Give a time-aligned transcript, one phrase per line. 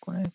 [0.00, 0.32] con él.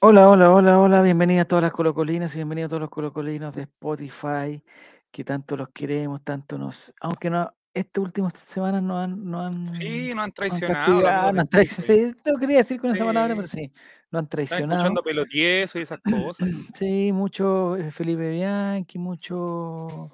[0.00, 3.52] Hola, hola, hola, hola, bienvenidas a todas las colocolinas y bienvenidos a todos los colocolinos
[3.54, 4.62] de Spotify,
[5.10, 9.66] que tanto los queremos, tanto nos, aunque no, estas últimas semanas no han, no han,
[9.68, 11.32] Sí, no han traicionado.
[11.32, 13.36] no han traicionado, sí, no quería decir con esa palabra, Sí.
[13.36, 13.72] pero sí,
[14.10, 14.74] no han Están traicionado.
[14.80, 16.38] escuchando pelotieso y esas cosas.
[16.76, 20.10] Sí, mucho eh, Felipe Bianchi, mucho.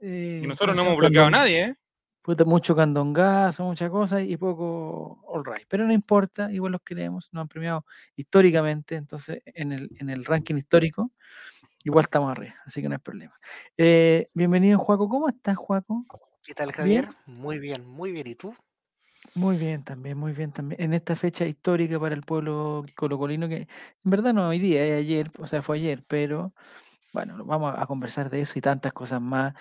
[0.00, 1.74] eh, Y nosotros ¿cómo no hemos bloqueado a nadie, ¿eh?
[2.22, 5.66] puta, mucho candongazo, muchas cosas y poco all right.
[5.68, 10.24] Pero no importa, igual los queremos, nos han premiado históricamente, entonces en el, en el
[10.26, 11.10] ranking histórico,
[11.84, 13.32] igual estamos arriba, así que no hay problema.
[13.78, 15.08] Eh, bienvenido, Juaco.
[15.08, 16.04] ¿Cómo estás, Juaco?
[16.48, 17.04] ¿Qué tal, ¿Bien?
[17.04, 17.08] Javier?
[17.26, 18.26] Muy bien, muy bien.
[18.26, 18.56] ¿Y tú?
[19.34, 20.80] Muy bien también, muy bien también.
[20.80, 25.04] En esta fecha histórica para el pueblo colocolino, que en verdad no hoy día, es
[25.04, 26.54] ayer, o sea, fue ayer, pero
[27.12, 29.52] bueno, vamos a conversar de eso y tantas cosas más.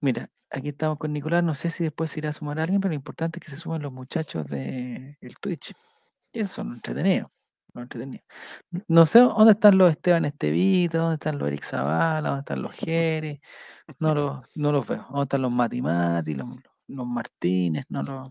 [0.00, 2.90] Mira, aquí estamos con Nicolás, no sé si después se irá a sumar alguien, pero
[2.90, 5.72] lo importante es que se sumen los muchachos de el Twitch.
[6.32, 7.30] Y eso son entretenidos.
[7.74, 8.22] Lo entretenido.
[8.88, 12.72] No sé dónde están los Esteban Estevita, dónde están los Eric Zavala, dónde están los
[12.72, 13.40] Jerez,
[13.98, 15.06] no los, no los veo.
[15.08, 16.48] ¿Dónde están los Mati Mati, los,
[16.88, 17.86] los Martínez?
[17.88, 18.28] No los...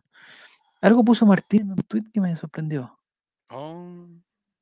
[0.82, 3.00] Algo puso Martín en un tweet que me sorprendió.
[3.50, 4.08] Oh,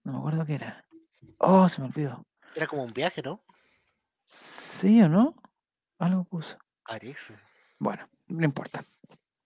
[0.03, 0.86] No me acuerdo qué era.
[1.38, 2.25] Oh, se me olvidó.
[2.55, 3.41] Era como un viaje, ¿no?
[4.23, 5.36] ¿Sí o no?
[5.97, 6.58] Algo puso.
[6.86, 7.36] Parece.
[7.77, 8.83] Bueno, no importa.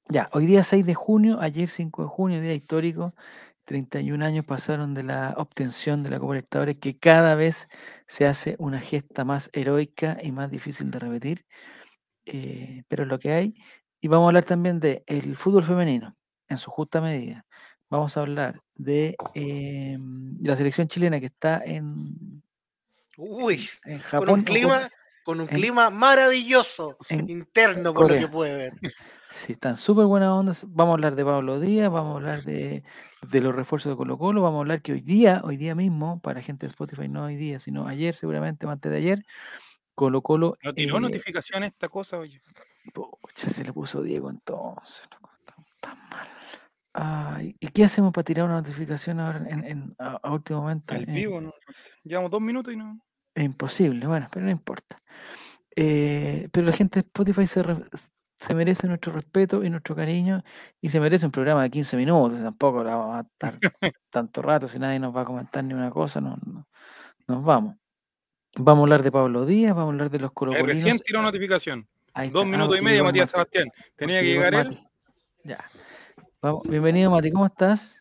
[0.10, 3.14] Ya, hoy día 6 de junio, ayer 5 de junio, día histórico.
[3.66, 7.68] 31 años pasaron de la obtención de la Copa Libertadores, que cada vez
[8.08, 11.46] se hace una gesta más heroica y más difícil de repetir.
[12.26, 13.54] eh, pero es lo que hay.
[14.02, 16.16] Y vamos a hablar también de el fútbol femenino,
[16.48, 17.46] en su justa medida.
[17.90, 19.98] Vamos a hablar de eh,
[20.42, 22.42] la selección chilena que está en,
[23.18, 24.30] Uy, en con Japón.
[24.32, 24.90] un o clima,
[25.24, 28.22] con un en- clima maravilloso, en interno, por lo Corea.
[28.22, 28.74] que puede ver.
[29.34, 30.64] Sí, están súper buenas ondas.
[30.70, 32.84] Vamos a hablar de Pablo Díaz, vamos a hablar de,
[33.28, 36.20] de los refuerzos de Colo Colo, vamos a hablar que hoy día, hoy día mismo,
[36.22, 39.26] para gente de Spotify, no hoy día, sino ayer, seguramente, antes de ayer,
[39.96, 40.56] Colo Colo.
[40.64, 42.42] no tiró eh, notificación esta cosa, oye.
[42.94, 45.04] pucha, se le puso Diego entonces.
[45.12, 45.32] loco,
[45.80, 47.42] Tan, mal.
[47.60, 50.94] ¿y qué hacemos para tirar una notificación ahora en, en- a, a último momento?
[50.94, 51.92] Al Eh, vivo, no, no sé.
[52.04, 53.00] Llevamos dos minutos y no.
[53.34, 55.02] Es imposible, bueno, pero no importa.
[55.76, 57.82] Eh, pero la gente de Spotify se, re-
[58.46, 60.44] se merece nuestro respeto y nuestro cariño
[60.82, 62.42] y se merece un programa de 15 minutos.
[62.44, 63.60] Tampoco la vamos a estar
[64.10, 66.68] tanto rato si nadie nos va a comentar ni una cosa, no, no-
[67.28, 67.76] nos vamos.
[68.58, 70.74] Vamos a hablar de Pablo Díaz, vamos a hablar de los Eh, colocolinos.
[70.76, 71.88] recién tiró notificación.
[72.14, 72.54] Ahí Dos está.
[72.56, 73.68] Ah, minutos y medio, Matías Mati, Sebastián.
[73.96, 74.80] Tenía que llegar él.
[75.44, 75.58] Ya.
[76.42, 78.00] Vamos, bienvenido Mati, ¿cómo estás?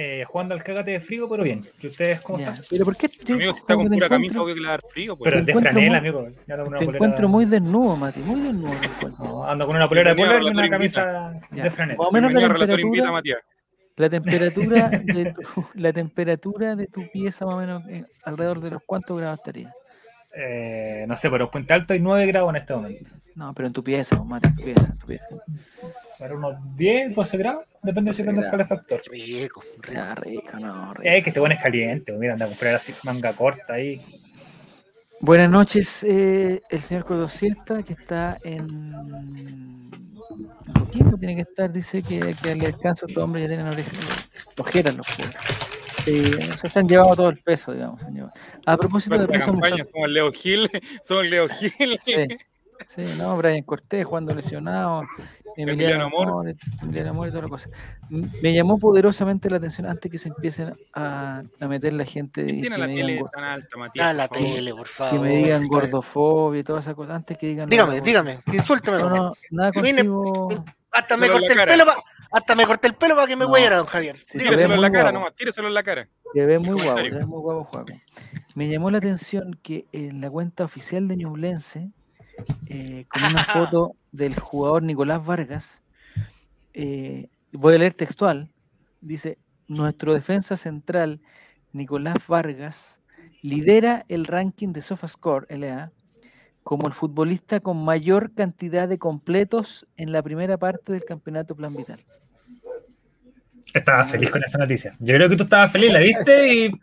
[0.00, 1.64] Eh, jugando al cágate de frío, pero bien.
[1.82, 2.56] ¿Y ustedes cómo están?
[2.70, 4.74] Pero ¿por qué yo Amigo, si está con te pura camisa, obvio que le va
[4.74, 5.16] a dar frío.
[5.16, 5.28] Pues.
[5.28, 6.28] Pero es de franela, muy- amigo.
[6.46, 8.72] Ya Te encuentro muy desnudo, Mati, muy desnudo.
[9.00, 9.08] te.
[9.18, 11.98] No, ando con una polera de polar y una camisa de franela.
[11.98, 13.38] Más o menos la Invita temperatura, Matías.
[13.96, 18.70] la temperatura de tu, la temperatura de tu pieza más o menos eh, alrededor de
[18.70, 19.72] los cuántos grados estaría.
[20.34, 23.10] Eh, no sé, pero en Puente Alto hay 9 grados en este momento.
[23.34, 25.28] No, pero en tu pieza, Mati, en tu pieza, en tu pieza.
[26.16, 29.02] Será unos 10, 12 grados, depende si 12 prende el calefactor.
[29.10, 29.92] Rico, rico.
[29.92, 31.08] Ya, rico, no, rico.
[31.08, 34.02] Eh, que este bueno es caliente, mira, anda a comprar así manga corta ahí.
[35.20, 39.90] Buenas noches, eh, el señor Codosiesta, que está en
[40.78, 44.30] Coquimbo, tiene que estar, dice que, que le alcanza a estos hombres ya tienen orejas,
[44.56, 45.67] ojeras los pobres.
[46.10, 48.00] O sea, se han llevado todo el peso, digamos.
[48.00, 48.32] se han llevado.
[48.66, 50.70] A propósito de peso, campaña, somos Leo Gil,
[51.02, 51.98] somos Leo Gil.
[52.00, 52.26] Sí,
[52.86, 55.02] sí, no, Brian Cortés jugando lesionado,
[55.56, 56.54] Emiliano Amor.
[56.82, 57.68] Emiliano Amor y toda la cosa.
[58.08, 62.56] Me llamó poderosamente la atención antes que se empiecen a, a meter la gente ¿Quién
[62.56, 64.06] y tiene que la me, digan, tele tan alta, Matías?
[64.06, 64.54] A la por favor?
[64.54, 65.20] tele, por que favor.
[65.20, 68.98] me digan gordofobia y todas esas cosas, antes que digan Dígame, dígame, insúltame.
[68.98, 70.48] No, no, nada contigo.
[70.92, 73.44] Hasta me corté la el pelo pa- hasta me corté el pelo para que me
[73.44, 73.50] No.
[73.52, 74.16] hueyera, don Javier.
[74.26, 75.18] Sí, Tíreselo en la cara guapo.
[75.18, 76.08] nomás, tíreselo en la cara.
[76.34, 77.92] Te ves muy guapo, te ves muy guapo, Juaco.
[78.54, 81.90] Me llamó la atención que en la cuenta oficial de Ñublense,
[82.68, 85.82] eh, con una foto del jugador Nicolás Vargas,
[86.74, 88.50] eh, voy a leer textual,
[89.00, 89.38] dice,
[89.68, 91.20] nuestro defensa central,
[91.72, 93.00] Nicolás Vargas,
[93.42, 95.92] lidera el ranking de SofaScore LA
[96.62, 101.74] como el futbolista con mayor cantidad de completos en la primera parte del campeonato Plan
[101.74, 102.04] Vital.
[103.74, 104.92] Estaba feliz con esa noticia.
[104.98, 106.80] Yo creo que tú estabas feliz, la viste y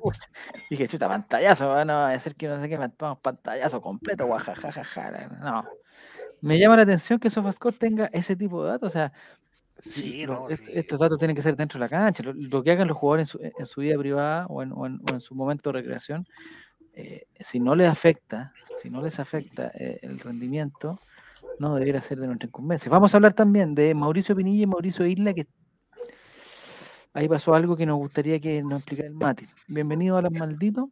[0.69, 4.25] Dije, chuta, pantallazo, va, no va a ser que no sé qué, vamos, pantallazo completo,
[4.27, 5.27] guajajajaja.
[5.41, 5.65] No.
[6.41, 8.87] Me llama la atención que SofaScore tenga ese tipo de datos.
[8.87, 9.11] O sea,
[9.79, 10.55] Sí, no, sí.
[10.73, 12.23] estos datos tienen que ser dentro de la cancha.
[12.23, 14.85] Lo, lo que hagan los jugadores en su, en su vida privada o en, o
[14.85, 16.25] en- o en su momento de recreación
[16.93, 20.97] eh, si no les afecta, si no les afecta eh, el rendimiento,
[21.59, 22.89] no debería ser de nuestra incumbencia.
[22.89, 25.45] Vamos a hablar también de Mauricio Pinilla y Mauricio Isla, que
[27.15, 29.45] ahí pasó algo que nos gustaría que nos explicara el Mati.
[29.67, 30.85] Bienvenido a las malditos.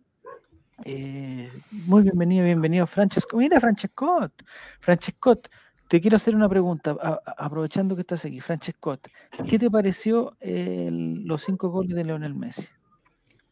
[0.86, 3.38] Eh, muy bienvenido, bienvenido Francesco.
[3.38, 4.28] Mira, Francesco,
[4.80, 5.36] Francesco,
[5.88, 8.40] te quiero hacer una pregunta, a- a- aprovechando que estás aquí.
[8.42, 8.98] Francesco,
[9.48, 12.68] ¿qué te pareció el- los cinco goles de Leonel Messi?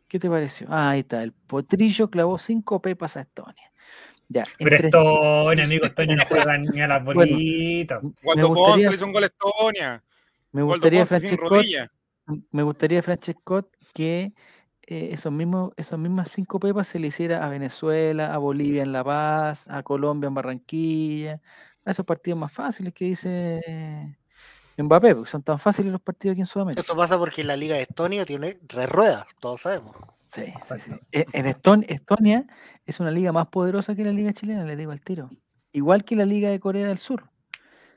[0.07, 0.67] ¿Qué te pareció?
[0.69, 3.71] Ah, ahí está, el potrillo clavó cinco pepas a Estonia.
[4.27, 7.19] Ya, Pero entre- Estonia, amigo, Estonia no juega ni a las Bueno.
[7.19, 8.01] bolitas.
[8.23, 10.03] Cuando Ponce le hizo un gol a Estonia.
[10.53, 11.91] me gustaría, Ponce sin Francesco, rodilla.
[12.51, 14.33] Me gustaría, Francesco, que
[14.83, 18.91] eh, esos mismos, esas mismas cinco pepas se le hiciera a Venezuela, a Bolivia en
[18.91, 21.41] La Paz, a Colombia en Barranquilla,
[21.85, 24.17] a esos partidos más fáciles que dice
[24.77, 26.81] Mbappé, porque son tan fáciles los partidos aquí en Sudamérica.
[26.81, 29.95] Eso pasa porque la Liga de Estonia tiene tres ruedas, todos sabemos.
[30.27, 30.91] Sí, sí, sí.
[31.11, 32.45] E- En Eston- Estonia
[32.85, 35.29] es una liga más poderosa que la liga chilena, les digo al tiro.
[35.73, 37.29] Igual que la liga de Corea del Sur.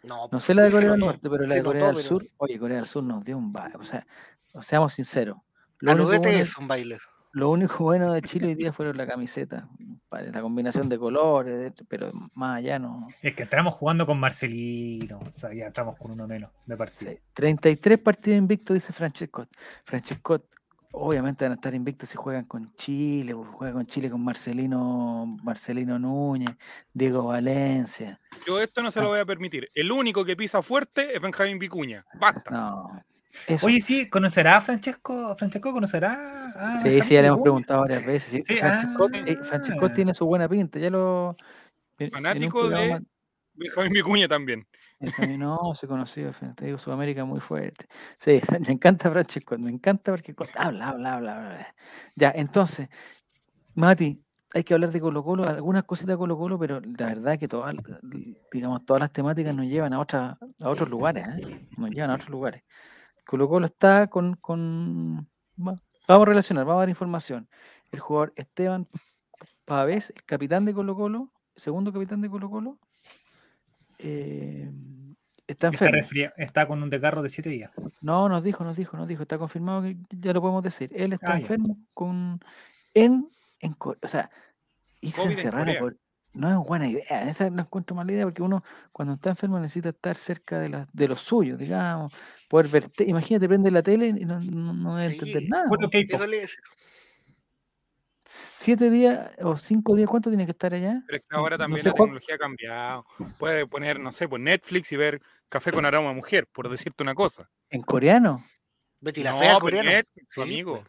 [0.06, 2.09] No, No sé la de Corea del Norte, pero la de Corea notó, del pero
[2.09, 4.06] Sur, oye, Corea del Sur nos dio un ba- O sea,
[4.53, 5.39] o seamos sinceros.
[5.81, 6.99] Lo único, bueno, BTS un baile.
[7.33, 9.69] lo único bueno de Chile hoy día fueron la camiseta,
[10.11, 13.09] la combinación de colores, pero más allá no.
[13.23, 15.19] Es que estamos jugando con Marcelino.
[15.19, 17.11] O sea, ya estamos con uno menos de partido.
[17.12, 19.47] Sí, 33 partidos invictos, dice Francesco.
[19.85, 20.45] Francesco,
[20.94, 25.26] obviamente van a estar invictos si juegan con Chile, pues, juegan con Chile con Marcelino,
[25.43, 26.56] Marcelino Núñez,
[26.93, 28.20] Diego Valencia.
[28.46, 29.70] Yo esto no se lo voy a permitir.
[29.75, 32.05] El único que pisa fuerte es Benjamín Vicuña.
[32.19, 32.50] Basta.
[32.50, 33.05] No.
[33.49, 33.67] Eso.
[33.67, 35.35] Oye, sí, ¿conocerá a Francesco?
[35.37, 36.52] ¿Francesco conocerá?
[36.55, 38.31] a sí, sí, ya le hemos preguntado varias veces.
[38.31, 38.43] sí.
[38.46, 39.44] Sí, Francesco, eh, ah.
[39.44, 41.37] Francesco tiene su buena pinta, ya lo.
[42.12, 43.00] Fanático de
[43.55, 44.67] Benjamín Vicuña también.
[44.99, 47.87] Benjamín, no, se conoció, te digo, Sudamérica muy fuerte.
[48.19, 51.75] Sí, me encanta Francesco, me encanta porque habla, habla, habla, habla.
[52.17, 52.89] Ya, entonces,
[53.75, 54.23] Mati,
[54.55, 57.49] hay que hablar de Colo Colo, algunas cositas de Colo Colo, pero la verdad que
[57.49, 57.75] todas,
[58.53, 61.69] digamos, todas las temáticas nos llevan a, otra, a otros lugares, ¿eh?
[61.77, 62.62] nos llevan a otros lugares.
[63.27, 65.29] Colo Colo está con, con
[65.59, 65.77] va-
[66.09, 67.49] vamos a relacionar, vamos a dar información.
[67.93, 68.89] El jugador Esteban
[69.65, 72.79] Pavés, capitán de Colo Colo, segundo capitán de Colo Colo,
[73.99, 74.70] eh,
[75.46, 76.00] está enfermo.
[76.37, 77.70] está con un desgarro de 7 días.
[78.00, 80.91] No, nos dijo, nos dijo, nos dijo, está confirmado que ya lo podemos decir.
[80.94, 81.41] Él está Ah, ya.
[81.41, 82.41] enfermo con
[82.94, 83.29] en,
[83.61, 84.31] en o sea,
[85.00, 85.94] irse COVID en encerrar
[86.37, 89.91] no es buena idea, esa no encuentro mala idea porque uno cuando está enfermo necesita
[89.91, 92.12] estar cerca de, la, de los suyos, digamos,
[92.49, 95.69] poder ver, te- imagínate, prende la tele y no, no, no debe entender nada.
[95.69, 95.91] Puro po.
[95.91, 96.14] K-pop.
[96.20, 96.58] Eso le decía.
[98.26, 101.03] Siete días o cinco días, ¿cuánto tiene que estar allá?
[101.06, 102.06] Pero es que ahora No también sé, la Juan.
[102.09, 103.06] tecnología ha cambiado.
[103.38, 107.03] Puede poner, no sé, por Netflix y ver Café con aroma a mujer, por decirte
[107.03, 107.49] una cosa.
[107.71, 108.44] ¿En coreano?
[109.00, 109.91] Betty la no, fea por coreano.
[109.91, 110.76] Netflix, Sí, amigo.
[110.81, 110.88] pues.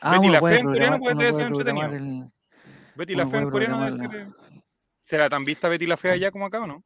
[0.00, 1.92] Ah, Betty la Fea en coreano puede- ser entretenido.
[1.92, 2.24] el-
[2.94, 4.28] Betty la fea en coreano debe ser-
[5.02, 6.82] ¿Será tan vista Betty la fea allá como acá o no?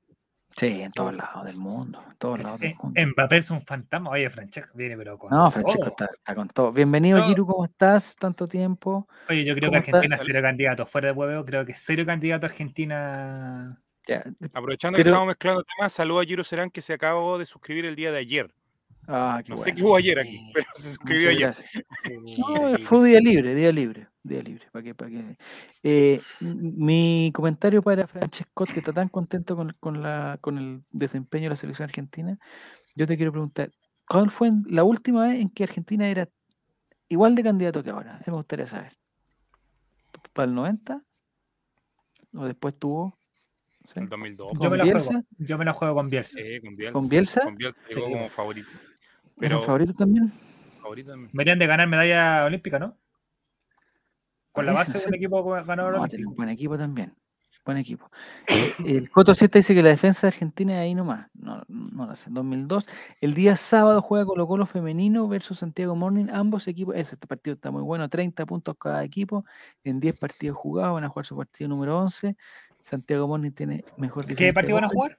[0.56, 3.00] Sí, en todos lados del mundo, en todos lados del Eh, mundo.
[3.06, 4.10] Mbappé es un fantasma.
[4.10, 5.30] Oye, Francesco viene, pero con.
[5.30, 6.70] No, Francesco está, está con todo.
[6.72, 7.24] Bienvenido, No.
[7.24, 8.14] Giru, ¿cómo estás?
[8.14, 9.08] Tanto tiempo.
[9.28, 9.94] Oye, yo creo ¿Cómo que estás?
[9.96, 10.86] Argentina es serio candidato.
[10.86, 13.80] Fuera de huevo, creo que serio candidato a Argentina.
[14.06, 14.22] Ya,
[14.52, 17.86] Aprovechando Pero- que estamos mezclando temas, saludo a Giro Serán que se acabó de suscribir
[17.86, 18.54] el día de ayer.
[19.06, 20.50] Ah, qué No sé qué hubo ayer aquí, Sí.
[20.54, 21.40] pero se suscribió ayer.
[21.40, 21.70] gracias.
[22.38, 24.66] No, fue día libre, día libre, día libre.
[24.72, 25.36] ¿Para qué, para qué?
[25.82, 31.44] Eh, mi comentario para Francesco, que está tan contento con, con la, con el desempeño
[31.44, 32.38] de la selección argentina,
[32.94, 33.70] yo te quiero preguntar,
[34.08, 36.28] ¿cuál fue la última vez en que Argentina era
[37.08, 38.20] igual de candidato que ahora?
[38.26, 38.96] Me gustaría saber.
[40.32, 41.02] ¿Para el 90?
[42.34, 43.18] ¿O después tuvo?
[43.92, 44.00] ¿Sí?
[44.00, 44.48] El 2002.
[44.52, 46.38] ¿Con Yo me, la juego, yo me la juego con Bielsa.
[46.38, 46.92] Sí, con Bielsa.
[46.92, 47.40] ¿Con Bielsa?
[47.42, 48.12] Con Bielsa llegó Sí.
[48.12, 48.68] como favorito.
[49.40, 50.32] ¿Era Pero favorito también?
[50.80, 51.30] favorito también.
[51.32, 52.96] Deberían de ganar medalla olímpica, ¿no?
[54.52, 55.16] Con la base no de un sé.
[55.16, 57.14] equipo ganador No, un buen equipo también.
[57.64, 58.10] Buen equipo.
[58.46, 61.28] Eh, El Coto 7 dice que la defensa de Argentina es ahí nomás.
[61.32, 62.28] No, no lo sé.
[62.30, 62.86] 2002.
[63.22, 66.26] El día sábado juega Colo Colo femenino versus Santiago Morning.
[66.30, 66.94] Ambos equipos.
[66.94, 68.06] Ese este partido está muy bueno.
[68.08, 69.46] 30 puntos cada equipo
[69.82, 70.92] en 10 partidos jugados.
[70.94, 72.36] Van a jugar su partido número 11.
[72.82, 75.18] Santiago Morning tiene mejor ¿Qué partido van a jugar?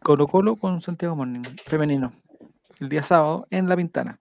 [0.00, 2.12] Colo Colo con Santiago Morning femenino.
[2.80, 4.20] El día sábado en La Pintana.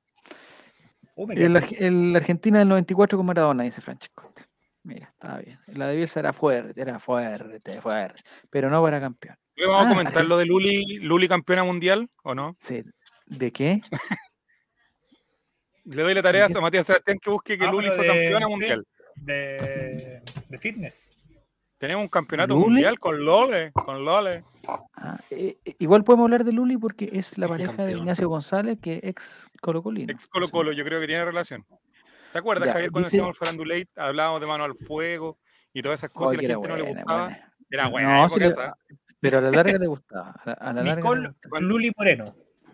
[1.17, 4.31] Me El, el Argentina del 94 con Maradona, dice Francesco.
[4.83, 5.59] Mira, estaba bien.
[5.67, 8.21] La de Bielsa era fuerte, era fuerte, fuerte.
[8.49, 9.35] Pero no para campeón.
[9.57, 12.55] Vamos Ah, a comentar Argen- lo de Luli, Luli campeona mundial, ¿o no?
[12.59, 12.83] Sí.
[13.25, 13.81] ¿De qué?
[15.85, 18.47] Le doy la tarea a Matías Sebastián que busque que Ah, Luli fue de- campeona
[18.47, 18.85] mundial.
[19.15, 21.17] de, de fitness.
[21.77, 22.65] Tenemos un campeonato ¿Luli?
[22.69, 24.43] mundial con Lole, con Lole.
[24.95, 27.99] Ah, eh, eh, igual podemos hablar de Luli porque es la Es pareja de campeón.
[27.99, 30.11] Ignacio González, que ex Colocolino.
[30.11, 31.65] Ex Colo Colo, yo creo que tiene relación.
[32.33, 35.37] ¿Te acuerdas, Ya, Javier, cuando dice- decíamos Farandulate, hablábamos de mano al fuego
[35.71, 37.23] y todas esas cosas Ay, y la gente no le buena, gustaba.
[37.25, 37.53] buena.
[37.69, 38.77] Era buena No, le- esa.
[39.19, 40.29] Pero a la larga le gustaba.
[40.31, 41.59] A la, a la larga Nicole gustaba.
[41.61, 42.25] Luli Moreno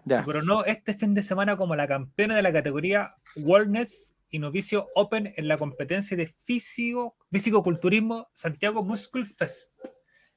[0.06, 0.18] Ya.
[0.18, 4.90] se coronó este fin de semana como la campeona de la categoría Wellness y Novicio
[4.96, 9.72] Open en la competencia de físico, físico-culturismo Santiago Muscle Fest.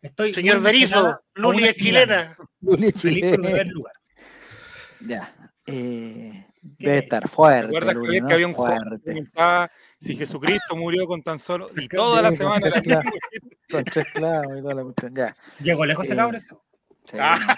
[0.03, 2.37] Estoy Señor Berizo, Luli es chilena.
[2.61, 3.65] Luli el primer chilena.
[3.73, 3.95] lugar.
[5.00, 5.53] Ya.
[5.67, 7.67] Eh, debe estar fuerte.
[7.69, 8.29] ¿Recuerdas, Luli, Javier, ¿no?
[8.29, 8.99] que había un que fuerte.
[8.99, 11.69] preguntaba si Jesucristo murió con tan solo.
[11.75, 13.03] Y toda la con semana la
[13.71, 15.15] Con tres clavos y toda la cuestión.
[15.15, 15.35] Ya.
[15.61, 16.35] Llegó lejos Eh, cabrón.
[16.37, 16.55] ese.
[17.05, 17.57] Sí, Ah.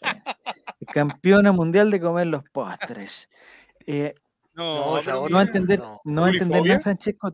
[0.00, 0.86] sí.
[0.92, 3.28] Campeona mundial de comer los postres.
[3.86, 4.14] Eh,
[4.54, 5.98] No, No, no entender, no.
[6.04, 7.32] no entender nada, Francesco.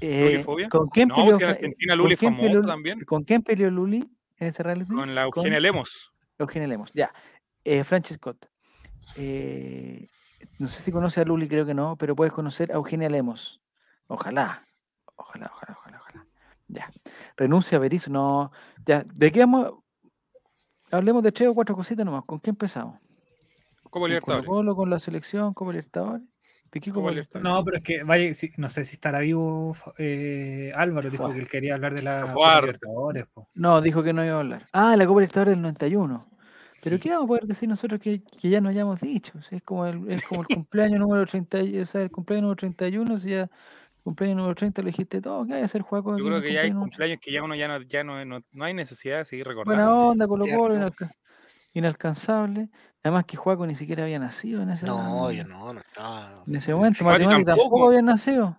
[0.00, 0.44] Eh.
[0.70, 1.36] ¿Con quién No, peleó?
[1.36, 3.00] si en Fra- Argentina ¿con Luli es quién famosa peleó- también.
[3.04, 3.98] ¿Con quién peleó Luli
[4.38, 4.92] en ese reality?
[4.94, 6.12] Con la Eugenia Lemos.
[6.38, 6.92] Eugenia Lemos.
[6.94, 7.12] Ya.
[7.64, 8.34] Eh, Francesco.
[9.16, 10.06] Eh,
[10.58, 13.60] no sé si conoce a Luli, creo que no, pero puedes conocer a Eugenia Lemos.
[14.06, 14.64] Ojalá.
[15.16, 16.26] Ojalá, ojalá, ojalá, ojalá.
[16.68, 16.90] Ya.
[17.36, 18.10] Renuncia a Berizzo.
[18.10, 18.50] No.
[18.84, 19.02] Ya.
[19.14, 19.72] ¿De qué vamos?
[20.90, 22.24] Hablemos de tres o cuatro cositas nomás.
[22.24, 22.98] ¿Con qué empezamos?
[23.82, 24.46] ¿Con Colo Libertadores.
[24.46, 26.22] Colo, con la selección, Copa Libertadores?
[26.72, 27.44] ¿De qué Copa Copa Libertadores.
[27.44, 27.58] Libertadores?
[27.58, 31.34] No, pero es que vaya, si- no sé si estará vivo eh, Álvaro, dijo Fue.
[31.34, 32.60] que él quería hablar de la Copa.
[32.60, 33.26] Libertadores.
[33.26, 33.48] po.
[33.54, 34.66] No, dijo que no iba a hablar.
[34.72, 36.28] Ah, la Copa Libertadores del 91.
[36.84, 37.02] Pero Sí.
[37.02, 39.40] ¿qué vamos a poder decir nosotros que, que ya nos hayamos dicho?
[39.42, 42.42] Si Es como el, es como el cumpleaños número 30, y- o sea, el cumpleaños
[42.42, 43.50] número 31, si ya el
[44.02, 46.18] cumpleaños número 30 lo dijiste todo, ¿qué hay que hacer Juaco?
[46.18, 48.64] Yo creo que ya hay cumpleaños que ya uno ya no, ya no, no, no
[48.64, 49.62] hay necesidad de seguir 30?
[49.62, 49.90] recordando.
[49.90, 50.90] Buena onda, Colo Colo,
[51.72, 52.68] inalcanzable.
[53.06, 56.42] Además que Juaco ni siquiera había nacido en ese, No, yo no, no estaba.
[56.44, 57.04] en ese momento.
[57.04, 57.62] Mati Mati tampoco.
[57.62, 57.86] tampoco.
[57.88, 58.58] había nacido.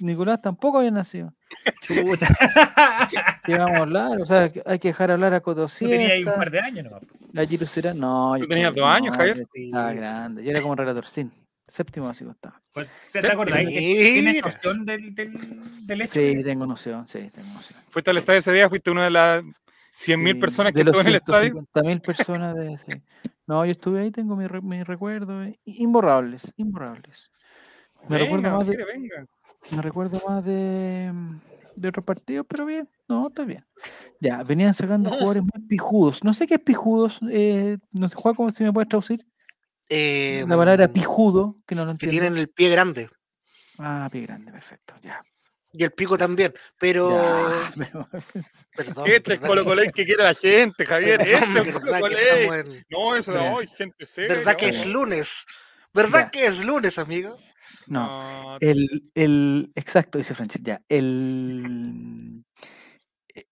[0.00, 1.32] Nicolás tampoco había nacido.
[1.80, 2.26] Chucha.
[3.44, 4.20] ¿Qué vamos a hablar?
[4.20, 7.00] O sea, hay que dejar hablar a Tú tenías ahí un par de años nomás.
[7.04, 7.40] po.
[7.40, 7.94] a Giro Será.
[7.94, 9.36] No, yo Tú tenías estaba- dos años, no, Javier.
[9.38, 10.44] yo Estaba grande.
[10.44, 11.32] Yo era como relator sin.
[11.68, 12.60] Séptimo básico estaba.
[12.72, 16.12] Pues, ¿Te, acordás tienes noción del, del, del hecho?
[16.12, 17.80] Sí, tengo noción, sí, tengo noción.
[17.88, 19.44] Fuiste al estadio ese día, fuiste una de las
[19.96, 21.52] 100.000 Sí, personas que de los estuvo en el estadio.
[21.54, 23.02] 150.000 personas de sí.
[23.46, 27.30] No, yo estuve ahí, tengo mis mi recuerdos eh, imborrables, imborrables.
[28.08, 29.26] Me Venga, recuerdo más de, venga.
[29.70, 31.40] me recuerdo más de, mm,
[31.76, 33.64] de otros partidos, pero bien, no, estoy bien.
[34.20, 36.22] Ya, venían sacando jugadores muy pijudos.
[36.22, 39.26] No sé qué es pijudos, eh, no sé, Juan, si me puedes traducir?
[39.88, 42.10] Eh, La palabra pijudo, que no lo que entiendo.
[42.12, 43.08] tienen el pie grande
[43.78, 45.22] Ah, pie grande, perfecto, ya.
[45.78, 46.52] Y el pico también.
[46.78, 47.10] Pero.
[47.10, 48.08] Ya, pero-
[48.76, 49.04] Perdón.
[49.10, 49.40] Este es.
[49.40, 51.18] Colo Colé que quiere la gente, Javier.
[51.18, 52.42] Perdón, Este es Colo Colé.
[52.44, 53.52] estamos en- No, eso de Ya.
[53.54, 54.36] hoy, gente seria.
[54.36, 54.72] ¿Verdad que no.
[54.72, 55.44] es lunes?
[55.94, 56.30] ¿Verdad Ya.
[56.30, 57.36] que es lunes, amigo?
[57.88, 58.06] no.
[58.06, 60.82] No, El, el, exacto, dice Franchik, ya.
[60.88, 62.44] El,
[63.34, 63.44] eh,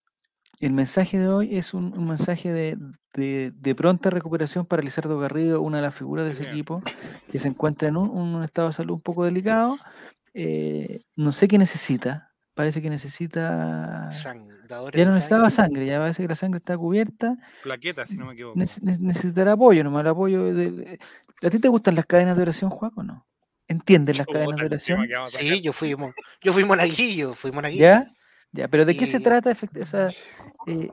[0.61, 2.77] el mensaje de hoy es un, un mensaje de,
[3.13, 6.53] de- de pronta recuperación para Lizardo Garrido, una de las figuras de ese bien.
[6.53, 6.81] equipo,
[7.31, 9.77] que se encuentra en un, un estado de salud un poco delicado.
[10.37, 14.09] Eh, no sé qué necesita, parece que necesita...
[14.11, 14.97] Sang- dadores Ah.
[14.97, 15.73] Ya no de necesitaba sangre.
[15.81, 17.37] sangre, ya parece que la sangre está cubierta.
[17.63, 18.57] plaqueta, si no me equivoco.
[18.59, 20.99] Nece- ne- necesitará apoyo, nomás el apoyo del...
[21.43, 23.25] ¿A ti te gustan las cadenas de oración, Juaco, o no?
[23.67, 25.07] ¿Entiendes las cadenas de oración?
[25.27, 25.95] Sí, yo fui,
[26.43, 27.81] yo fui monaguillo, fui monaguillo.
[27.81, 28.11] ¿Ya?
[28.51, 29.51] Ya, pero ¿de qué se trata?
[29.81, 30.07] O sea,
[30.67, 30.89] eh,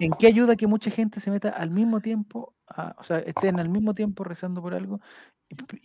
[0.00, 3.58] ¿en qué ayuda que mucha gente se meta al mismo tiempo, a- o sea, estén
[3.60, 5.00] al mismo tiempo rezando por algo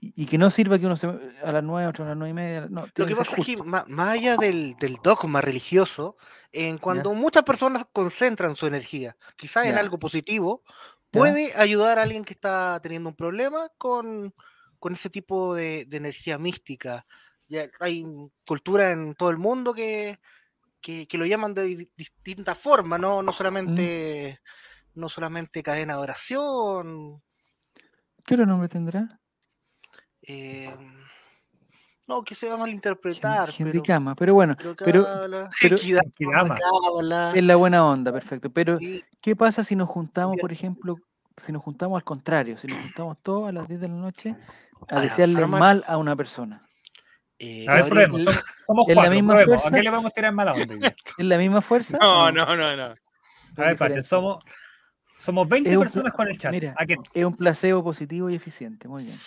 [0.01, 2.33] y, que no sirva que uno se a las nueve, otro a las nueve y
[2.33, 2.67] media?
[2.69, 3.63] No, Lo que pasa es que justo.
[3.65, 6.17] más allá del, del dogma religioso,
[6.51, 10.63] en cuando muchas personas concentran su energía, quizás en algo positivo,
[11.11, 14.33] puede ayudar a alguien que está teniendo un problema con,
[14.79, 17.05] con ese tipo de, de energía mística.
[17.47, 18.05] Ya hay
[18.45, 20.19] cultura en todo el mundo que,
[20.81, 24.39] que, que lo llaman de di- distintas formas, no, no solamente
[24.93, 27.23] no solamente cadena de oración.
[28.25, 29.07] ¿Qué otro nombre tendrá?
[30.29, 30.77] Eh,
[32.07, 35.49] no, que se va a malinterpretar, pero, Gendikama, pero bueno, pero cábala,
[37.35, 38.49] es la buena onda, perfecto.
[38.51, 40.97] Pero, sí, ¿qué pasa si nos juntamos, por ejemplo,
[41.37, 44.35] si nos juntamos al contrario, si nos juntamos todos a las 10 de la noche
[44.87, 46.61] a A desearle mal- a una persona?
[47.39, 48.23] eh, A ver, Gabriel, probemos.
[48.23, 49.57] Somos, somos ¿Es la cuatro, misma probemos.
[49.57, 49.77] ¿A fuerza?
[49.77, 50.75] qué le vamos a tirar mala onda?
[51.17, 51.97] ¿Es la misma fuerza?
[51.99, 52.83] No, no, no, no.
[52.83, 52.95] A
[53.55, 54.43] ver, Pate, somos,
[55.17, 56.51] somos 20 Es un personas con el chat.
[56.51, 56.75] mira.
[57.13, 59.17] Es un placebo positivo y eficiente, muy bien.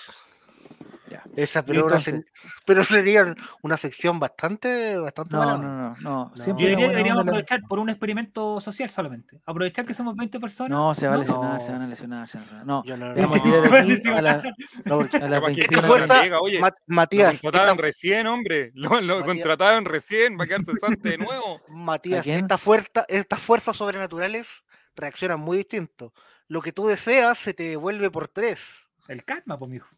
[1.37, 5.95] Esa, pero, una Entonces- se- pero sería una sección bastante, bastante No, no, no, no,
[6.01, 6.35] no.
[6.37, 9.41] Yo una diría que deberíamos aprovechar por un experimento social solamente.
[9.47, 10.71] Aprovechar que somos 20 personas.
[10.71, 11.65] No, se va a lesionar, no.
[11.65, 12.67] se van a lesionar, se van a lesionar.
[12.67, 13.35] No, Yo no, no, tirar no,
[13.77, 14.43] aquí a, la-
[14.85, 17.41] no, porque a las Capaz que 21 esta esta fuerza, llega, oye, Mat- Lo Matías,
[17.41, 18.71] contrataron esta, recién, hombre.
[18.75, 19.25] Lo, lo Matías.
[19.27, 20.39] contrataron recién.
[20.39, 21.59] Va a quedar cesante de nuevo.
[21.71, 22.37] Matías, quién?
[22.41, 24.63] esta fuerza, estas fuerzas sobrenaturales
[24.95, 26.13] reaccionan muy distinto.
[26.49, 28.61] Lo que tú deseas se te devuelve por tres.
[29.09, 29.89] El karma, pues, mijo.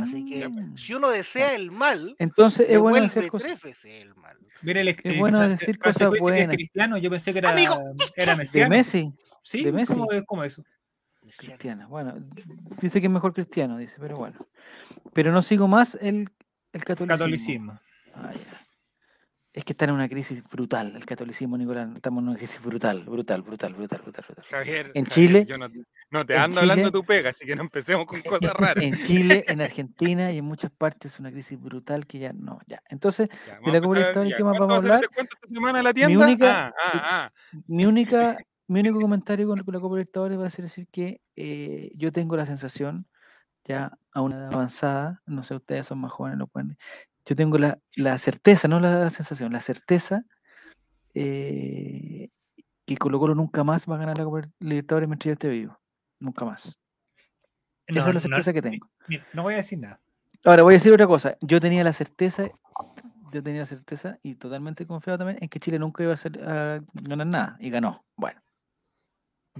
[0.00, 0.76] Así que Mm.
[0.76, 3.52] si uno desea el mal, Entonces es bueno hacer cosas.
[3.84, 4.36] el mal.
[4.62, 6.54] Mira, el, Es bueno decir cosas buenas.
[6.54, 7.76] cristiano, yo pensé que era, Amigo,
[8.14, 8.68] era De.
[8.68, 9.94] Messi, Sí, de Messi.
[9.94, 10.64] ¿cómo es cómo es eso?
[11.36, 11.86] cristiana.
[11.86, 12.14] Bueno,
[12.82, 14.36] dice que es mejor cristiano, dice, pero bueno.
[15.14, 16.28] Pero no sigo más el,
[16.72, 17.06] el catolicismo.
[17.18, 17.80] Catolicismo.
[18.14, 18.59] Ah, ya.
[19.52, 21.88] Es que está en una crisis brutal el catolicismo, Nicolás.
[21.96, 24.44] Estamos en una crisis brutal, brutal, brutal, brutal, brutal, brutal.
[24.48, 25.68] Javier, En Javier, Chile- yo no,
[26.10, 28.76] no te ando hablando Chile- tu pega, así que no empecemos con cosas raras.
[28.84, 32.60] En Chile, en Argentina y en muchas partes es una crisis brutal que ya no,
[32.68, 32.80] ya.
[32.90, 35.04] Entonces, Ya, de la Copa ya, ¿qué más ¿cuánto vamos a hablar?
[35.16, 36.24] esta semana la tienda?
[36.26, 37.32] única- ah, ah, ah.
[37.66, 38.36] Mi única,
[38.68, 42.36] mi único comentario con la Copa Libertadores va a ser decir que eh, yo tengo
[42.36, 43.08] la sensación,
[43.64, 46.78] ya a una edad avanzada, no sé, ustedes son más jóvenes, lo pueden.
[47.30, 50.24] Yo tengo la, la certeza, no la sensación, la certeza
[51.14, 52.28] eh,
[52.84, 55.78] que Colo Colo nunca más va a ganar la Copa Libertadores mientras yo esté vivo.
[56.18, 56.76] Nunca más.
[57.86, 58.90] Esa es la no, certeza que tengo.
[59.06, 60.00] mira, no voy a decir nada.
[60.44, 61.36] Ahora voy a decir otra cosa.
[61.40, 62.48] Yo tenía la certeza,
[63.30, 66.42] yo tenía la certeza y totalmente confiado también en que Chile nunca iba a, hacer,
[66.42, 68.04] a ganar nada y ganó.
[68.16, 68.42] Bueno,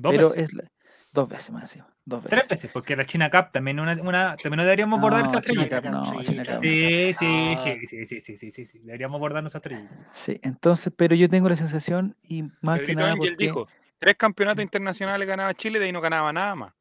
[0.02, 0.68] pero es la-
[1.12, 1.88] dos veces más encima.
[2.04, 2.38] Dos veces.
[2.38, 5.40] Tres veces, porque la China Cup también una, una también no deberíamos abordar esa No,
[5.40, 5.82] China estrellita.
[5.82, 6.60] Cup no, Sí, China Cup no.
[6.60, 8.78] Sí, sí, sí, sí, sí, sí, sí, sí, sí.
[8.80, 9.94] Deberíamos abordar nuestra estrellita.
[10.12, 14.62] Sí, entonces, pero yo tengo la sensación y más que nada porque, dijo, tres campeonatos
[14.62, 16.72] internacionales ganaba Chile, de ahí no ganaba nada más.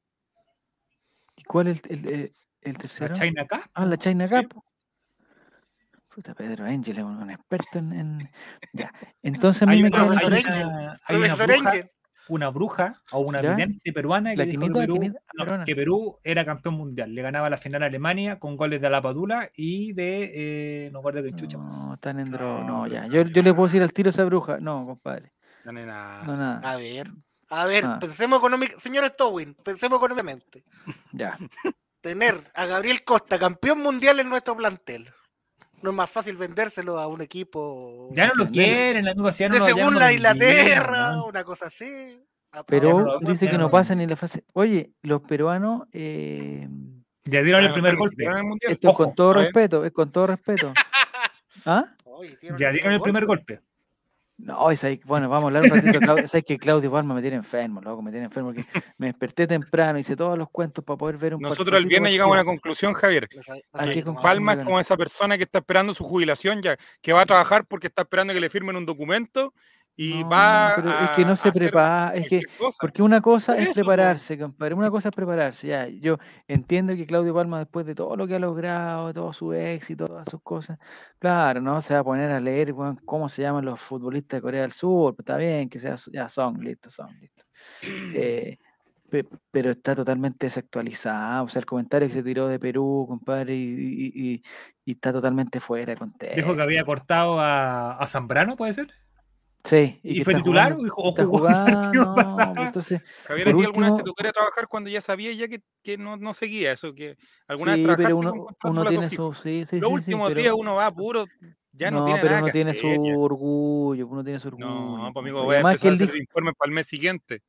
[1.36, 2.32] ¿y ¿cuál es el, el,
[2.62, 3.16] el La tercero?
[3.16, 3.62] China Cup.
[3.74, 4.34] Ah, la China Sí.
[4.36, 4.64] Cup.
[6.14, 8.32] Puta, Pedro Ángel es un, un experto en, en-
[8.74, 8.92] Ya,
[9.24, 11.72] entonces a mí Hay me una, hay una- hay una bruja.
[12.30, 13.56] Una bruja o una ¿Ya?
[13.56, 14.96] vidente peruana que dijo que Perú,
[15.34, 15.66] no, peruana.
[15.66, 17.14] que Perú era campeón mundial.
[17.14, 21.00] Le ganaba la final a Alemania con goles de la Padula y de eh, no
[21.00, 21.74] recuerdo qué chucha más.
[21.74, 22.64] No, están en droga.
[22.64, 23.08] No, ya.
[23.08, 24.58] Yo, yo le puedo decir al tiro a esa bruja.
[24.60, 25.34] No, compadre.
[25.66, 26.24] No, no, nada.
[26.24, 26.72] No, nada.
[26.72, 27.12] A ver,
[27.50, 27.98] a ver, Ah.
[28.00, 28.82] pensemos económicamente.
[28.82, 30.64] Señor Stowin, pensemos económicamente.
[31.12, 31.38] Ya.
[32.02, 35.10] Tener a Gabriel Costa campeón mundial en nuestro plantel.
[35.82, 39.56] No es más fácil vendérselo a un equipo Ya no lo quieren, así ya no
[39.56, 42.22] de segunda vendieron, Inglaterra, una cosa así.
[42.52, 44.44] Ah, Pero no dice que no pueden pasa ni la fase.
[44.54, 46.68] Oye, los peruanos, eh,
[47.26, 48.26] Ya dieron el primer golpe.
[48.26, 50.74] en esto es Ojo, con todo respeto, es con todo respeto.
[51.66, 51.86] ¿Ah?
[52.06, 53.62] Oye, Ya dieron el primer golpe.
[54.42, 56.00] No, es ahí- bueno, vamos a hablar un ratito.
[56.32, 58.54] Sabes que Claudio Palma me tiene enfermo, loco, me tiene enfermo.
[58.54, 58.66] porque
[58.98, 62.36] me desperté temprano, hice todos los cuentos para poder ver un Nosotros el viernes llegamos
[62.36, 63.28] a una conclusión, Javier.
[63.28, 63.40] Que.
[64.22, 67.66] Palma es como esa persona que está esperando su jubilación ya, que va a trabajar
[67.66, 69.54] porque está esperando que le firmen un documento
[70.02, 72.78] y No, va pero a, es que no se prepara, es que cosa.
[72.80, 74.74] Porque una cosa Por es eso, prepararse, compadre.
[74.74, 75.68] Una cosa es prepararse.
[75.68, 79.52] Ya, yo entiendo que Claudio Palma, después de todo lo que ha logrado, todo su
[79.52, 80.80] éxito, todas sus cosas,
[81.20, 84.62] claro, no se va a poner a leer cómo se llaman los futbolistas de Corea
[84.62, 85.16] del Sur.
[85.18, 87.46] pues, Está bien, que sea, ya son, listos, son, listos.
[88.16, 88.58] Eh,
[89.10, 91.44] pe- pero está totalmente desactualizado.
[91.44, 94.44] O sea, el comentario que se tiró de Perú, compadre, y, y- y-
[94.86, 96.38] y está totalmente fuera de contexto.
[96.38, 98.88] Dijo que había cortado a, a Zambrano, ¿puede ser?
[99.64, 101.12] Sí, ¿Y, fue titular jugando- o dijo-
[101.94, 102.54] jugando, pasado?
[102.56, 105.62] pues, entonces, Javier, ¿a ti alguna vez te tocó trabajar cuando ya sabía ya que,
[105.84, 106.94] que no, no seguía eso?
[106.96, 107.18] Que
[107.48, 109.34] alguna vez Sí, trabajaste pero uno, uno tiene su.
[109.34, 111.26] Sí, sí, Los sí, sí, últimos pero- días uno va puro,
[111.74, 113.18] ya no, no, tiene pero nada uno que tiene hacer, su ya.
[113.18, 114.66] orgullo, uno tiene su orgullo.
[114.68, 117.42] No, pues amigo, voy a empezar a hacer dijo, informes para el mes siguiente.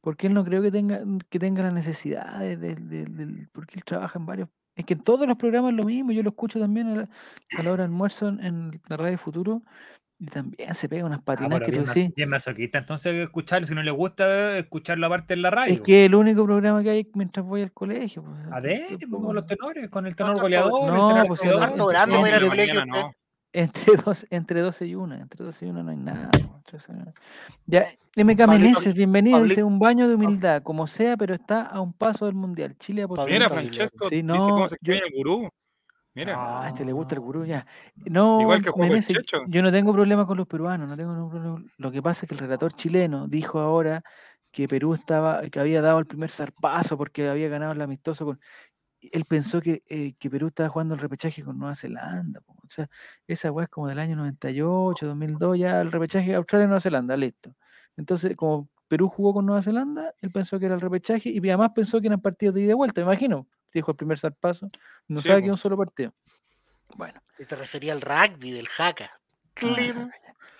[0.00, 4.18] porque él no creo que tenga, que tenga la necesidad de, de- porque él trabaja
[4.18, 4.48] en varios.
[4.76, 7.08] Es que en todos los programas es lo mismo, yo lo escucho también a la,
[7.58, 9.62] a la hora de almuerzo en, en la radio Futuro
[10.20, 12.14] y también se pega unas Ah, patinas pero que tú bien, decís.
[12.16, 12.78] bien masoquista.
[12.78, 15.72] Entonces, escucharlo, si no le gusta, escucharlo aparte en la radio.
[15.74, 18.22] Es que el único programa que hay mientras voy al colegio.
[18.24, 21.26] pues, A ver, tampoco- como los tenores, con el tenor no, goleador, no, el tenor
[21.28, 21.62] pues, goleador.
[21.62, 22.86] el- Está orando No, al colegio.
[22.86, 23.12] no.
[23.50, 26.28] Entre, dos, entre 12 y 1, entre 12 y 1 no hay nada.
[26.32, 27.14] po, entre 12 y una.
[27.66, 29.42] Ya, MK Meneses, bienvenido.
[29.42, 32.76] Dice un baño de humildad, como sea, pero está a un paso del mundial.
[32.78, 33.48] Chile a Mira.
[33.48, 35.48] Francesco Sí, dice no, cómo se yo- el gurú.
[36.14, 37.66] Mira, Ah, a este le gusta el gurú ya.
[38.06, 39.42] No, Igual que Juego el Meneses, Checho.
[39.46, 41.62] yo no tengo problema con los peruanos, no tengo ningún problema.
[41.76, 44.02] Lo que pasa es que el relator chileno dijo ahora
[44.50, 48.40] que Perú estaba, que había dado el primer zarpazo porque había ganado el amistoso con.
[49.00, 52.40] Él pensó que, eh, que Perú estaba jugando el repechaje con Nueva Zelanda.
[52.42, 52.54] po.
[52.54, 52.88] O sea,
[53.28, 57.54] esa weá es como del año 98, 2002, ya el repechaje Australia-Nueva Zelanda, listo.
[57.96, 61.70] Entonces, como Perú jugó con Nueva Zelanda, él pensó que era el repechaje y además
[61.74, 63.46] pensó que eran partidos de ida y vuelta, me imagino.
[63.72, 64.70] Dijo el primer zarpazo,
[65.08, 65.44] no Sí, sabe po.
[65.46, 66.12] que un solo partido.
[66.96, 67.20] Bueno.
[67.38, 69.10] Y te refería al rugby, del jaca.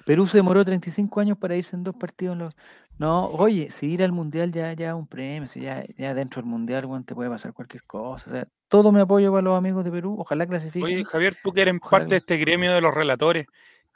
[0.04, 2.32] Perú se demoró 35 años para irse en dos partidos.
[2.34, 2.56] en los-
[2.98, 6.42] No, oye, si ir al mundial ya ya es un premio, si ya, ya dentro
[6.42, 8.24] del mundial te puede pasar cualquier cosa.
[8.28, 10.82] O sea, todo mi apoyo para los amigos de Perú, ojalá clasifiquen.
[10.82, 13.46] Oye, Javier, tú que eres Ojalá parte de este gremio de los relatores,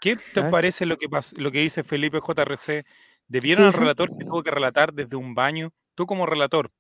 [0.01, 2.85] ¿qué te parece lo que lo que dice Felipe JRC?
[3.27, 5.72] ¿Debieron al relator que tuvo que relatar desde un baño?
[5.94, 6.70] Tú como relator,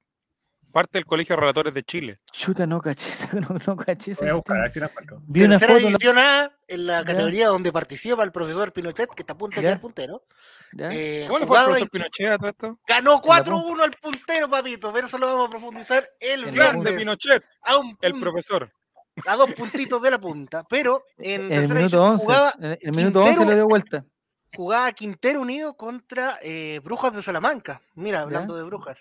[0.72, 2.20] parte del Colegio de Relatores de Chile.
[2.32, 4.14] Chuta, no caché, no, no caché.
[4.18, 5.22] Voy a buscar, a ver si la encuentro.
[5.26, 5.82] Vi una Tercera foto.
[5.84, 7.04] la- división A, en la Ya.
[7.04, 9.68] categoría donde participa el profesor Pinochet, que está a punto de Ya.
[9.68, 10.24] quedar puntero.
[10.72, 10.88] ¿ya?
[10.90, 12.78] eh, ¿Cómo le fue jugaba profesor Pinochet a todo esto?
[12.88, 16.96] Ganó 4-1 al puntero, papito, pero eso lo vamos a profundizar el En viernes.
[16.96, 18.72] Pinochet, A, un el profesor.
[19.26, 20.64] a dos puntitos de la punta.
[20.68, 22.24] Pero en, En el minuto división 11.
[22.24, 24.04] jugaba, En el minuto 11 Quintero- le dio vuelta.
[24.56, 27.82] jugaba Quintero Unido contra eh, Brujas de Salamanca.
[27.94, 28.22] Mira, Ya.
[28.22, 28.98] hablando de Brujas.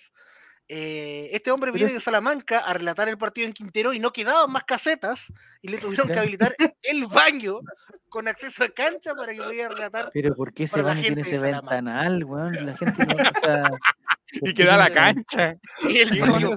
[0.68, 4.12] Eh, este hombre viene es- de Salamanca a relatar el partido en Quintero y no
[4.14, 7.60] quedaban más casetas y le tuvieron que habilitar el baño
[8.08, 10.12] con acceso a cancha para que pudiera relatar.
[10.14, 12.66] Pero ¿por qué la baño tiene ese ventanal, weón?
[12.66, 13.64] La gente no, o sea,
[14.40, 15.56] ¿por Y qué que da la cancha.
[15.90, 16.56] Y el ¿Qué baño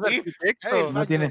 [0.93, 1.29] No tiene-.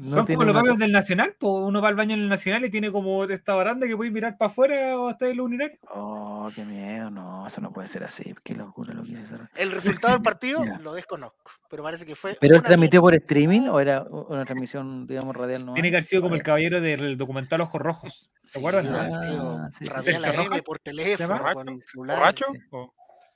[0.00, 2.64] No Son como los baños del Nacional, pues uno va al baño en el Nacional
[2.64, 5.78] y tiene como esta baranda que puede mirar para afuera o hasta el urinario.
[5.92, 8.34] Oh, qué miedo, no, eso no puede ser así.
[8.42, 9.22] Qué locura lo que hizo.
[9.22, 12.36] ese- El resultado del partido lo desconozco, pero parece que fue.
[12.40, 15.64] ¿Pero él transmitió por streaming o era una transmisión, digamos, radial?
[15.66, 18.30] No Tiene que haber sido como el caballero del documental Ojos Rojos.
[18.44, 18.86] ¿Se Sí, acuerdan?
[18.94, 21.54] Ah, sí, sí, radial por teléfono, ¿Borracho?
[21.54, 22.16] con celular.
[22.18, 22.44] ¿Borracho?
[22.52, 22.58] sí.
[22.70, 22.94] ¿O-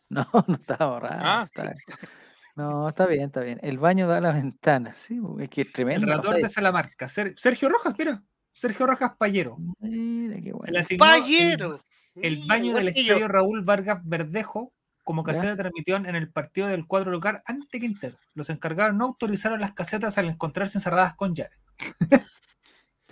[0.09, 1.21] No, no estaba borrado.
[1.25, 1.43] Ah.
[1.45, 1.75] está-
[2.57, 3.59] No, está bien, está bien.
[3.63, 6.21] El baño da a la ventana, sí, es que es El tremendo.
[6.21, 7.09] o sea, de Salamarca.
[7.09, 8.23] Ser- Sergio Rojas, mira.
[8.53, 9.57] Sergio Rojas Payero.
[9.81, 10.79] Mira, qué bueno.
[10.79, 11.81] el- ¡Payero!
[12.15, 13.01] El, baño del yo.
[13.15, 15.33] estadio Raúl Vargas Verdejo como Ya.
[15.33, 18.17] caseta de transmisión en el partido del cuadro local ante Quintero.
[18.35, 21.57] Los encargados no autorizaron las casetas al encontrarse encerradas con llave.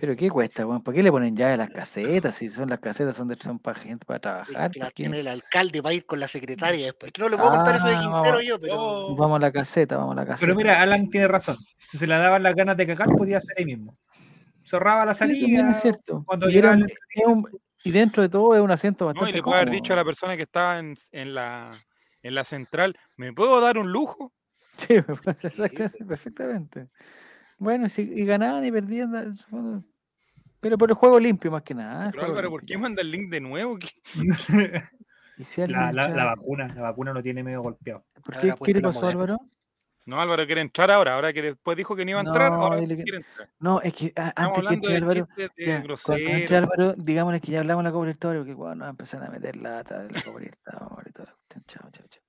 [0.02, 0.82] Pero ¿qué cuesta, weón?
[0.82, 2.34] ¿Por qué le ponen llave a las casetas?
[2.34, 4.72] Si son las casetas son, de, son para gente para trabajar.
[4.74, 7.12] la tiene el alcalde va a ir con la secretaria después.
[7.12, 8.44] Que no le puedo contar eso de Ah, Quintero vamos.
[8.44, 9.14] yo, pero.
[9.14, 10.44] Vamos a la caseta, vamos a la caseta.
[10.44, 11.56] Pero mira, Alan tiene razón.
[11.78, 13.96] Si se le daban las ganas de cagar, podía ser ahí mismo.
[14.64, 15.70] Cerraba la salida.
[15.70, 16.24] es cierto.
[16.26, 16.92] cuando y, era el
[17.24, 17.48] un-
[17.84, 19.96] y dentro de todo es un asiento No, y bastante le puede haber dicho a
[19.96, 21.80] la persona que estaba en, en la,
[22.24, 24.32] en la central, ¿me puedo dar un lujo?
[24.78, 24.94] Sí,
[25.44, 26.88] exactamente, perfectamente.
[27.58, 29.84] Bueno, si, y ganaban y perdían, bueno,
[30.62, 32.10] pero por el juego limpio más que nada.
[32.12, 33.78] Pero Álvaro, ¿por qué manda el link de nuevo?
[33.78, 33.88] ¿Qué-
[35.36, 38.04] Y si alguien la, la- la vacuna, la vacuna lo tiene medio golpeado.
[38.22, 39.22] ¿Por qué, ¿Qué le pasó, Moderna.
[39.24, 39.38] Álvaro?
[40.04, 42.56] No, Álvaro quiere entrar ahora, ahora que después dijo que no iba a entrar, No,
[42.62, 43.48] ahora dile que- quiere entrar.
[43.58, 46.56] No, es que a- antes que entre de Álvaro, ya, cuando entre.
[46.56, 50.02] Álvaro, digámosle que ya hablamos de la Copa Libertadores, que bueno, empezaron a meter lata
[50.02, 51.64] de la toda la cuestión.
[51.66, 52.21] Chao, chao, chao.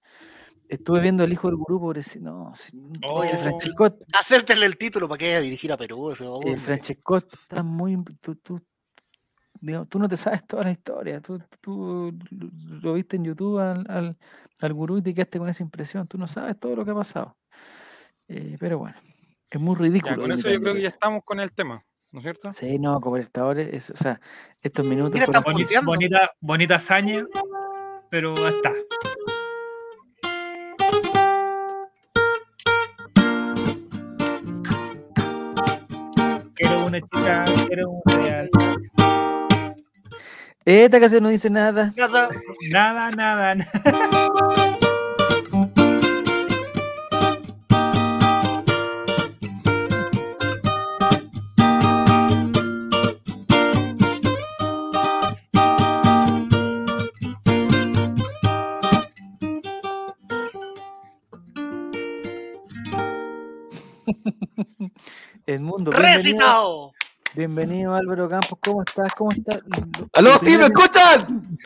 [0.69, 2.25] Estuve viendo el hijo del gurú, pobrecito.
[2.25, 2.71] No, sí,
[3.07, 3.23] Oh.
[3.23, 6.09] el Francescot, Acéptenle el título para que vaya a dirigir a Perú.
[6.11, 6.57] Ese el hombre.
[6.57, 8.01] Francescot está muy.
[8.21, 8.59] Tú, tú,
[9.59, 11.21] digamos, tú no te sabes toda la historia.
[11.21, 12.13] Tú, tú
[12.81, 14.17] lo viste en YouTube al, al,
[14.59, 16.07] al gurú y te quedaste con esa impresión.
[16.07, 17.37] Tú no sabes todo lo que ha pasado.
[18.27, 18.95] Eh, pero bueno,
[19.49, 20.15] es muy ridículo.
[20.15, 22.51] Ya, con eso yo creo que ya estamos con el tema, ¿no es cierto?
[22.53, 24.19] Sí, no, Copa Libertadores, es- o sea,
[24.61, 25.91] estos minutos Mira, fueron- están Boni- punteando.
[25.91, 27.25] bonita, bonita hazaña,
[28.09, 28.73] pero ya está.
[36.93, 38.49] Una chica, quiero un real.
[40.65, 41.93] Esta canción no dice nada.
[41.97, 42.29] Nada.
[42.69, 44.77] Nada, nada, nada.
[65.45, 65.91] El mundo.
[65.91, 66.93] Bienvenido, ¡Recitado!
[67.35, 69.13] bienvenido Álvaro Campos, ¿cómo estás?
[69.15, 69.59] ¿Cómo estás?
[70.13, 71.57] ¡Aló, sí, me primero que- escuchan!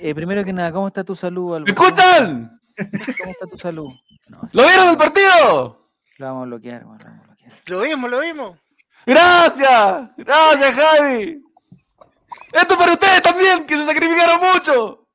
[0.00, 1.72] eh, primero que nada, ¿cómo está tu salud, ¿Me Álvaro?
[1.72, 2.60] escuchan?
[2.76, 3.88] ¿Cómo está tu salud?
[4.28, 5.88] No, sí, ¿Lo vieron el partido?
[6.18, 7.52] Lo vamos a bloquear, bueno, lo vamos a bloquear.
[7.66, 8.58] Lo vimos, lo vimos.
[9.06, 10.10] ¡Gracias!
[10.16, 11.42] ¡Gracias, Javi!
[12.52, 15.08] ¡Esto para ustedes también, que se sacrificaron mucho!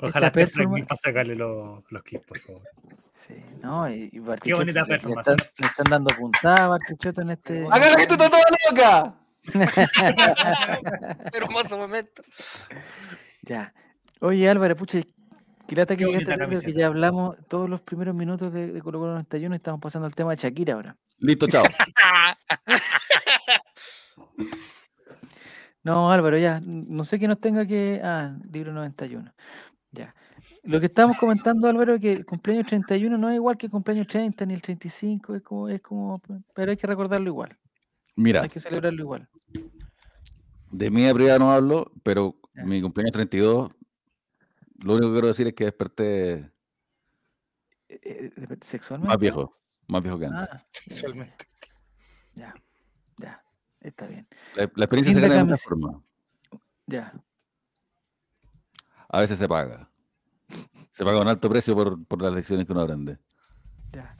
[0.00, 2.62] Ojalá Esta esté Frank performance- Mir para sacarle los, los clips, por favor.
[3.26, 3.88] Sí, ¿no?
[3.90, 7.30] Y, y Qué bonita le- le, performance, están, le están dando puntada a Bartichotto en
[7.30, 7.66] este...
[7.66, 9.14] Acá la gente está toda loca.
[11.32, 12.22] Hermoso momento.
[13.42, 13.72] Ya.
[14.20, 15.00] Oye, Álvaro, pucha,
[15.66, 19.12] qué lata que Qué que ya hablamos todos los primeros minutos de, de Colo Colo
[19.12, 20.96] 91 y estamos pasando al tema de Shakira ahora.
[21.18, 21.64] Listo, chao.
[25.82, 28.00] No, Álvaro, ya, no sé que nos tenga que...
[28.02, 29.32] Ah, libro 91.
[29.92, 30.12] Ya.
[30.66, 33.72] Lo que estábamos comentando, Álvaro, es que el cumpleaños 31 no es igual que el
[33.72, 36.20] cumpleaños 30 ni el 35, es como, es como,
[36.54, 37.56] pero hay que recordarlo igual,
[38.16, 39.28] Mira, hay que celebrarlo igual.
[40.72, 42.64] de mi privada no hablo, pero Ya.
[42.64, 43.70] mi cumpleaños 32,
[44.82, 46.50] lo único que quiero decir es que desperté
[47.88, 49.08] Eh, eh, de- ¿Sexualmente?
[49.08, 50.48] más viejo, más viejo que antes.
[50.50, 51.46] Ah, ya, Sexualmente.
[52.34, 52.52] Ya,
[53.18, 53.44] ya,
[53.80, 54.26] está bien.
[54.56, 55.68] La, la experiencia se gana de camisa.
[55.68, 55.96] formas.
[56.88, 57.12] Ya,
[59.08, 59.88] A veces se paga.
[60.96, 63.18] Se paga un alto precio por, por las lecciones que uno aprende.
[63.92, 64.16] Ya.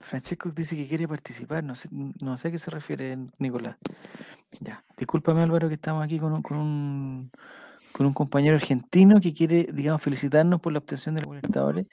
[0.00, 3.76] Francesco dice que quiere participar, no sé, no sé a qué se refiere Nicolás.
[4.60, 7.30] Ya, discúlpame Álvaro que estamos aquí con un, con un,
[7.92, 11.86] con un compañero argentino que quiere, digamos, felicitarnos por la obtención de los Libertadores.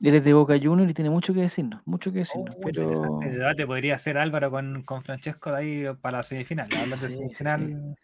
[0.00, 2.82] Él es de Boca Juniors y tiene mucho que decirnos, mucho que decirnos, Oh, pero
[2.82, 6.68] interesante debate podría hacer Álvaro con, con Francesco de ahí para la semifinal.
[6.68, 7.96] De Sí, sí, semifinal.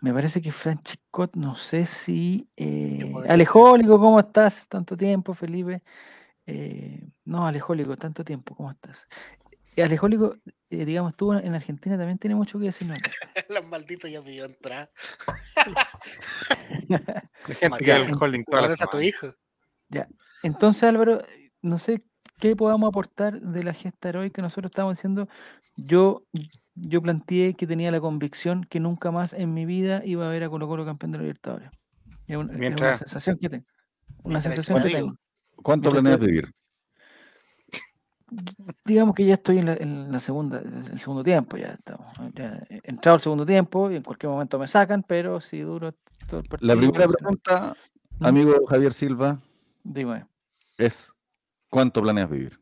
[0.00, 2.48] Me parece que Francesco, no sé si...
[2.56, 4.68] eh, Alejólico, ¿cómo estás?
[4.68, 5.82] Tanto tiempo, Felipe.
[6.46, 9.06] Eh, no, Alejólico, tanto tiempo, ¿cómo estás?
[9.76, 10.36] Eh, Alejólico,
[10.70, 12.98] eh, digamos, estuvo en Argentina, también tiene mucho que decirnos.
[13.48, 14.90] Los malditos ya me vio entrar.
[16.88, 19.26] La gente que el holding toda la Conoces a tu hijo.
[20.42, 21.22] Entonces, Álvaro,
[21.62, 22.02] no sé
[22.38, 24.42] qué podamos aportar de la gesta heroica.
[24.42, 25.28] Nosotros estamos diciendo,
[25.76, 26.24] yo,
[26.80, 30.44] yo planteé que tenía la convicción que nunca más en mi vida iba a ver
[30.44, 31.70] a Colo Colo campeón de la Libertadores.
[32.26, 33.64] Es una, es una Mientras- sensación que tengo.
[34.22, 35.14] Una sensación que tengo.
[35.62, 36.52] ¿Cuánto Mientras planeas vivir?
[38.84, 42.06] Digamos que ya estoy en la, en la segunda, en el segundo tiempo, ya estamos.
[42.34, 45.94] Ya he entrado el segundo tiempo y en cualquier momento me sacan, pero si duro
[46.28, 46.74] todo el partido.
[46.74, 47.74] La primera pregunta,
[48.18, 48.26] ¿Mm?
[48.26, 49.40] amigo Javier Silva,
[49.82, 50.26] Dime,
[50.76, 51.10] es
[51.70, 52.60] ¿cuánto planeas vivir?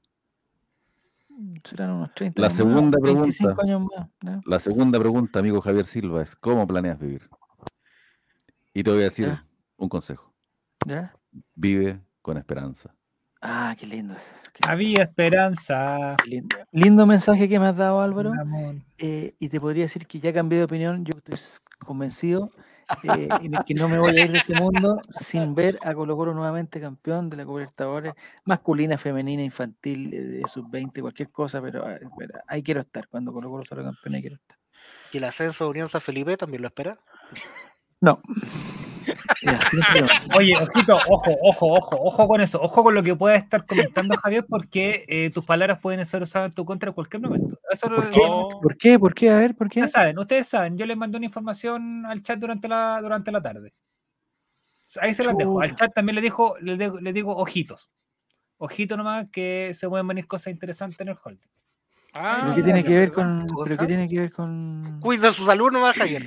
[1.64, 3.62] Serán unos 30 La años más, segunda 25 pregunta.
[3.62, 4.08] años más.
[4.22, 4.42] ¿no?
[4.46, 7.28] La segunda pregunta, amigo Javier Silva, es ¿cómo planeas vivir?
[8.74, 9.46] Y te voy a decir Ya.
[9.76, 10.34] un consejo.
[10.86, 11.14] ¿Ya?
[11.54, 12.94] Vive con esperanza.
[13.42, 14.50] Ah, qué lindo es eso.
[14.52, 16.16] qué Había esperanza.
[16.26, 16.56] lindo.
[16.72, 18.32] Lindo mensaje que me has dado, Álvaro.
[18.98, 21.04] eh, y te podría decir que ya cambié de opinión.
[21.04, 21.38] Yo estoy
[21.78, 22.50] convencido
[23.02, 25.94] eh, en el que no me voy a ir de este mundo sin ver a
[25.94, 31.30] Colo Colo nuevamente campeón de la Copa Libertadores, masculina, femenina, infantil, eh, de sub-20, cualquier
[31.30, 33.08] cosa, pero, ah, pero ahí quiero estar.
[33.08, 34.58] Cuando Colo Colo salga campeón, ahí quiero estar.
[35.12, 36.98] ¿Y el ascenso de Unión San Felipe también lo espera?
[38.00, 38.20] No.
[39.42, 39.60] Ya.
[40.36, 44.16] Oye, ojito, ojo, ojo, ojo, ojo con eso, ojo con lo que pueda estar comentando
[44.16, 47.58] Javier, porque eh, tus palabras pueden ser usadas en tu contra en cualquier momento.
[47.70, 48.20] Eso lo- ¿Por qué?
[48.24, 48.60] Oh.
[48.60, 48.98] ¿Por qué?
[48.98, 49.30] ¿Por qué?
[49.30, 49.80] A ver, ¿por qué?
[49.80, 53.42] Ustedes saben, ustedes saben, yo les mandé una información al chat durante la, durante la
[53.42, 53.72] tarde.
[55.00, 55.60] Ahí se las dejo.
[55.60, 57.90] Al chat también le dijo, le digo, le digo ojitos.
[58.58, 61.48] Ojito nomás que se pueden venir cosas interesantes en el holding.
[62.14, 63.76] Ah, ¿Pero qué tiene ya, que ver con, pero ¿Cosa?
[63.76, 66.24] qué tiene que ver con Cuida su salud nomás, Javier.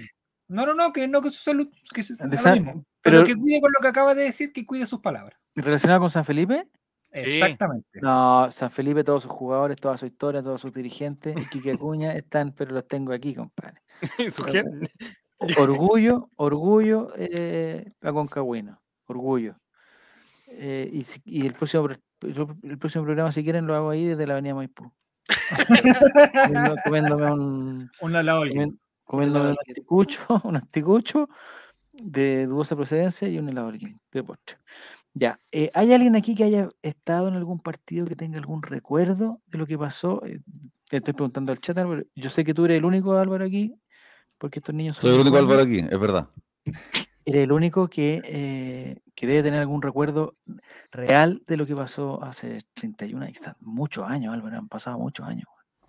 [0.49, 2.83] No, no, no, que no que su salud, que su- lo mismo.
[3.01, 5.39] Pero, pero- que cuide con lo que acaba de decir, que cuide sus palabras.
[5.55, 6.67] relacionado con San Felipe?
[7.11, 7.87] Exactamente.
[8.01, 12.51] No, San Felipe, todos sus jugadores, toda su historia, todos sus dirigentes, Quique Acuña están,
[12.51, 13.81] pero los tengo aquí, compadre.
[14.31, 14.89] Su gente-
[15.57, 19.55] Orgullo, orgullo, eh, Aconcagüino, orgullo.
[20.47, 21.87] Eh, y, y el próximo
[22.21, 24.91] el próximo programa, si quieren, lo hago ahí desde la Avenida Maipú.
[26.85, 31.29] Comiéndome un, Un lado del comien- comiéndome un anticucho, un anticucho
[31.91, 34.57] de dudosa procedencia y un helado alguien de postre.
[35.15, 39.41] Ya, eh, ¿hay alguien aquí que haya estado en algún partido que tenga algún recuerdo
[39.47, 40.23] de lo que pasó?
[40.23, 40.39] Eh,
[40.87, 42.03] te estoy preguntando al chat, Álvaro.
[42.15, 43.73] Yo sé que tú eres el único Álvaro aquí,
[44.37, 45.37] porque estos niños son Soy el único.
[45.37, 46.29] Álvaro aquí, es verdad.
[47.25, 50.35] Eres el único que, eh, que debe tener algún recuerdo
[50.91, 55.47] real de lo que pasó hace 31 años, muchos años, Álvaro, han pasado muchos años,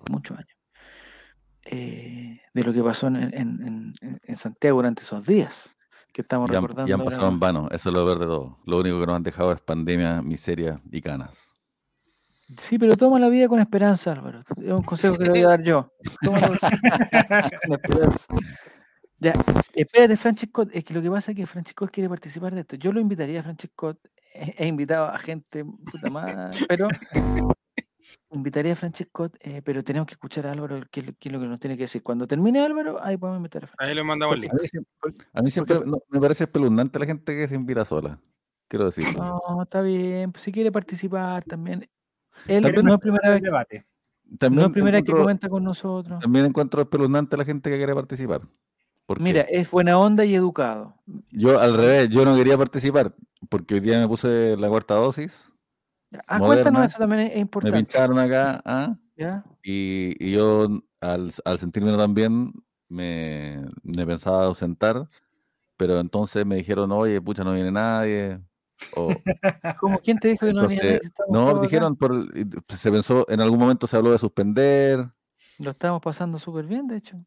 [0.08, 0.59] muchos años.
[1.64, 5.76] Eh, de lo que pasó en, en- en- Santiago durante esos días
[6.12, 6.88] que estamos Y han, recordando.
[6.88, 8.58] y han ahora pasado en con- vano, eso es lo peor de todo.
[8.66, 11.54] Lo único que nos han dejado es pandemia, miseria y canas.
[12.58, 14.40] Sí, pero toma la vida con esperanza, Álvaro.
[14.40, 15.92] Es un consejo que te voy a dar yo.
[16.22, 16.48] Tómalo
[17.66, 18.26] con esperanza.
[19.18, 19.34] Ya,
[19.74, 20.66] espérate, Francisco.
[20.72, 22.74] Es que lo que pasa es que Francisco quiere participar de esto.
[22.76, 23.96] Yo lo invitaría a Francisco.
[24.34, 26.88] He, he invitado a gente puta más, pero
[28.30, 31.32] invitaría a Francisco, eh, pero tenemos que escuchar a Álvaro qué, es lo- qué es
[31.32, 32.02] lo que nos tiene que decir.
[32.02, 33.84] Cuando termine Álvaro, ahí podemos invitar a Francisco.
[33.88, 34.52] Ahí le mandamos el link.
[34.52, 37.84] A mí, siempre- a mí siempre no- me parece espeluznante la gente que se invita
[37.84, 38.18] sola.
[38.68, 39.04] Quiero decir.
[39.16, 40.30] No, está bien.
[40.32, 41.88] pues, si quiere participar también.
[42.46, 43.86] Él También no es primera vez, debate.
[44.24, 46.20] no También, es primera vez que comenta con nosotros.
[46.20, 48.42] también encuentro espeluznante la gente que quiere participar.
[49.18, 50.94] Mira, es buena onda y educado.
[51.32, 53.12] yo al revés, yo no quería participar
[53.48, 55.49] porque hoy día me puse la cuarta dosis,
[56.26, 57.76] Ah, cuéntanos, eso también es, es me importante.
[57.78, 59.44] pincharon acá ah, ¿ya?
[59.62, 60.66] y, y yo
[61.00, 62.52] al, al sentirme tan bien
[62.88, 65.08] me, me pensaba ausentar,
[65.76, 68.40] pero entonces me dijeron, oye, pucha, no viene nadie.
[68.96, 69.14] O,
[69.80, 70.00] ¿Cómo?
[70.00, 72.26] ¿Quién te dijo que no entonces, no, dijeron, por,
[72.68, 75.08] se pensó, en algún momento se habló de suspender,
[75.58, 77.22] Lo estamos pasando súper bien, de hecho.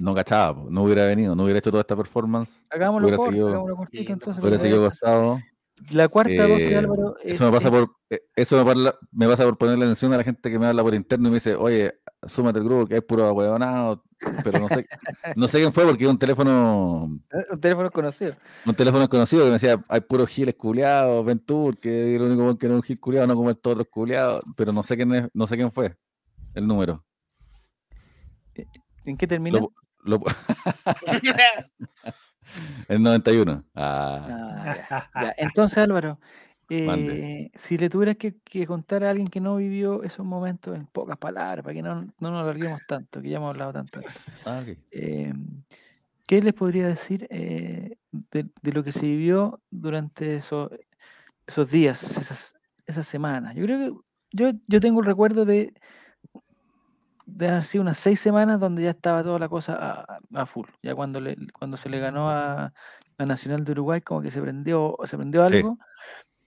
[0.00, 3.48] no cachaba, no hubiera venido, no hubiera hecho toda esta performance, Hagámoslo Hubiera corto, seguido-
[3.48, 4.42] hagámoslo cortito, entonces.
[4.42, 4.90] hubiera seguido.
[5.92, 8.98] La cuarta dosis, Eh, Álvaro, es, Eso me pasa es- por eh, eso me, parla-
[9.12, 11.36] me pasa por ponerle atención a la gente que me habla por interno y me
[11.36, 11.94] dice, oye,
[12.26, 14.04] súmate al grupo que es puro huevonado,
[14.42, 14.86] pero no sé,
[15.36, 18.34] no sé quién fue porque es un teléfono, un teléfono conocido.
[18.66, 22.58] un teléfono desconocido que me decía, hay puros giles culiados, Ventur, que es el único
[22.58, 25.14] que no es un gil culiado, no como estos otros culiados, pero no sé quién
[25.14, 25.96] es, no sé quién fue
[26.54, 27.04] el número.
[29.04, 29.60] ¿En qué termina?
[29.60, 30.20] Lo- lo-
[32.88, 33.64] el 91.
[33.74, 35.34] Ah, Ah, ya, ya.
[35.38, 36.18] Entonces, Álvaro,
[36.70, 40.86] eh, si le tuvieras que, que contar a alguien que no vivió esos momentos en
[40.86, 44.00] pocas palabras, para que no, no nos alarguemos tanto, que ya hemos hablado tanto,
[44.44, 45.32] ah, eh,
[46.26, 50.70] ¿qué les podría decir eh, de, de lo que se vivió durante esos,
[51.46, 52.54] esos días, esas,
[52.86, 53.54] esas semanas?
[53.54, 54.00] Yo creo que
[54.32, 55.72] yo, yo tengo el recuerdo de,
[57.30, 60.66] de haber sido unas seis semanas donde ya estaba toda la cosa a, a full.
[60.82, 62.72] Ya cuando, le, cuando se le ganó a,
[63.18, 65.56] a Nacional de Uruguay, como que se prendió, se prendió Sí.
[65.56, 65.78] algo.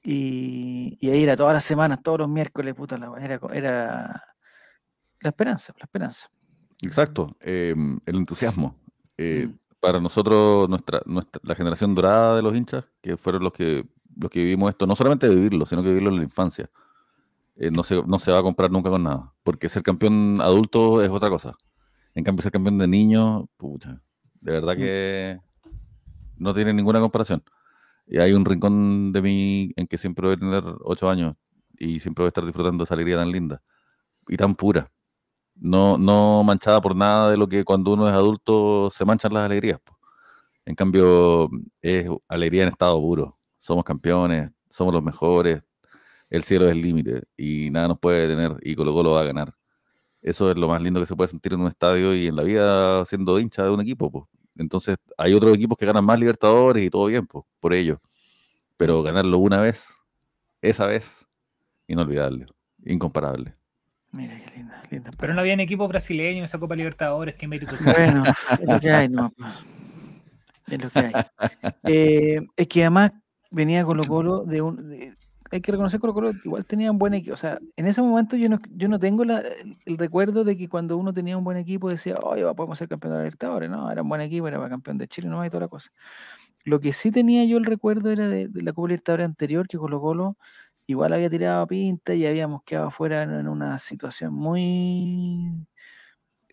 [0.04, 4.24] Y, y ahí era todas las semanas, todos los miércoles, puta la era, era
[5.20, 6.28] la esperanza, la esperanza.
[6.82, 8.76] Exacto, eh, el entusiasmo.
[9.18, 9.58] Eh, Mm.
[9.80, 13.84] Para nosotros, nuestra, nuestra, la generación dorada de los hinchas, que fueron los que,
[14.16, 16.70] los que vivimos esto, no solamente vivirlo, sino que vivirlo en la infancia,
[17.68, 21.02] eh, no, se, no se va a comprar nunca con nada, porque ser campeón adulto
[21.04, 21.56] es otra cosa.
[22.16, 24.02] En cambio, ser campeón de niño, pucha,
[24.42, 25.40] de verdad que
[26.38, 27.44] no tiene ninguna comparación.
[28.08, 31.36] Y hay un rincón de mí en que siempre voy a tener ocho años
[31.78, 33.62] y siempre voy a estar disfrutando de esa alegría tan linda
[34.28, 34.92] y tan pura
[35.56, 39.46] no, no manchada por nada de lo que cuando uno es adulto se manchan las
[39.46, 39.80] alegrías.
[40.66, 41.50] En cambio,
[41.82, 43.38] es alegría en estado puro.
[43.60, 45.64] Somos campeones, somos los mejores,
[46.32, 49.26] el cielo es el límite y nada nos puede detener y Colo Colo va a
[49.26, 49.54] ganar.
[50.22, 52.44] Eso es lo más lindo que se puede sentir en un estadio y en la
[52.44, 54.10] vida siendo hincha de un equipo.
[54.12, 54.30] po.
[54.56, 58.00] Entonces, hay otros equipos que ganan más Libertadores y todo bien, po, por ello.
[58.78, 59.94] Pero ganarlo una vez,
[60.62, 61.26] esa vez,
[61.88, 62.46] inolvidable,
[62.86, 63.56] incomparable.
[64.12, 65.12] Mira qué linda, linda.
[65.18, 67.76] Pero no habían equipos brasileños en esa Copa Libertadores, qué mérito.
[67.84, 68.24] Bueno,
[68.60, 69.34] es lo que hay, no.
[70.68, 71.14] Es lo que hay.
[71.84, 73.12] Eh, es que además
[73.50, 74.90] venía Colo Colo de un.
[74.90, 75.14] de-
[75.52, 77.34] hay que reconocer Colo Colo igual tenía un buen equipo.
[77.34, 80.98] O sea, en ese momento yo no, yo no tengo el, recuerdo de que cuando
[80.98, 83.70] uno tenía un buen equipo decía, oye, podemos ser campeón de la Libertadores.
[83.70, 85.92] No, era un buen equipo, era campeón de Chile, no hay toda la cosa.
[86.64, 90.00] Lo que sí tenía yo el recuerdo era de, la Copa Libertadores anterior, que Colo
[90.00, 90.38] Colo
[90.88, 95.68] igual había tirado pinta y habíamos quedado afuera en, una situación muy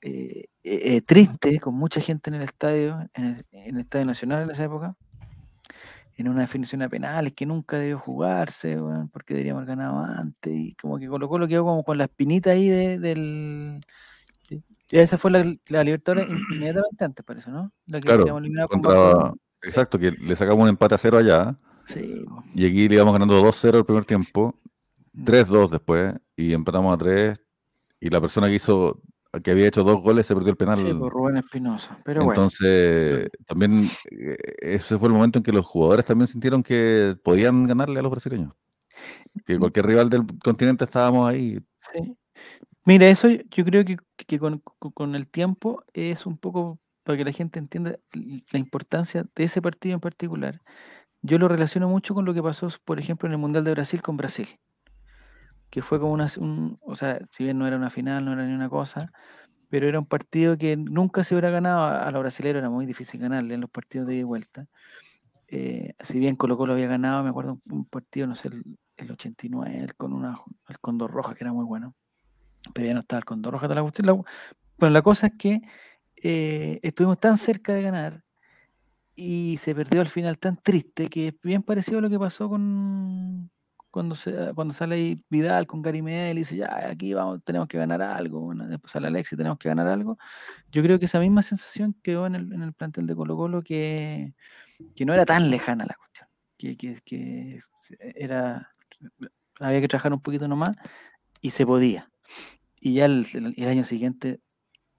[0.02, 4.50] eh, eh, eh, triste, con mucha gente en el estadio, en el Estadio Nacional en
[4.50, 4.96] esa época,
[6.18, 10.52] en una definición a penales que nunca debió jugarse, weón, porque deberíamos haber ganado antes,
[10.54, 13.80] y como que Colo Colo quedó como con la espinita ahí de- del...
[14.50, 17.72] de- esa fue la, la Libertadores in- inmediatamente antes, por eso, ¿no?
[17.86, 19.32] La que Claro, contra-.
[19.62, 21.56] Exacto, que le sacamos un empate a cero allá.
[21.84, 22.24] Sí.
[22.54, 24.54] Y aquí le íbamos ganando 2-0 el primer tiempo,
[25.14, 27.40] 3-2 después, y empatamos a 3.
[28.00, 29.00] Y la persona que hizo,
[29.42, 30.76] que había hecho dos goles, se perdió el penal.
[30.76, 31.98] Sí, por Rubén Espinosa.
[32.04, 36.62] Pero bueno, Entonces, también eh, ese fue el momento en que los jugadores también sintieron
[36.62, 38.52] que podían ganarle a los brasileños.
[39.46, 41.58] Que cualquier rival del continente estábamos ahí.
[41.80, 42.16] Sí.
[42.84, 43.96] Mira, eso yo creo que,
[44.26, 44.62] que con,
[44.94, 49.60] con- el tiempo es un poco para que la gente entienda la importancia de ese
[49.62, 50.60] partido en particular.
[51.22, 54.00] Yo lo relaciono mucho con lo que pasó, por ejemplo, en el Mundial de Brasil
[54.02, 54.48] con Brasil,
[55.70, 58.46] que fue como una, un, o sea, si bien no era una final, no era
[58.46, 59.12] ni una cosa,
[59.70, 63.20] pero era un partido que nunca se hubiera ganado a, los brasileños, era muy difícil
[63.20, 64.66] ganarle en los partidos de vuelta.
[65.48, 68.64] Eh, si bien Colo Colo había ganado, me acuerdo un, un partido, no sé, el,
[68.96, 71.94] el 89, el con una, el Condor Roja, que era muy bueno
[72.72, 74.06] pero ya no estaba el Condor Roja, la cuestión.
[74.06, 75.60] La, bueno, la cosa es que
[76.16, 78.22] eh, estuvimos tan cerca de ganar
[79.14, 82.48] y se perdió al final tan triste que es bien parecido a lo que pasó
[82.48, 83.50] con
[83.90, 87.68] cuando, se, cuando sale ahí Vidal con Gary Medel y dice, ya, aquí vamos, tenemos
[87.68, 88.40] que ganar algo.
[88.40, 90.18] Bueno, después sale Alexis, tenemos que ganar algo.
[90.72, 93.62] Yo creo que esa misma sensación quedó en el, en el plantel de Colo Colo
[93.62, 94.34] que,
[94.94, 97.60] que no era tan lejana la cuestión, que, que, que
[98.16, 98.68] era,
[99.60, 100.76] había que trabajar un poquito nomás
[101.40, 102.10] y se podía
[102.80, 104.40] y ya el, el- año siguiente,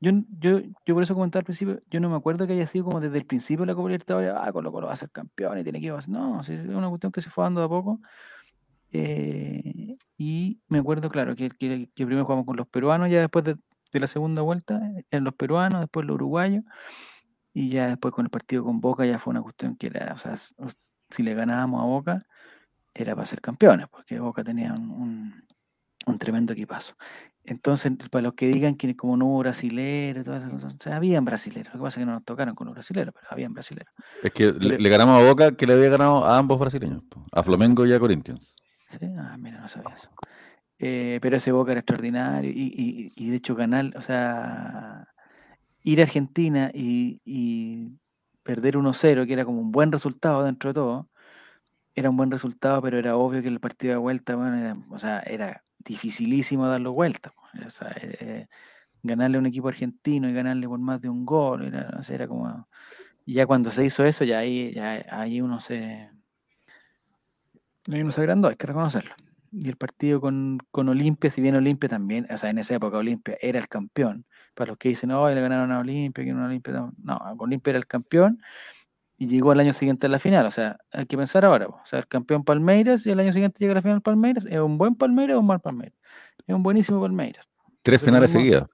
[0.02, 2.86] yo, yo, yo por eso comentaba al principio, yo no me acuerdo que haya sido
[2.86, 5.60] como desde el principio de la Copa Libertadores, ah, Colo Colo va a ser campeón
[5.60, 8.00] y tiene que ir No, es una cuestión que se fue dando de a poco.
[8.92, 13.46] Eh, y me acuerdo, claro, que, que, que primero jugamos con los peruanos, ya después
[13.46, 13.56] de,
[13.94, 14.82] de la segunda vuelta,
[15.12, 16.64] eran los peruanos, después los uruguayos,
[17.54, 20.18] y ya después con el partido con Boca ya fue una cuestión que era, o
[20.18, 20.36] sea,
[21.10, 22.26] si le ganábamos a Boca,
[22.94, 25.44] era para ser campeones, porque Boca tenía un, un-
[26.06, 26.96] un tremendo equipazo.
[27.44, 30.96] Entonces, para los que digan que como no hubo brasilero y todas esas o sea,
[30.96, 31.74] habían brasileros.
[31.74, 33.94] Lo que pasa es que no nos tocaron con los brasileros, pero habían brasileros.
[34.24, 37.44] Es que le, le ganamos a Boca que le había ganado a ambos brasileños, a
[37.44, 38.56] Flamengo y a Corinthians.
[39.18, 40.10] Ah, mira, no sabía eso.
[40.80, 45.08] Eh, pero ese Boca era extraordinario y, de hecho ganar, o sea,
[45.84, 48.00] ir a Argentina y,
[48.44, 51.10] perder 1-0, que era como un buen resultado dentro de todo,
[51.94, 54.98] era un buen resultado, pero era obvio que el partido de vuelta, bueno, era, o
[54.98, 57.34] sea, era dificilísimo darlo vuelta.
[58.02, 58.48] eh,
[59.04, 62.68] ganarle a un equipo argentino y ganarle por más de un gol, era, era como...
[63.26, 66.10] Ya cuando se hizo eso, ya ahí, ya ahí uno se...
[67.88, 69.16] Uno se agrandó, hay que reconocerlo.
[69.52, 72.98] Y el partido con, con Olimpia, si bien Olimpia también, o sea, en esa época
[72.98, 74.26] Olimpia era el campeón.
[74.54, 76.74] Para los que dicen, no, le ganaron a Olimpia, que no Olimpia.
[76.74, 78.42] No, no, Olimpia era el campeón
[79.18, 80.46] y llegó al año siguiente a la final.
[80.46, 81.68] O sea, hay que pensar ahora.
[81.68, 84.46] O sea, el campeón Palmeiras y el año siguiente llega a la final Palmeiras.
[84.48, 85.98] ¿Es un buen Palmeiras o un mal Palmeiras?
[86.46, 87.48] Es un buenísimo Palmeiras.
[87.82, 88.66] Tres Entonces, finales seguidas.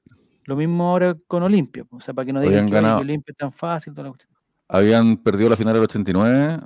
[0.43, 1.85] Lo mismo ahora con Olimpia.
[1.89, 3.93] O sea, para que no digan que Olimpia es tan fácil.
[3.93, 4.31] Toda la cuestión.
[4.67, 6.59] Habían perdido la final del 89,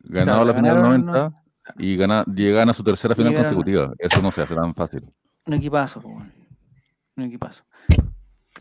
[0.00, 1.43] ganado Claro, la final del ganaron, 90
[1.78, 3.94] y gana, llegan a su tercera final Llegaron consecutiva.
[3.98, 5.02] Eso no se hace tan fácil.
[5.46, 7.64] Un equipazo, un equipazo.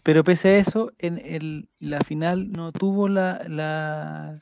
[0.03, 4.39] Pero pese a eso, en el, la final no tuvo la, la,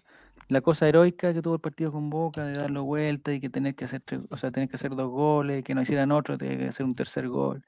[0.47, 3.75] la cosa heroica que tuvo el partido con Boca de darlo vuelta y que tener
[3.75, 6.67] que hacer o sea, tener que hacer dos goles, que no hicieran otro, tener que
[6.69, 7.63] hacer un tercer gol.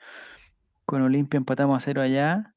[0.86, 2.54] Con Olimpia empatamos a cero allá.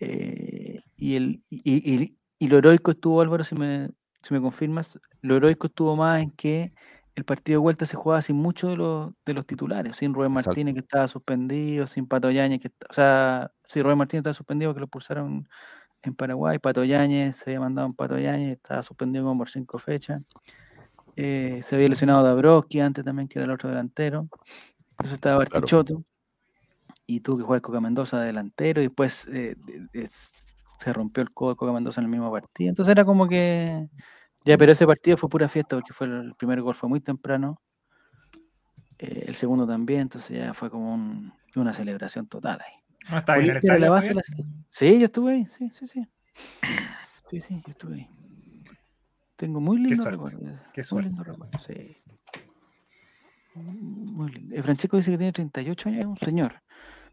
[0.00, 1.62] eh, y, el, y-
[2.04, 3.90] y- y lo heroico estuvo, Álvaro, si me,
[4.22, 6.72] si me confirmas, lo heroico estuvo más en que
[7.14, 10.32] el partido de vuelta se jugaba sin muchos de los, de los titulares, sin Rubén
[10.32, 10.50] Exacto.
[10.50, 14.74] Martínez que estaba suspendido, sin Pato Yáñez, que, o sea, sí, Rubén Martínez estaba suspendido
[14.74, 15.48] que lo pulsaron
[16.02, 19.78] en Paraguay, Pato Yáñez, se había mandado un Pato Yáñez, estaba suspendido como por cinco
[19.78, 20.22] fechas.
[21.16, 24.28] Eh, se había lesionado Dabrowski antes también, que era el otro delantero.
[24.92, 25.50] Entonces estaba Claro.
[25.62, 26.04] Bartichotto
[27.06, 29.56] y tuvo que jugar Coca Mendoza de delantero y después eh,
[30.78, 32.70] se rompió el codo de Coca Mendoza en el mismo partido.
[32.70, 33.88] Entonces era como que...
[34.44, 37.60] Ya, pero ese partido fue pura fiesta porque fue el, primer gol fue muy temprano.
[38.98, 42.74] eh, el segundo también, entonces ya fue como un- una celebración total ahí.
[43.10, 44.22] ¿No está bien el la base la
[44.70, 46.08] Sí, yo estuve ahí, sí, sí, sí.
[47.28, 48.10] Sí, sí, yo estuve ahí.
[49.36, 50.38] Tengo muy lindo suerte, recuerdo.
[50.72, 51.08] qué Muy suerte.
[51.08, 51.96] lindo recuerdo, sí.
[53.54, 54.54] Muy lindo.
[54.54, 56.62] Eh, Francesco dice que tiene 38 años, es un señor.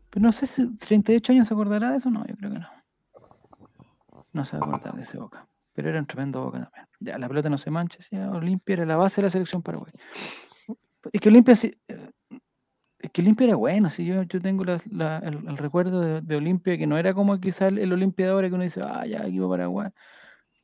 [0.09, 2.67] Pero no sé si 38 años se acordará de eso, no, yo creo que no.
[4.33, 5.47] No se va a acordar de ese Boca.
[5.73, 6.87] Pero era un tremendo Boca también.
[6.99, 9.93] Ya, la pelota no se mancha, sí, Olimpia era la base de la selección paraguaya.
[11.11, 12.09] Es que Olimpia sí, eh,
[12.99, 16.21] es que Olimpia era bueno, sí, yo, yo tengo la- la- el, el recuerdo de,
[16.21, 18.81] de Olimpia que no era como quizá el, el Olimpia de ahora que uno dice,
[18.85, 19.89] ah, ya, equipo Paraguay.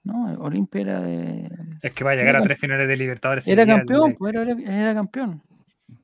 [0.04, 1.50] No, Olimpia era de.
[1.82, 3.48] Es que va a llegar a tres finales de Libertadores.
[3.48, 5.42] Era campeón, pues era, era- era campeón.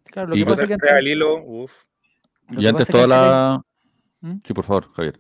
[0.06, 1.72] Claro, lo Y que pues- pasa es que antes, uf.
[2.50, 3.62] Y antes toda la...
[4.22, 4.38] ¿Mm?
[4.44, 5.20] Sí, por favor, Javier.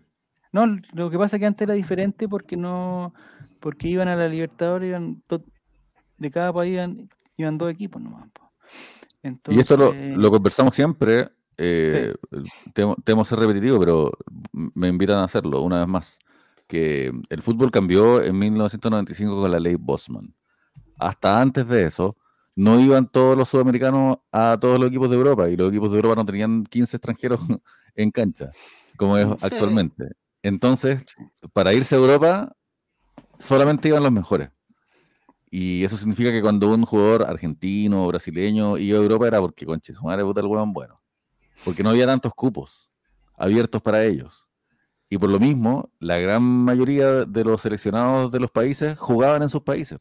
[0.51, 3.13] No, lo que pasa es que antes era diferente porque no,
[3.64, 5.45] porque iban a la Libertadores, iban to-
[6.18, 8.30] de cada país iban, iban dos equipos nomás.
[8.34, 8.51] po.
[9.49, 11.30] Y esto lo, lo conversamos siempre.
[11.57, 12.14] eh,
[12.74, 14.11] temo, temo ser repetitivo, pero
[14.51, 16.20] me invitan a hacerlo una vez más.
[16.68, 20.34] Que el fútbol cambió en 1995 con la ley Bosman.
[20.97, 22.18] Hasta antes de eso,
[22.55, 25.97] no iban todos los sudamericanos a todos los equipos de Europa y los equipos de
[25.97, 27.39] Europa no tenían 15 extranjeros
[27.95, 28.51] en cancha,
[28.97, 30.09] como es actualmente.
[30.41, 31.05] Entonces,
[31.53, 32.55] para irse a Europa,
[33.44, 34.50] solamente iban los mejores.
[35.52, 39.66] Y eso significa que cuando un jugador argentino o brasileño iba a Europa era porque,
[39.66, 41.00] conche, su madre puta el bueno.
[41.64, 42.89] Porque no había tantos cupos
[43.38, 44.48] abiertos para ellos.
[45.10, 49.50] Y por lo mismo, la gran mayoría de los seleccionados de los países jugaban en
[49.50, 50.00] sus países.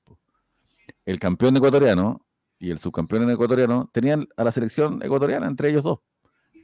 [1.04, 2.24] El campeón ecuatoriano
[2.58, 5.98] y el subcampeón ecuatoriano tenían a la selección ecuatoriana entre ellos dos.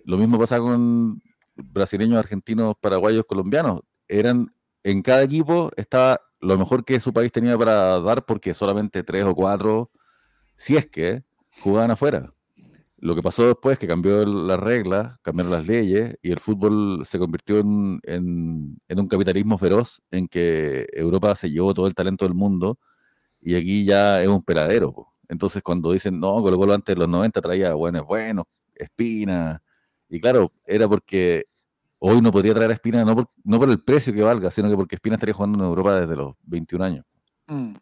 [0.05, 1.21] Lo mismo pasa con
[1.57, 3.81] brasileños, argentinos, paraguayos, colombianos.
[4.07, 9.03] Eran en cada equipo estaba lo mejor que su país tenía para dar porque solamente
[9.03, 9.91] tres o cuatro,
[10.57, 11.25] si es que,
[11.63, 12.33] jugaban afuera.
[12.99, 17.05] Lo que pasó después es que cambió las reglas, cambiaron las leyes y el fútbol
[17.07, 22.25] se convirtió en, en- un capitalismo feroz en que Europa se llevó todo el talento
[22.25, 22.79] del mundo
[23.41, 25.09] y aquí ya es un peladero.
[25.29, 29.63] Entonces cuando dicen, no, Colo Colo antes de los 90 traía buenos, buenos, Espina.
[30.09, 31.47] Y claro, era porque
[32.01, 34.69] hoy no podría traer a Espina no por, no por el precio que valga, sino
[34.69, 37.05] que porque Espina estaría jugando en Europa desde los 21 años.
[37.47, 37.75] Mm.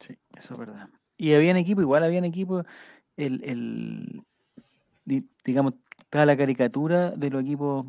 [0.00, 0.88] Sí, eso es verdad.
[1.16, 2.64] Y habían equipo, igual habían equipo,
[3.16, 4.22] el, el
[5.04, 7.86] di- digamos, estaba la caricatura de los equipos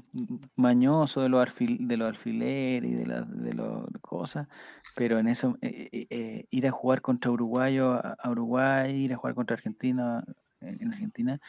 [0.55, 3.67] mañosos, de los, alfil- alfileres y de las de las
[4.01, 4.47] cosas,
[4.95, 9.17] pero en eso, eh, eh, eh, ir a jugar contra Uruguayo a, Uruguay, ir a
[9.17, 10.23] jugar contra Argentina
[10.61, 11.39] en en Argentina,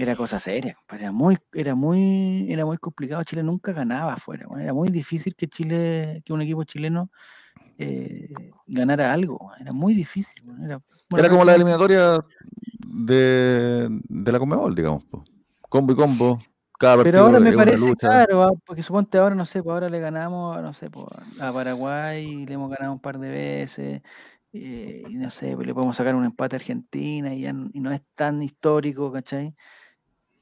[0.00, 3.24] Era cosa seria, compadre, Era muy, era muy, era muy complicado.
[3.24, 4.46] Chile nunca ganaba afuera.
[4.60, 7.10] Era muy difícil que Chile, que un equipo chileno
[7.78, 8.28] eh,
[8.66, 9.50] ganara algo.
[9.60, 10.40] Era muy difícil.
[10.64, 10.80] Era,
[11.10, 12.24] bueno, Era como la eliminatoria
[12.86, 15.04] de, de la Conmebol, digamos.
[15.04, 15.24] po.
[15.68, 16.38] Combo y combo.
[16.78, 19.98] Cada Pero ahora me parece claro, ah, porque suponte ahora, no sé, pues ahora le
[19.98, 21.06] ganamos, no sé, pues,
[21.40, 24.00] a Paraguay, le hemos ganado un par de veces,
[24.52, 27.80] eh, y no sé, pues le podemos sacar un empate a Argentina y, ya y
[27.80, 29.56] no es tan histórico, ¿cachai?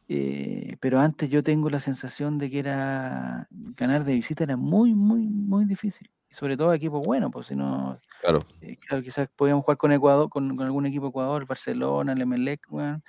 [0.08, 4.94] Eh, pero antes yo tengo la sensación de que era ganar de visita era muy,
[4.94, 6.10] muy, muy difícil.
[6.30, 8.38] Y sobre todo a equipos buenos, pues si no, Claro.
[8.60, 12.66] eh, claro, quizás podíamos jugar con Ecuador, con, con algún equipo Ecuador, Barcelona, el Emelec,
[12.70, 13.02] weón,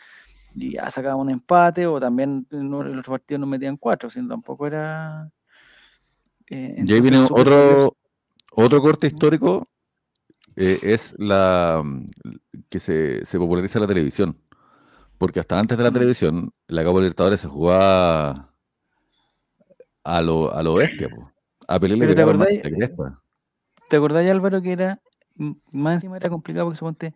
[0.55, 4.65] y ya sacábamos un empate, o también de los partidos nos metían cuatro, sino tampoco
[4.65, 5.29] era.
[6.49, 7.95] eh, Y ahí viene otro,
[8.53, 9.67] otro corte histórico,
[10.55, 11.83] eh, es la
[12.69, 14.35] que se, se populariza la televisión.
[15.18, 18.53] Porque hasta antes de la televisión, la Copa Libertadores se jugaba
[20.03, 21.32] a lo, a lo bestia, po.
[21.68, 22.61] A Pelé le Pero ¿te acordáis?
[23.89, 25.01] ¿Te acordás, Álvaro, que era
[25.72, 27.13] más encima era complicado porque suponte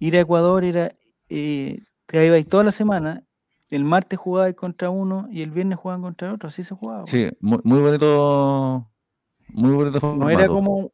[0.00, 0.92] ir a Ecuador era
[1.28, 3.22] eh, te ibas toda la semana,
[3.70, 7.06] el martes jugabas contra uno y el viernes jugaban contra otro, así se jugaba.
[7.06, 8.90] Sí, muy, muy bonito.
[9.48, 10.52] Muy bonito No era formato.
[10.54, 10.92] como.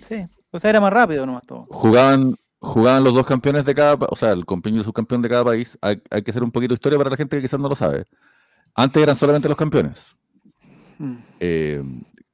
[0.00, 1.66] Sí, o sea, era más rápido nomás todo.
[1.70, 5.28] Jugaban, jugaban los dos campeones de cada, o sea, el campeón y el subcampeón de
[5.30, 5.78] cada país.
[5.82, 7.76] Hay, hay que hacer un poquito de historia para la gente que quizás no lo
[7.76, 8.06] sabe.
[8.74, 10.16] Antes eran solamente los campeones,
[10.98, 11.16] Mm.
[11.40, 11.82] eh,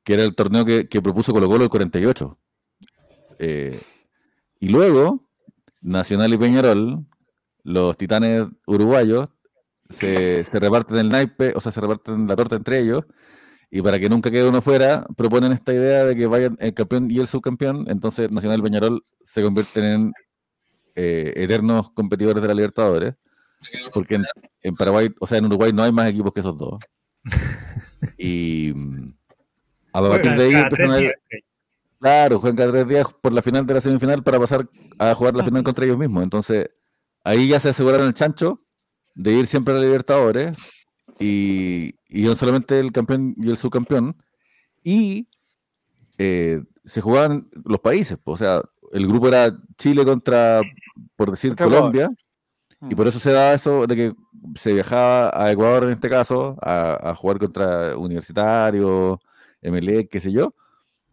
[0.05, 2.39] que era el torneo que, que propuso Colo Colo el 48.
[3.39, 3.81] Eh,
[4.61, 5.29] y luego,
[5.81, 7.07] Nacional y Peñarol,
[7.65, 9.29] los titanes uruguayos,
[9.91, 13.05] se, se reparten el naipe, o sea, se reparten la torta entre ellos.
[13.71, 17.11] Y para que nunca quede uno fuera, proponen esta idea de que vayan el campeón
[17.11, 17.85] y el subcampeón.
[17.89, 20.13] Entonces, Nacional y Peñarol se convierten en
[20.95, 23.15] eh, eternos competidores de la Libertadores.
[23.93, 24.25] Porque en,
[24.63, 26.79] en Paraguay, o sea, en Uruguay no hay más equipos que esos dos.
[28.17, 29.13] Y mm,
[29.93, 31.15] a partir de ahí días.
[32.01, 35.35] Claro, juegan cada tres días por la final de la semifinal para pasar a jugar
[35.35, 36.23] la final contra ellos mismos.
[36.23, 36.71] Entonces,
[37.25, 38.63] ahí ya se aseguraron el chancho
[39.17, 40.57] de ir siempre a la Libertadores
[41.19, 44.17] y, y no solamente el campeón y el subcampeón.
[44.83, 45.29] Y
[46.19, 48.63] eh, se jugaban los países, o sea,
[48.93, 50.61] el grupo era Chile contra,
[51.17, 51.55] por decir.
[51.55, 52.11] Colombia.
[52.89, 54.15] Y por eso se da eso de que
[54.55, 59.21] se viajaba a Ecuador en este caso a, a jugar contra Universitario,
[59.63, 60.55] MLE, qué sé yo.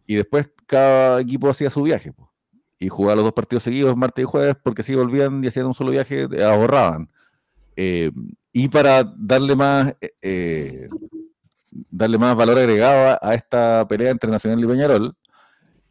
[0.06, 2.12] Y después cada equipo hacía su viaje.
[2.12, 2.32] po.
[2.78, 5.74] Y jugaba los dos partidos seguidos, martes y jueves, porque si volvían y hacían un
[5.74, 7.10] solo viaje, ahorraban.
[7.76, 8.10] Eh,
[8.52, 10.88] y para darle más, eh, eh,
[11.90, 15.16] darle más valor agregado a, esta pelea entre Nacional y Peñarol,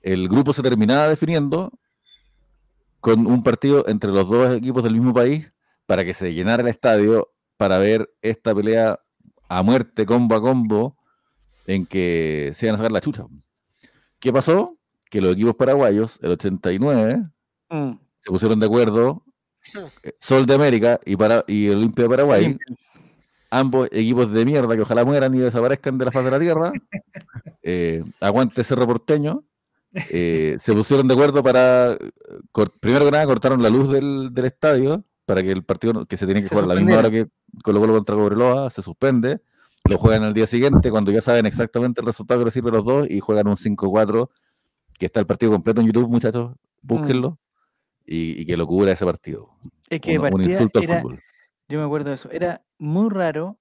[0.02, 1.72] el grupo se terminaba definiendo
[3.00, 5.54] con un partido entre los dos equipos del mismo país
[5.86, 9.00] para que se llenara el estadio para ver esta pelea
[9.48, 10.98] a muerte, combo a combo,
[11.68, 13.26] en que se iban a sacar la chucha.
[14.20, 14.78] ¿Qué pasó?
[15.10, 17.30] Que los equipos paraguayos, el 89,
[17.70, 17.94] Mm.
[18.20, 19.24] se pusieron de acuerdo,
[20.20, 22.76] Sol de América y, para, y Olimpia de Paraguay, Olimpia.
[23.50, 26.72] ambos equipos de mierda que ojalá mueran y desaparezcan de la faz de la tierra,
[27.64, 29.44] eh, aguante Cerro Porteño,
[30.10, 32.12] eh, se pusieron de acuerdo para, eh,
[32.80, 36.26] primero que nada, cortaron la luz del, del estadio para que el partido que se
[36.26, 37.28] tiene que Se jugar a la misma hora que
[37.64, 39.42] Colo Colo contra Cobreloa se suspende,
[39.90, 42.74] lo juegan al día siguiente cuando ya saben exactamente el resultado que les sirve a
[42.74, 44.30] los dos y juegan un 5-4,
[44.98, 47.40] que está el partido completo en YouTube, muchachos, búsquenlo,
[48.06, 49.50] y, y que locura ese partido.
[49.90, 51.22] Es que Un, un insulto al era, fútbol.
[51.68, 53.58] yo me acuerdo de eso, era muy raro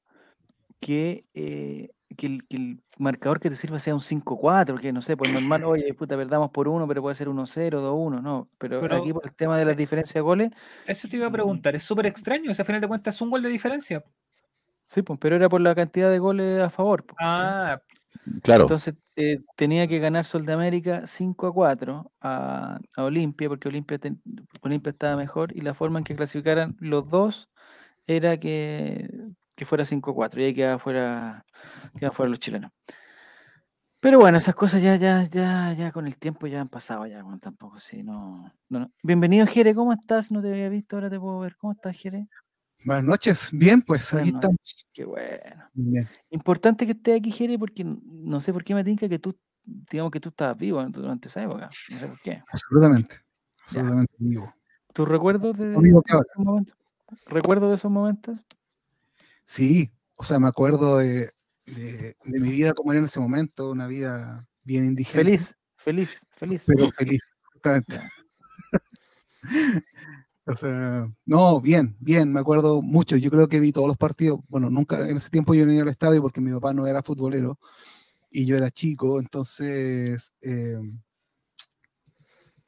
[0.80, 5.00] que, eh, que, el, que el marcador que te sirva sea un 5-4, que no
[5.02, 8.80] sé, pues normal, oye, puta, perdamos por uno, pero puede ser 1-0, 2-1, no, pero,
[8.80, 10.50] Pero- aquí por el tema de las diferencias de goles,
[10.86, 13.20] Eso te iba a preguntar, es súper extraño, o sea, a final de cuentas es
[13.22, 14.04] un gol de diferencia.
[14.82, 17.04] sí, pues, pero era por la cantidad de goles a favor.
[17.04, 17.16] pues.
[17.20, 17.80] Ah,
[18.26, 23.98] Entonces eh, tenía que ganar Sol de América 5 a 4 a, Olimpia, porque Olimpia,
[24.62, 27.48] Olimpia estaba mejor y la forma en que clasificaran los dos
[28.06, 29.08] era que,
[29.56, 31.44] que fuera 5 a 4 y ahí quedaban fuera,
[31.94, 32.70] quedaban fuera los chilenos.
[34.00, 37.22] Pero bueno, esas cosas ya, ya, ya, ya con el tiempo ya han pasado ya,
[37.22, 38.92] bueno, tampoco, sí, no, no, no.
[39.02, 40.30] Bienvenido, Jere, ¿cómo estás?
[40.30, 41.56] No te había visto, ahora te puedo ver.
[41.56, 42.28] ¿Cómo estás, Jere?
[42.84, 43.50] Buenas noches.
[43.52, 44.86] Bien, pues aquí Buenas estamos.
[44.92, 45.64] Qué bueno.
[45.72, 46.08] Bien.
[46.30, 50.10] Importante que estés aquí, Jere, porque no sé por qué me tinca que tú, digamos
[50.12, 51.68] que tú estabas vivo durante esa época.
[51.90, 52.42] No sé por qué.
[52.52, 53.16] Absolutamente.
[53.62, 54.54] Absolutamente vivo.
[54.92, 56.76] ¿Tus recuerdos de, de esos momentos?
[57.26, 58.38] ¿Recuerdos de esos momentos?
[59.44, 61.30] Sí, o sea, me acuerdo de,
[61.66, 65.24] de- de mi vida como era en ese momento, una vida bien indigente.
[65.24, 66.64] Feliz, feliz, feliz.
[66.66, 67.20] Pero feliz,
[67.52, 67.98] justamente.
[70.46, 73.16] O sea, no, bien, bien, me acuerdo mucho.
[73.16, 74.40] Yo creo que vi todos los partidos.
[74.48, 77.02] Bueno, nunca, en ese tiempo yo no iba al estadio porque mi papá no era
[77.02, 77.58] futbolero
[78.30, 80.78] y yo era chico, entonces eh,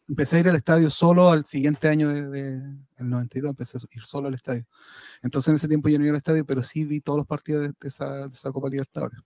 [0.08, 3.80] empecé a ir al estadio solo al siguiente año de, de- el 92, empecé a
[3.94, 4.64] ir solo al estadio.
[5.22, 7.62] Entonces en ese tiempo yo no iba al estadio, pero sí vi todos los partidos
[7.62, 9.20] de, de esa, de esa Copa Libertadores.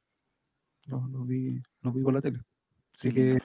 [0.87, 2.41] Los, los vi, los vi por la tele.
[2.95, 3.39] Así Qué que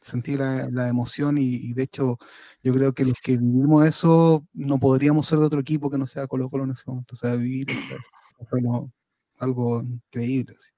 [0.00, 2.18] sentí la, la emoción y, y de hecho
[2.62, 6.06] yo creo que los que vivimos eso no podríamos ser de otro equipo que no
[6.06, 7.14] sea Colo Colo en ese momento.
[7.14, 8.90] O sea, vivir esa- esa- fue lo-
[9.38, 10.54] algo increíble.
[10.56, 10.70] así,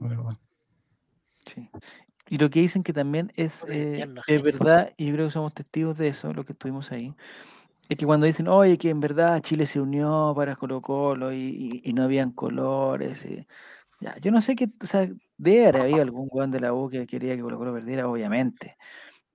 [0.00, 0.38] la verdad.
[1.46, 1.68] Sí.
[2.30, 5.52] Y lo que dicen que también es, eh, es verdad, y yo creo que somos
[5.52, 7.14] testigos de eso, lo que estuvimos ahí,
[7.88, 11.36] es que cuando dicen, oye, que en verdad Chile se unió para Colo Colo y,
[11.84, 13.46] y- y no habían colores, y-
[14.00, 16.88] ya, yo no sé qué, o sea, debe haber habido algún weón de la U
[16.88, 18.76] que quería que Colo Colo perdiera, obviamente,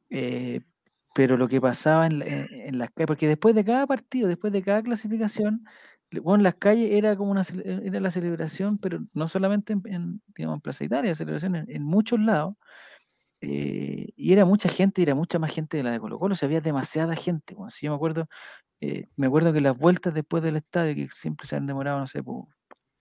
[0.10, 0.62] eh,
[1.14, 4.28] pero lo que pasaba en, la- en- en las calles, porque después de cada partido,
[4.28, 5.66] después de cada clasificación,
[6.24, 10.62] bueno, en las calles era como una, era la celebración, pero no solamente en, digamos,
[10.62, 12.56] Plaza Italia, celebración en, muchos lados,
[13.42, 16.34] eh, y era mucha gente, y era mucha más gente de la de Colo Colo,
[16.34, 17.56] o sea, había demasiada gente.
[17.56, 17.72] weón.
[17.72, 18.28] Si yo me acuerdo,
[18.82, 22.08] eh, me acuerdo que las vueltas después del estadio, que siempre se han demorado, no
[22.08, 22.50] sé, po,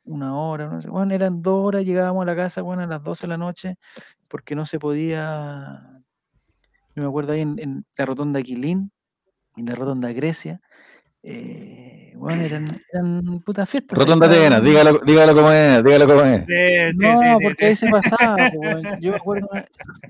[0.08, 3.02] una hora, no sé, bueno, eran dos horas, llegábamos a la casa, bueno, a las
[3.02, 3.76] 12 de la noche,
[4.28, 6.02] porque no se podía,
[6.94, 8.90] yo me acuerdo ahí en, en la rotonda Aquilín,
[9.56, 10.60] en la rotonda Grecia,
[11.22, 13.98] eh, bueno, eran, eran putas fiestas.
[13.98, 16.40] Rotonda Atenas, dígalo, dígalo como es, dígalo como es.
[16.46, 17.86] Sí, sí, no, sí, sí, porque ahí sí.
[17.86, 18.36] se pasaba.
[19.00, 19.48] Yo me acuerdo,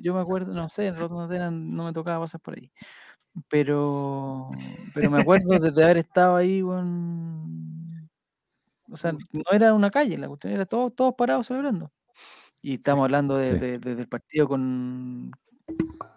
[0.01, 2.71] yo me acuerdo, no sé, en Rotonda Atenas no me tocaba pasar por ahí.
[3.49, 4.49] Pero,
[4.95, 7.38] pero me acuerdo de, de haber estado ahí, weón,
[8.91, 11.93] O sea, no era una calle, la cuestión era todos, todos parados celebrando.
[12.63, 13.59] Y estamos hablando de, sí.
[13.59, 15.31] de- desde el partido con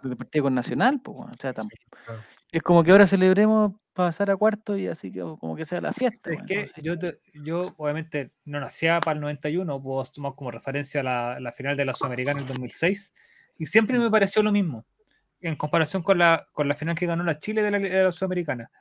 [0.02, 1.68] desde el partido con Nacional, pues bueno, o sea, tam-
[2.06, 2.22] claro.
[2.52, 5.92] es como que ahora celebremos pasar a cuarto y así que como que sea la
[5.94, 6.32] fiesta.
[6.32, 10.50] Es weón, que yo, te- yo obviamente no nacía para el 91, puedo tomar como
[10.50, 13.14] referencia la, la final de la Sudamericana en 2006,
[13.60, 14.86] y siempre me pareció lo mismo,
[15.42, 18.12] en comparación con la, con la final que ganó la Chile de la, de la
[18.12, 18.72] Sudamericana.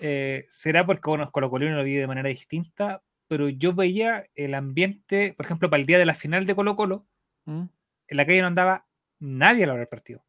[0.00, 4.54] Eh, será porque bueno, Colo Colino lo vi de manera distinta, pero yo veía el
[4.54, 7.06] ambiente, por ejemplo, para el día de la final de Colo Colo,
[7.44, 7.62] ¿Mm?
[8.08, 8.86] en la calle no andaba
[9.18, 10.24] nadie a la hora del partido.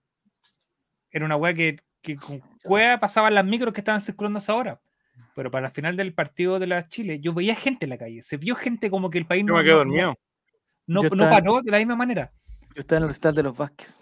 [1.12, 4.56] Era una weá que, que con cueva pasaban las micros que estaban circulando a esa
[4.56, 4.82] hora.
[5.34, 8.22] Pero para la final del partido de la Chile, yo veía gente en la calle.
[8.22, 10.16] Se vio gente como que el país Yo no, me quedo dormido.
[10.88, 12.34] no, no estaba- paró de la misma manera.
[12.76, 13.98] Yo estaba en el recital de los Vázquez.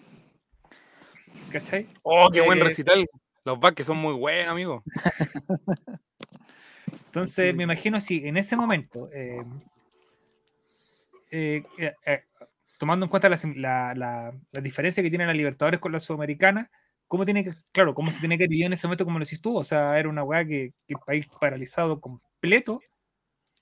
[1.50, 1.86] ¿Cachai?
[2.02, 3.06] Oh, qué buen Eh, recital.
[3.44, 4.82] Los Vázquez son muy buenos, amigo.
[7.06, 9.42] Entonces, me imagino si en ese momento, eh,
[11.30, 12.24] eh, eh, eh,
[12.78, 16.70] tomando en cuenta la, la- la- la diferencia que tiene la Libertadores con la Sudamericana,
[17.06, 19.42] ¿cómo tiene que, claro, cómo se tiene que vivir en ese momento como lo hiciste
[19.42, 19.56] tú?
[19.56, 22.80] O sea, era una weá que, que el país paralizado completo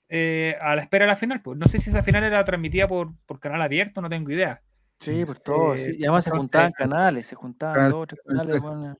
[0.09, 1.41] eh, a la espera de la final.
[1.41, 4.61] Pues no sé si esa final era transmitida por, por canal abierto, no tengo idea.
[4.97, 5.77] Sí, por todo.
[5.77, 8.61] sí, Y además se juntaban canales, se juntaban dos tres Canal canales.
[8.63, 8.77] 13.
[8.77, 8.97] weón,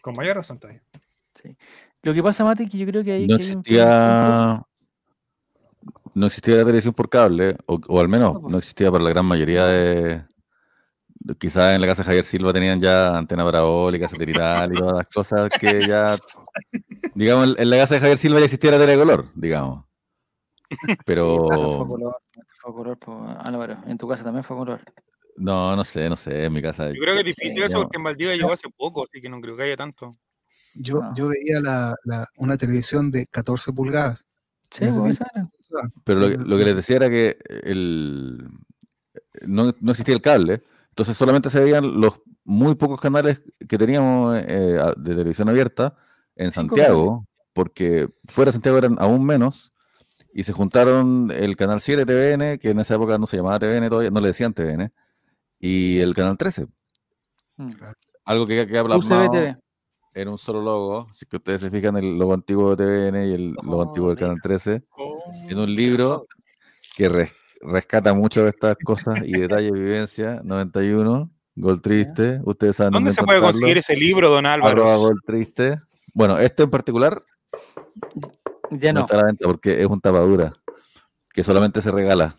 [0.00, 0.82] Con mayor razón todavía.
[1.40, 1.56] sí.
[2.04, 4.62] Lo que pasa, Mati, que yo creo que hay, No que hay un- existía,
[6.14, 9.26] no existía la televisión por cable, o, o al menos No, existía para la gran
[9.26, 10.22] mayoría de,
[11.08, 14.96] de- quizás en la casa de Javier Silva tenían ya antena parabólica, satelital y todas
[14.98, 16.16] las cosas que ya,
[17.14, 19.84] digamos, en- la casa de Javier Silva ya existía la telecolor, digamos.
[21.04, 22.16] Pero Eso fue color,
[22.60, 22.98] fue color,
[23.46, 23.78] Álvaro.
[23.86, 24.80] En tu casa también fue color.
[25.36, 26.90] no, no sé, no sé, en mi casa.
[26.90, 29.40] Yo creo que es difícil eso porque en Valdivia llegó hace poco, así que no
[29.40, 30.16] creo que haya tanto.
[30.74, 31.14] Yo, No.
[31.14, 34.28] yo veía la, la- una televisión de 14 pulgadas.
[34.70, 34.86] Sí.
[36.04, 38.48] Pero lo, que- lo que les decía era que el,
[39.46, 44.36] no, no existía el cable, entonces solamente se veían los muy pocos canales que teníamos
[44.46, 45.96] eh, de televisión abierta
[46.36, 49.72] en Santiago, porque fuera de Santiago eran aún menos,
[50.32, 53.88] y se juntaron el canal 7 TVN, que en esa época no se llamaba TVN
[53.88, 54.92] todavía, no le decían TVN,
[55.60, 56.66] y el canal 13.
[57.56, 57.70] Mm.
[58.24, 59.56] Algo que queda UCB TV.
[60.14, 63.32] En un solo logo, si que ustedes se fijan el logo antiguo de TVN y
[63.34, 66.26] el logo antiguo del Oh, canal 13 Oh, en un libro
[66.96, 70.40] que res- rescata mucho de estas cosas y detalles de vivencia.
[70.44, 72.40] 91, Gol Triste.
[72.44, 74.84] Ustedes saben ¿Dónde dónde, se puede conseguir ese libro, don Álvaro?
[74.98, 75.80] Gol Triste.
[76.12, 77.22] Bueno, este en particular
[78.70, 79.06] Ya no no.
[79.06, 80.52] está a la venta porque es un tapadura
[81.32, 82.36] que solamente se regala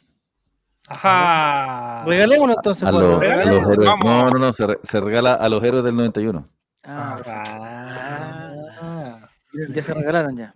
[0.87, 2.03] Ajá.
[2.05, 2.87] Regalémoslo entonces.
[2.87, 3.89] a, pues, a los héroes.
[4.03, 6.47] No, no, no, se, re- se regala a los héroes del 91.
[6.85, 9.29] Ah, Ah.
[9.69, 10.55] ya se regalaron ya.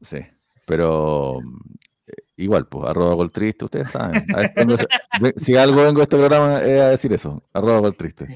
[0.00, 0.18] Sí,
[0.66, 1.38] pero
[2.06, 4.24] eh, igual, pues, arroba Gol Triste, ustedes saben.
[4.26, 8.26] Se- si algo vengo a este programa es a decir eso, arroba Gol Triste.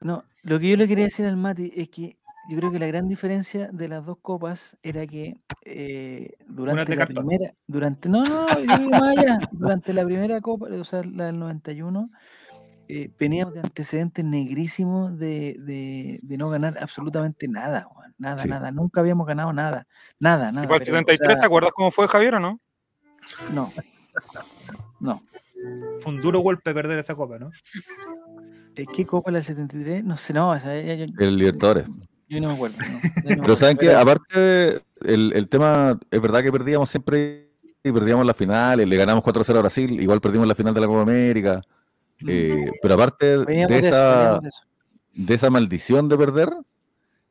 [0.00, 2.16] No, lo que yo le quería decir al Mati es que
[2.48, 5.36] yo creo que la gran diferencia de las dos copas era que
[5.66, 7.26] eh, durante de la cartón.
[7.26, 11.26] primera, durante, no, no, yo digo más allá, durante la primera copa, o sea, la
[11.26, 12.10] del 91,
[12.88, 17.86] eh, veníamos de antecedentes negrísimos de, de, de no ganar absolutamente nada,
[18.18, 18.48] nada, Sí.
[18.48, 19.86] nada, nunca habíamos ganado nada,
[20.18, 20.64] nada, nada.
[20.64, 22.60] Y para el pero, o 73, sea, ¿te acuerdas cómo fue Javier o no?
[23.52, 23.72] no,
[25.00, 25.22] no.
[26.00, 27.50] Fue un duro golpe perder esa copa, ¿no?
[28.94, 30.04] ¿Qué copa la del 73?
[30.04, 31.84] No sé, no, o sea, yo, El Libertadores.
[32.28, 32.76] yo no me acuerdo.
[32.78, 32.86] no,
[33.24, 37.50] yo no me Pero saben que aparte el, el tema, es verdad que perdíamos siempre
[37.82, 40.86] y perdíamos la final, le ganamos 4-0 a Brasil, igual perdimos la final de la
[40.86, 41.60] Copa América.
[42.26, 44.60] Eh, pero aparte Veníamos de esa, de eso.
[45.14, 46.50] de esa maldición de perder,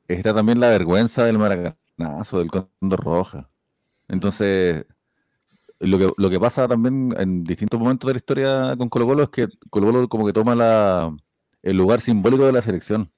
[0.07, 3.49] está también la vergüenza del maracanazo, del Cóndor Roja.
[4.07, 4.85] Entonces,
[5.79, 9.23] lo que, lo que pasa también en distintos momentos de la historia con Colo Colo
[9.23, 11.15] es que Colo Colo como que toma la,
[11.61, 13.11] el lugar simbólico de la selección.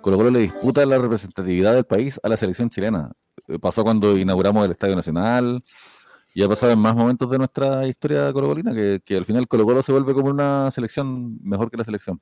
[0.00, 3.12] Colo Colo le disputa la representatividad del país a la selección chilena.
[3.46, 5.62] Eh, Pasó cuando inauguramos el Estadio Nacional,
[6.34, 9.64] y ha pasado en más momentos de nuestra historia colocolina, que, que al final Colo
[9.64, 12.20] Colo se vuelve como una selección mejor que la selección.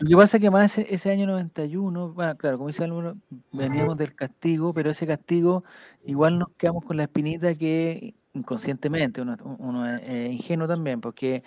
[0.00, 3.16] Lo que pasa es que más ese, ese año 91, bueno, claro, como dice Álvaro,
[3.52, 5.64] veníamos del castigo, pero ese castigo
[6.04, 11.42] igual nos quedamos con la espinita que inconscientemente uno, es ingenuo también, porque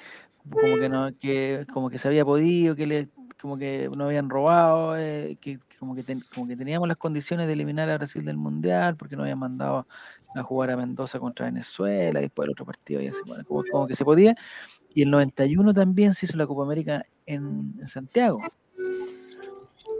[0.49, 3.09] como que no, que como que se había podido, que le,
[3.41, 7.53] como que no habían robado, eh, que como que, como que teníamos las condiciones de
[7.53, 9.87] eliminar a Brasil del mundial, porque no habían mandado
[10.35, 13.95] a jugar a Mendoza contra Venezuela, después el otro partido y así, bueno, como, que
[13.95, 14.35] se podía.
[14.93, 18.39] Y el 91 también se hizo la Copa América en, Santiago.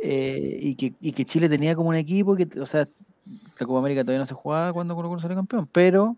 [0.03, 2.87] Eh, y, que, y que Chile tenía como un equipo que, o sea,
[3.59, 6.17] la Copa América todavía no se jugaba cuando Colo Colo campeón, pero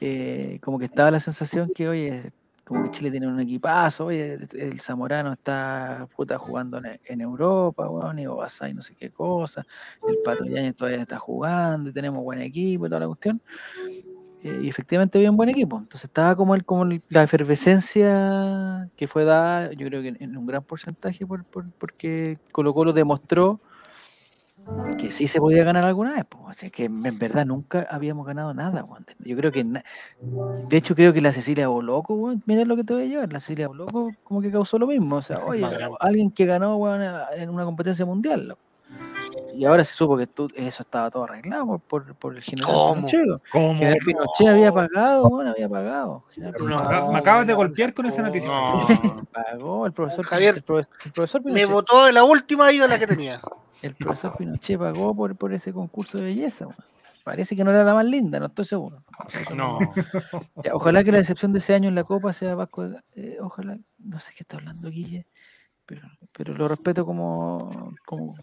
[0.00, 2.32] eh, como que estaba la sensación que, oye,
[2.64, 7.88] como que Chile tiene un equipazo, oye, el Zamorano está puta, jugando en, en Europa,
[7.88, 9.66] weón, y no sé qué cosa,
[10.08, 10.44] el Pato
[10.76, 13.40] todavía está jugando y tenemos buen equipo y toda la cuestión.
[14.44, 15.76] Eh, y efectivamente había un buen equipo.
[15.78, 20.36] Entonces estaba como, el, como la efervescencia que fue dada, yo creo que en, en
[20.36, 23.60] un gran porcentaje, por, por- porque Colo Colo demostró
[24.98, 26.24] que sí se podía ganar alguna vez.
[26.24, 26.38] po.
[26.48, 28.84] O sea, que en verdad nunca habíamos ganado nada.
[29.20, 32.92] Yo creo que, de hecho creo que la Cecilia Boloco, weón, mira lo que te
[32.94, 35.16] voy a llevar, la Cecilia Boloco como que causó lo mismo.
[35.16, 35.66] O sea, oye,
[36.00, 36.94] alguien que ganó
[37.34, 38.56] en una competencia mundial.
[39.54, 42.70] Y ahora se supo que tú- eso estaba todo arreglado por, por, por el general
[42.72, 43.06] ¿Cómo?
[43.06, 43.42] Pinochet.
[43.50, 43.74] ¿Cómo?
[43.74, 46.24] General Pinochet había pagado, bueno, había pagado.
[46.36, 48.48] No, Me acabas- de golpear con esa noticia.
[48.50, 49.26] No.
[49.32, 53.06] pagó, el profesor, Javier, el profesor, el profesor Me votó de la última ídola que
[53.06, 53.40] tenía.
[53.82, 56.66] El profesor Pinochet pagó por, por ese concurso de belleza.
[56.66, 56.76] weón.
[57.24, 59.04] Parece que no era la más linda, no estoy seguro.
[59.54, 59.78] No.
[60.64, 62.88] Ya, ojalá que la decepción de ese año en la Copa sea Vasco.
[62.88, 65.26] de eh, ojalá, no sé qué está hablando Guille,
[65.86, 66.02] pero,
[66.32, 68.34] pero lo respeto como, como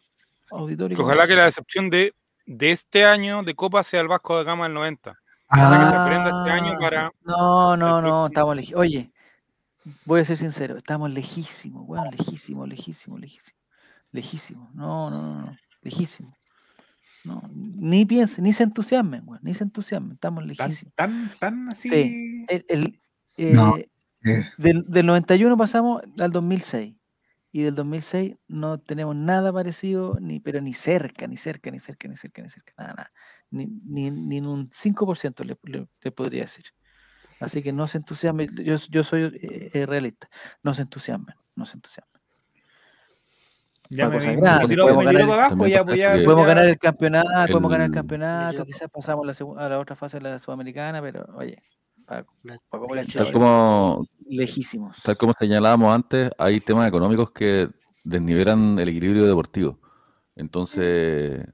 [0.52, 0.96] auditorio.
[0.96, 2.14] Que ojalá que la decepción de,
[2.46, 5.12] de este año de Copa sea el Vasco de Gama del 90.
[5.12, 8.82] O sea, que se aprenda este año Ah, para- No, no, no, estamos lejísimos.
[8.82, 9.12] Oye,
[10.06, 13.59] voy a ser sincero, estamos lejísimos, weón, lejísimos, lejísimos, lejísimos.
[14.12, 14.74] Lejísimos.
[14.74, 15.58] No, no, no, no.
[15.82, 16.34] Lejísimos.
[17.24, 20.94] No, ni piensen, ni se entusiasmen, weón, ni se entusiasmen, estamos lejísimos.
[20.96, 21.90] tan, tan así.
[21.90, 22.46] Sí.
[22.48, 23.02] El, el,
[23.56, 23.76] No.
[23.78, 23.90] eh,
[24.26, 26.96] Eh, del, del 91 pasamos al 2006.
[27.52, 32.08] Y del 2006 no tenemos nada parecido, ni, pero ni cerca, ni cerca, ni cerca,
[32.08, 33.12] ni cerca, ni cerca, nada, nada.
[33.50, 36.66] Ni, ni, ni en un 5% le, le- te podría decir.
[37.40, 40.30] Así que no se entusiasmen, yo, yo soy eh, eh, realista,
[40.64, 42.09] no se entusiasmen, no se entusiasmen.
[43.92, 46.14] Ya me, grande, podemos ganar- abajo, ya, pues ya.
[46.24, 50.20] Podemos el campeonato, podemos ganar el campeonato, quizás pasamos a la, a la otra fase
[50.20, 51.58] de la Sudamericana, pero oye,
[52.06, 52.58] para, la
[53.32, 55.02] como, lejísimos.
[55.04, 57.68] tal como señalábamos antes, hay temas económicos que
[58.04, 59.80] desnivelan el equilibrio deportivo.
[60.36, 61.48] Entonces,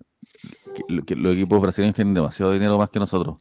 [0.73, 3.37] que- que los equipos brasileños tienen demasiado dinero más que nosotros.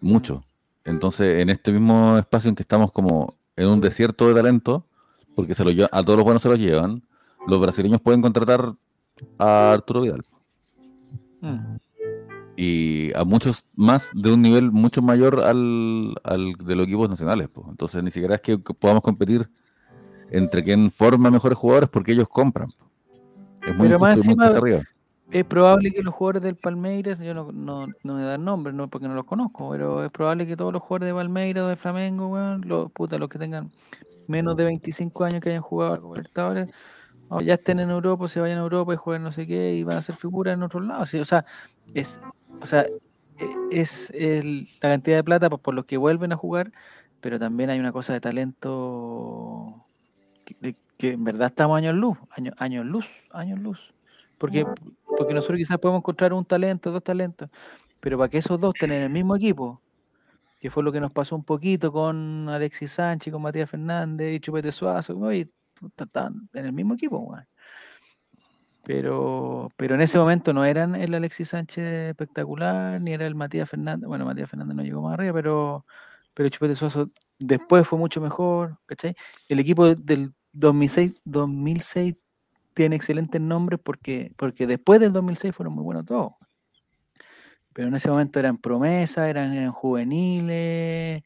[0.00, 0.44] Mucho.
[0.84, 4.86] Entonces, en este mismo espacio en que estamos como en un desierto de talento,
[5.36, 7.02] porque se lo a todos los buenos se los llevan,
[7.46, 8.74] los brasileños pueden contratar
[9.38, 10.22] a Arturo Vidal.
[11.40, 11.76] Mm.
[12.56, 17.48] y a muchos más de un nivel mucho mayor al, al de los equipos nacionales.
[17.52, 17.66] pues.
[17.68, 19.48] Entonces ni siquiera es que podamos competir
[20.30, 22.70] entre quién forma mejores jugadores porque ellos compran.
[23.66, 24.82] Es muy Pero más encima- arriba.
[25.30, 28.88] Es probable que los jugadores del Palmeiras, yo no, no, no me dan nombres, no
[28.88, 31.76] porque no los conozco, pero es probable que todos los jugadores de Palmeiras o de
[31.76, 33.72] Flamengo, weón, los, puta, los que tengan
[34.28, 36.68] menos de 25 años que hayan jugado algo Libertadores,
[37.28, 39.82] o ya estén en Europa, se vayan a Europa y jueguen no sé qué y
[39.84, 41.10] van a ser figuras en otros lados.
[41.10, 41.44] sí, o sea,
[41.94, 42.20] es,
[42.60, 42.82] o sea,
[43.38, 46.72] e- es el- la cantidad de plata por, por los que vuelven a jugar,
[47.20, 49.86] pero también hay una cosa de talento
[50.44, 52.16] que, en verdad estamos años luz,
[52.58, 53.94] años, luz, años luz.
[54.38, 54.64] Porque,
[55.16, 57.48] porque nosotros quizás podemos encontrar un talento, dos talentos,
[58.00, 59.80] pero para que esos dos en el mismo equipo,
[60.60, 64.40] que fue lo que nos pasó un poquito con Alexis Sánchez, con Matías Fernández y
[64.40, 65.50] Chupete Suazo, oye,
[65.96, 67.36] estaban en el mismo equipo.
[68.84, 73.70] Pero, pero en ese momento no eran el Alexis Sánchez espectacular, ni era el Matías
[73.70, 74.06] Fernández.
[74.06, 75.86] Bueno, Matías Fernández no llegó más arriba, pero,
[76.34, 79.14] pero Chupete Suazo después fue mucho mejor, ¿cachai?
[79.48, 82.16] El equipo de- del 2006, 2006
[82.74, 86.32] tiene excelentes nombres porque, porque después del 2006 fueron muy buenos todos.
[87.72, 91.22] Pero en ese momento eran promesas, eran juveniles,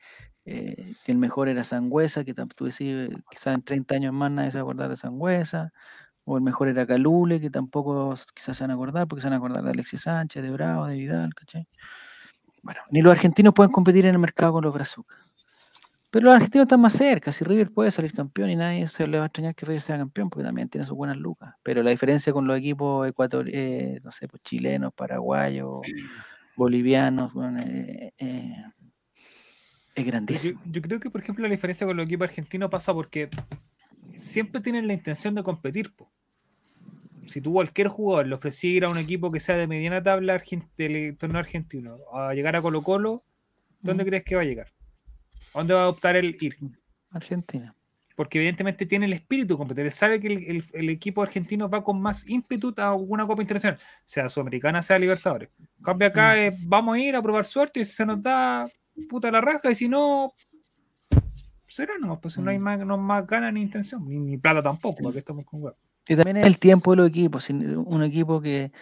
[0.51, 4.31] eh, que el mejor era Sangüesa, que tú decís, eh, quizás en 30 años más
[4.31, 5.73] nadie se va a acordar de Sangüesa,
[6.25, 9.35] o el mejor era Calule, que tampoco quizás se van a acordar, porque se van
[9.35, 11.69] a acordar de Alexis Sánchez, de Bravo, de Vidal, ¿cachai?
[12.63, 15.19] Bueno, ni los argentinos pueden competir en el mercado con los brazucas.
[16.11, 19.19] Pero los argentinos están más cerca, si River puede salir campeón y nadie se le
[19.19, 21.55] va a extrañar que River sea campeón, porque también tiene sus buenas lucas.
[21.63, 25.83] Pero la diferencia con los equipos ecuatorianos, no sé, pues chilenos, paraguayos,
[26.57, 28.65] bolivianos, bueno, eh, eh,
[30.01, 30.61] es Yo, grandísimo.
[30.67, 33.29] yo creo que, por ejemplo, la diferencia con los equipos argentinos pasa porque
[34.17, 35.95] siempre tienen la intención de competir.
[35.95, 36.11] po.
[37.27, 40.43] Si tú cualquier jugador le ofrecís ir a un equipo que sea de mediana tabla
[40.79, 43.23] del torneo argentino a llegar a Colo Colo,
[43.83, 44.07] ¿dónde Mm.
[44.07, 44.69] crees que va a llegar?
[45.53, 46.57] ¿A dónde va a optar el ir?
[47.11, 47.75] Argentina.
[48.17, 49.85] Porque evidentemente tiene el espíritu de competir.
[49.85, 53.43] Él sabe que el, el- el equipo argentino va con más ímpetu a alguna Copa
[53.43, 55.51] Internacional, sea Sudamericana, sea Libertadores.
[55.79, 56.39] En cambio acá Mm.
[56.39, 58.69] es, vamos a ir a probar suerte y si se nos da
[59.07, 60.33] puta la raja y si no,
[61.67, 62.63] será no, pues no hay Mm.
[62.63, 65.77] más, no más ganas ni intención, ni, ni plata tampoco, porque estamos con huevo.
[66.09, 67.49] Y también es el tiempo de los equipos.
[67.51, 68.73] Un equipo que,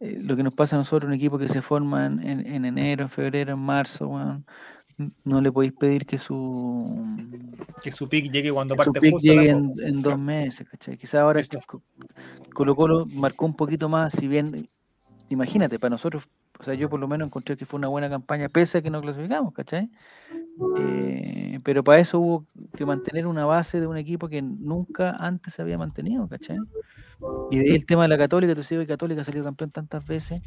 [0.00, 2.64] eh, lo que nos pasa a nosotros, un equipo que se forma en, en- en
[2.64, 4.10] enero, en febrero, en marzo,
[5.24, 7.06] no le podéis pedir que su,
[7.82, 10.68] Que su pick llegue cuando que su parte pick justo llegue en, en dos meses,
[10.68, 10.96] ¿cachai?
[10.96, 11.40] Quizás ahora
[12.54, 14.68] Colo Colo marcó un poquito más, si bien,
[15.30, 16.28] imagínate, para nosotros,
[16.58, 18.90] o sea, yo por lo menos encontré que fue una buena campaña, pese a que
[18.90, 19.90] no clasificamos, ¿cachai?
[20.78, 25.54] Eh, pero para eso hubo que mantener una base de un equipo que nunca antes
[25.54, 26.58] se había mantenido, ¿cachai?
[27.50, 30.42] Y el tema de la Católica, tú sabes que Católica ha salido campeón tantas veces,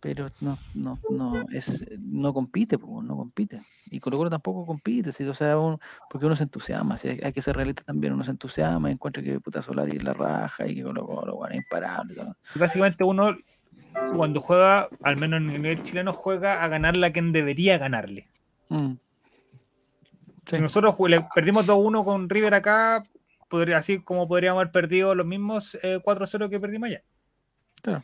[0.00, 3.62] pero no, no, no, es, no compite, no compite.
[3.90, 5.24] Y Colo Colo tampoco compite, ¿sí?
[5.24, 5.56] o sea,
[6.10, 7.08] porque uno se entusiasma, ¿sí?
[7.08, 10.66] hay, que ser realista también, uno se entusiasma encuentra que puta Solari es la raja
[10.66, 12.12] y que Colo Colo, bueno, imparable.
[12.12, 12.36] y todo.
[12.54, 13.36] Y básicamente uno,
[14.14, 18.28] cuando juega, al menos en el nivel chileno, juega a ganarle a quien debería ganarle.
[18.68, 18.92] Mm.
[20.46, 20.56] Sí.
[20.56, 23.04] Si nosotros le perdimos 2-1 con River acá,
[23.48, 27.02] podría, así como podríamos haber perdido los mismos eh, 4-0 que perdimos allá.
[27.82, 28.02] Claro.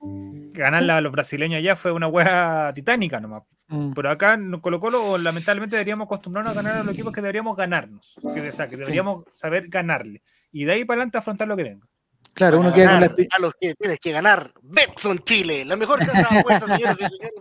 [0.00, 3.42] Ganarle a los brasileños allá fue una hueá titánica nomás.
[3.68, 3.92] Mm.
[3.92, 7.56] Pero acá en Colo Colo lamentablemente deberíamos acostumbrarnos a ganar a los equipos que deberíamos
[7.56, 8.18] ganarnos.
[8.34, 10.22] Que, o sea, que deberíamos saber ganarle.
[10.52, 11.86] Y de ahí para adelante afrontar lo que venga.
[12.34, 13.06] Claro, uno queda con la
[13.36, 14.52] a los que tienes que ganar.
[14.62, 17.32] Betson Chile, la mejor casa de apuestas, señoras y señores.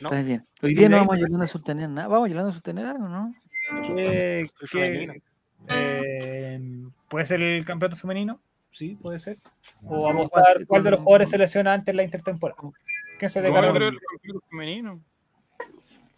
[0.00, 0.08] ¿No?
[0.10, 0.44] Está bien.
[0.62, 2.08] Hoy día de no vamos a Yolanda Sultaner nada.
[2.08, 3.34] Vamos a Yolanda Sultaner algo, ¿no?
[3.86, 5.12] ¿Qué- El qué- femenino.
[5.68, 6.60] eh,
[7.08, 8.40] ¿Puede ser el campeonato femenino?
[8.70, 9.38] Sí, puede ser.
[9.84, 12.60] O vamos a ¿Cuál- ver cuál de los jugadores se lesiona antes en la intertemporada.
[13.18, 13.72] ¿Qué se No, declara?
[13.72, 15.00] creo el campeonato femenino.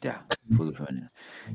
[0.00, 0.24] Ya,
[0.56, 1.10] fútbol femenino.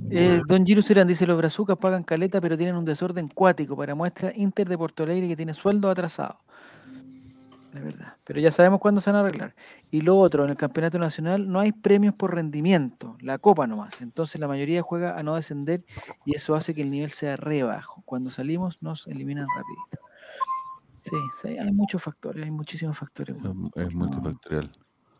[0.10, 3.76] Eh, don Giro Serán dice, los brazucas pagan caleta, pero tienen un desorden cuático.
[3.78, 6.40] Para muestra Inter de Porto Alegre que tiene sueldo atrasado.
[7.72, 8.16] De verdad.
[8.26, 9.56] Pero ya sabemos cuándo se van a arreglar.
[9.92, 14.02] Y lo otro, en el campeonato nacional no hay premios por rendimiento, la copa nomás.
[14.02, 15.86] Entonces la mayoría juega a no descender
[16.26, 18.02] y eso hace que el nivel sea re bajo.
[18.06, 20.06] Cuando salimos nos eliminan rapidito.
[21.00, 23.36] Sí, sí, hay muchos factores, hay muchísimos factores.
[23.76, 24.72] es multifactorial.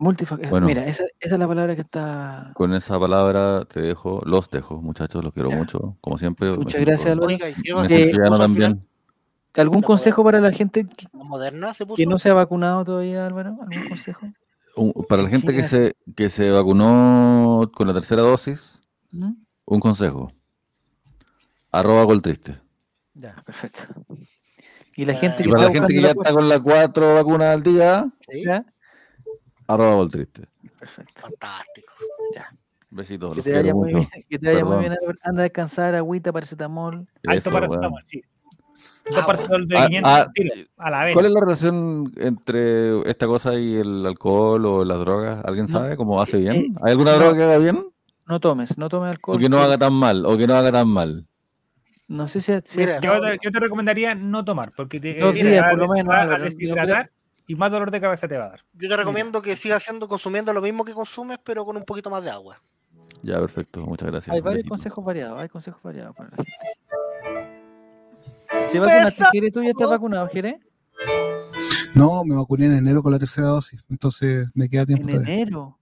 [0.02, 0.66] Multifac- Bueno.
[0.66, 2.50] Mira, esa, esa es la palabra que está...
[2.54, 5.56] Con esa palabra te dejo, los dejo, muchachos, los quiero Ya.
[5.56, 5.96] mucho.
[6.00, 7.28] Como siempre, Muchas gracias, Álvaro.
[7.28, 8.84] Oiga, ¿y qué Me va- Eh, también.
[9.56, 11.96] ¿Algún La consejo para la gente que, ¿La moderna se puso?
[11.96, 13.58] que no se ha vacunado todavía, Álvaro?
[13.60, 14.26] ¿Algún consejo?
[14.74, 18.80] Un- para la gente que se, que se vacunó con la tercera dosis,
[19.12, 19.36] ¿No?
[19.66, 20.32] un consejo.
[21.70, 22.58] Arroba gol triste.
[23.14, 23.84] Ya, perfecto.
[24.96, 26.60] Y la gente Y que para está la gente que ya la está con las
[26.60, 28.64] cuatro vacunas al día, Sí, ¿Ya?
[29.74, 30.42] Arroba gol triste.
[30.78, 31.22] Perfecto.
[31.22, 31.92] Fantástico.
[32.90, 34.08] Besitos, Que te vaya muy bien.
[34.28, 34.94] Que te vaya muy bien.
[35.22, 37.06] Anda a descansar, agüita, paracetamol.
[37.26, 38.20] Alto paracetamol, sí.
[39.16, 41.14] Ah, paracetamol de Ah, 500 ah, tiro, a la vez.
[41.14, 45.42] ¿Cuál es la relación entre esta cosa y el alcohol o las drogas?
[45.44, 46.52] ¿Alguien No, sabe cómo hace bien?
[46.56, 47.18] eh, ¿Hay alguna no.
[47.18, 47.86] droga que haga bien?
[48.26, 49.38] No tomes, no tomes O alcohol.
[49.40, 51.26] que no haga tan mal, o que no haga tan mal.
[52.08, 52.52] No sé si...
[52.66, 55.88] si- Mira, Yo, te- yo te recomendaría no tomar, porque te, Dos días, por lo
[55.88, 57.10] menos, a deshidratar
[57.46, 58.60] y más dolor de cabeza te va a dar.
[58.74, 62.10] Yo te recomiendo que sigas haciendo, consumiendo lo mismo que consumes, pero con un poquito
[62.10, 62.60] más de agua.
[63.22, 63.80] Ya, perfecto.
[63.82, 64.34] Muchas gracias.
[64.34, 66.52] Hay varios consejos variados, hay consejos variados para la gente.
[68.72, 69.24] ¿Te vacunaste.
[69.32, 69.50] Jere?
[69.50, 70.60] ¿Tú ya estás vacunado, Jere?
[71.94, 75.34] No, me vacuné en enero con la tercera dosis, entonces me queda tiempo En todavía.
[75.34, 75.78] enero.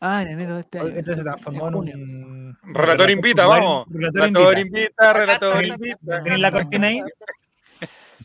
[0.00, 0.88] Ah, en enero de este año.
[0.88, 1.94] Entonces se transformó en junio.
[1.96, 2.58] un.
[2.74, 3.86] Relator invita, vamos.
[3.88, 4.80] Relator Relator invita.
[4.80, 6.22] invita, relator invita.
[6.24, 7.02] ¿Tenés la cortina ahí?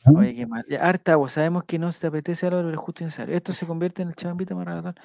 [0.06, 0.66] Oye, qué mal.
[0.68, 1.30] Ya, harta agua.
[1.30, 3.36] Sabemos que no se te apetece algo, pero es justo y necesario.
[3.36, 4.96] Esto se convierte en el chambita más relator.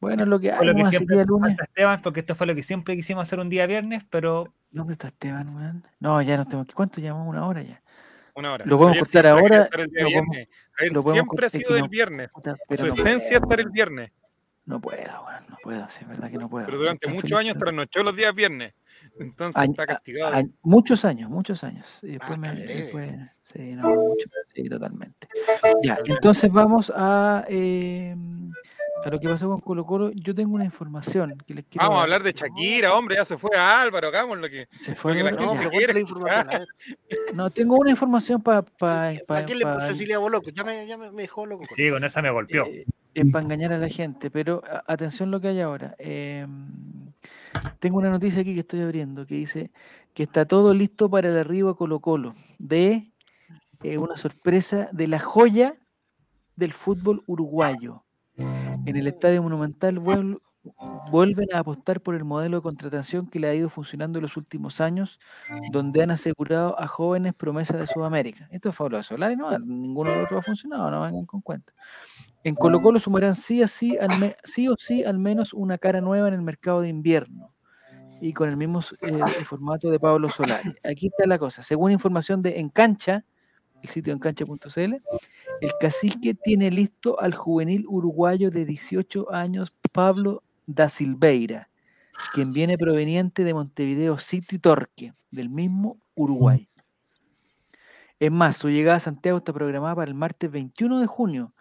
[0.00, 0.66] Bueno, es lo que hay.
[0.66, 1.56] lo que siempre día lunes.
[1.60, 5.08] Esteban, porque esto fue lo que siempre quisimos hacer un día viernes, pero ¿Dónde está
[5.08, 5.84] Esteban, weón?
[5.98, 6.74] No, ya no tengo que.
[6.74, 7.28] ¿Cuánto llevamos?
[7.28, 7.82] Una hora ya.
[8.34, 8.64] Una hora.
[8.64, 10.48] Lo podemos cortar ahora, lo podemos- viernes.
[10.72, 12.30] Javier lo podemos siempre cortar, ha sido del viernes.
[12.30, 14.12] Puta, Su no esencia es estar el viernes.
[14.66, 15.44] No puedo, weón.
[15.48, 16.66] No puedo, sí, es verdad que no puedo.
[16.66, 18.74] Pero durante muchos feliz, años trasnochó los días viernes.
[19.18, 20.34] Entonces está castigado.
[20.34, 21.86] a- muchos años, muchos años.
[22.02, 22.54] Y después Ah, me.
[22.54, 23.10] después-
[23.42, 25.28] sí, no, mucho, sí, totalmente.
[25.82, 27.44] Ya, entonces vamos a.
[27.48, 28.14] eh,
[29.02, 30.10] a lo que pasó con Colo Colo.
[30.12, 31.86] Yo tengo una información que les quiero.
[31.86, 34.68] Vamos a hablar de Shakira, hombre, ya se fue a Álvaro, hagamos lo que.
[34.82, 36.50] Se fue lo que la gente quiere la información.
[36.50, 36.68] A ver.
[37.34, 38.60] No, tengo una información para.
[38.62, 40.50] Pa, Sí, pa- ¿A quién le puse Cecilia Boloco?
[40.50, 41.64] Ya me, ya me, me dejó loco.
[41.66, 42.66] con sí, con esa me golpeó.
[42.66, 42.84] eh,
[43.14, 45.94] es para engañar a la gente, pero a- atención lo que hay ahora.
[45.98, 47.09] Em,
[47.78, 49.70] tengo una noticia aquí que estoy abriendo que dice
[50.14, 53.12] que está todo listo para el arribo a Colo Colo de
[53.82, 55.74] eh, una sorpresa de la joya
[56.56, 58.04] del fútbol uruguayo.
[58.86, 60.40] En el Estadio Monumental vuel-
[61.10, 64.36] vuelven a apostar por el modelo de contratación que le ha ido funcionando en los
[64.36, 65.18] últimos años,
[65.72, 68.46] donde han asegurado a jóvenes promesas de Sudamérica.
[68.50, 71.40] Esto fue lo de Solari, no, ninguno de los otros ha funcionado, no vengan con
[71.40, 71.72] cuenta.
[72.42, 76.28] En Colo Colo sumarán sí, así, al sí o sí al menos una cara nueva
[76.28, 77.52] en el mercado de invierno
[78.20, 80.74] y con el mismo eh, el formato de Pablo Solari.
[80.84, 81.62] Aquí está la cosa.
[81.62, 83.24] Según información de Encancha,
[83.82, 84.94] el sitio encancha.cl,
[85.60, 91.70] el cacique tiene listo al juvenil uruguayo de 18 años, Pablo da Silveira,
[92.34, 96.68] quien viene proveniente de Montevideo City Torque, del mismo Uruguay.
[98.18, 101.54] Es más, su llegada a Santiago está programada para el martes 21 de junio,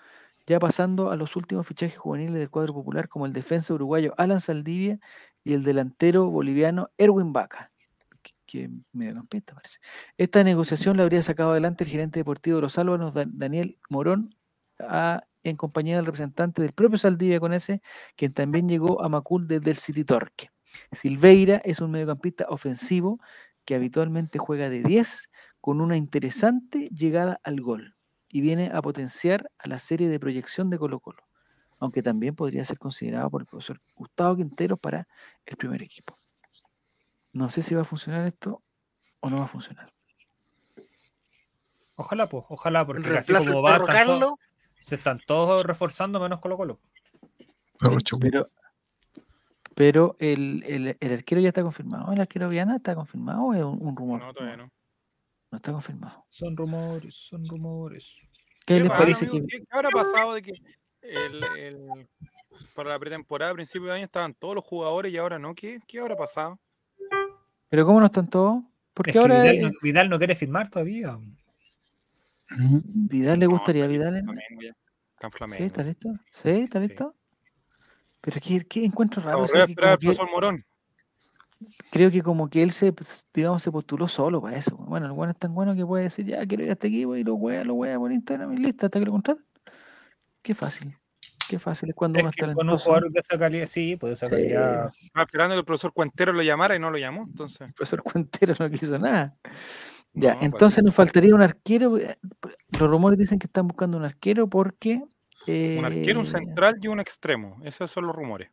[0.49, 4.39] ya pasando a los últimos fichajes juveniles del cuadro popular, como el defensa uruguayo Alan
[4.39, 4.99] Saldivia
[5.43, 7.71] y el delantero boliviano Erwin Vaca,
[8.47, 9.77] que, mediocampista parece.
[10.17, 14.35] Esta negociación la habría sacado adelante el gerente deportivo de los Álvaros, Dan- Daniel Morón,
[15.43, 17.81] en compañía del representante del propio Saldivia con ese,
[18.15, 20.49] quien también llegó a Macul desde el City Torque.
[20.91, 23.19] Silveira es un mediocampista ofensivo
[23.65, 25.29] que habitualmente juega de 10
[25.61, 27.98] con una interesante llegada al gol
[28.31, 31.23] y viene a potenciar a la serie de proyección de Colo Colo,
[31.79, 35.07] aunque también podría ser considerado por el profesor Gustavo Quintero para
[35.45, 36.17] el primer equipo.
[37.33, 38.61] No sé si va a funcionar esto
[39.19, 39.91] o no va a funcionar.
[41.95, 43.87] Ojalá, pues, ojalá, porque así como va, están
[44.19, 44.33] todos-
[44.79, 46.79] se están todos reforzando menos Colo Colo.
[48.19, 48.45] Pero,
[49.75, 52.11] pero el, el- el arquero ya está confirmado.
[52.13, 54.19] ¿El arquero Viana está confirmado o es un, un rumor?
[54.21, 54.69] No, todavía no.
[55.51, 56.25] No está confirmado.
[56.29, 58.17] Son rumores, son rumores.
[58.65, 60.51] ¿Qué, Qué les parece amigo, que ¿Qué, qué habrá pasado de que
[61.01, 62.07] el, el-
[62.75, 65.55] para la pretemporada a principio de año estaban todos los jugadores y ahora no?
[65.55, 66.59] ¿Qué, qué habrá pasado?
[67.69, 68.63] ¿Pero cómo no están todos?
[68.93, 71.17] Porque Es que ahora Vidal, no, Vidal no quiere firmar todavía.
[72.83, 74.17] Vidal le gustaría Vidal.
[74.17, 75.63] Está en ¿Sí?
[75.63, 76.09] ¿Está listo?
[76.31, 76.49] ¿Sí?
[76.49, 76.87] ¿Está Sí.
[76.87, 77.15] listo?
[78.21, 79.45] Pero ¿qué, qué encuentro raro?
[79.45, 79.75] esperar que-
[80.07, 80.65] profesor Morón.
[81.91, 84.75] Creo que como que él se, pues, digamos, se postuló solo para eso.
[84.77, 87.15] Bueno, el bueno es tan bueno que puede decir, ya quiero ir a este equipo
[87.15, 89.45] y lo wea, lo wea por Instagram y listo, hasta que lo contraten.
[90.41, 90.95] Qué fácil.
[91.49, 93.95] Qué fácil es cuando Es uno es que con un jugador de esa calidad, sí,
[93.95, 94.31] pues de esa Sí.
[94.33, 94.91] calidad.
[95.03, 97.23] Estaba esperando que el profesor Cuentero lo llamara y no lo llamó.
[97.23, 99.35] Entonces, El profesor Cuentero no quiso nada.
[100.13, 101.97] Ya, No, pues entonces nos faltaría un arquero.
[101.97, 102.17] eh,
[102.79, 105.03] Los rumores dicen que están buscando un arquero porque.
[105.47, 107.57] un arquero, un eh, central y un extremo.
[107.63, 108.49] Esos son los rumores.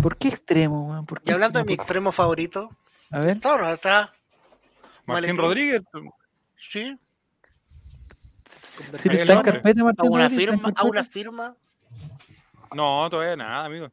[0.00, 1.06] ¿Por qué extremo, weón?
[1.06, 2.12] ¿Por Y hablando de mi extremo?
[2.12, 2.70] favorito,
[3.10, 4.12] A ver, ¿está no está?
[5.04, 5.36] Martín Maletín.
[5.36, 5.82] Rodríguez,
[6.58, 6.98] Sí.
[8.94, 10.72] está en carpeta, ¿A una firma?
[10.76, 11.56] ¿A una firma?
[12.74, 13.90] no, todavía nada, amigo.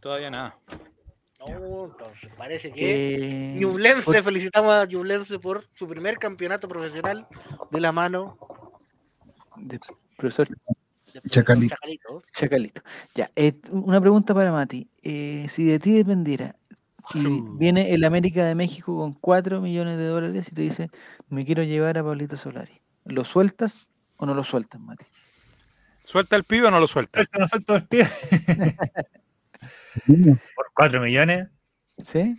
[0.00, 0.56] Todavía nada.
[1.46, 3.14] No, entonces parece que.
[3.14, 7.28] Eh, Ñublense, por- felicitamos a Ñublense por su primer campeonato profesional
[7.70, 8.36] de la mano
[9.56, 9.78] de
[10.16, 10.48] profesor
[11.28, 11.74] Chacalito.
[11.74, 12.22] Chacalito.
[12.32, 12.82] Chacalito.
[13.14, 14.88] Ya, eh, una pregunta para Mati.
[15.02, 16.56] Eh, si de ti dependiera,
[17.10, 17.56] Chu.
[17.58, 20.90] viene el América de México con 4 millones de dólares y te dice,
[21.28, 22.80] me quiero llevar a Pablito Solari.
[23.04, 23.88] ¿Lo sueltas
[24.18, 25.06] o no lo sueltas, Mati?
[26.02, 27.18] ¿Suelta el pibe o no lo suelta?
[27.18, 28.06] Suelta, no suelta el pie.
[30.54, 31.48] Por 4 millones.
[32.04, 32.36] ¿Sí?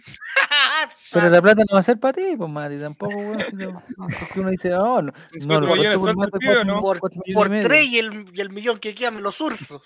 [1.13, 3.83] Pero la plata no va a ser para ti, pues Mati, tampoco, weón, si no-
[4.19, 8.79] porque uno dice, oh, no, Si no, lo por tres y el, y el millón
[8.79, 9.81] que quedan los ursos.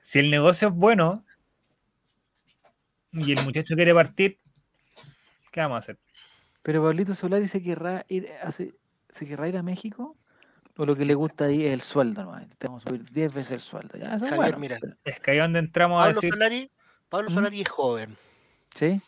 [0.00, 1.24] Si el negocio es bueno
[3.12, 4.38] y el muchacho quiere partir,
[5.50, 5.98] ¿qué vamos a hacer?
[6.62, 8.74] Pero Pablito Solari se querrá ir, hace,
[9.08, 10.16] ¿se querrá ir a México?
[10.76, 12.24] ¿O lo que le gusta ahí es el sueldo?
[12.24, 12.40] ¿no?
[12.58, 13.98] Te vamos a subir 10 veces el sueldo.
[13.98, 14.78] Ya, Javier, bueno, mira.
[15.04, 16.32] Es que ahí donde entramos a Pablo decir.
[16.32, 16.70] Solari,
[17.08, 17.34] Pablo ¿Mm?
[17.34, 18.16] Solari es joven.
[18.74, 19.00] ¿Sí?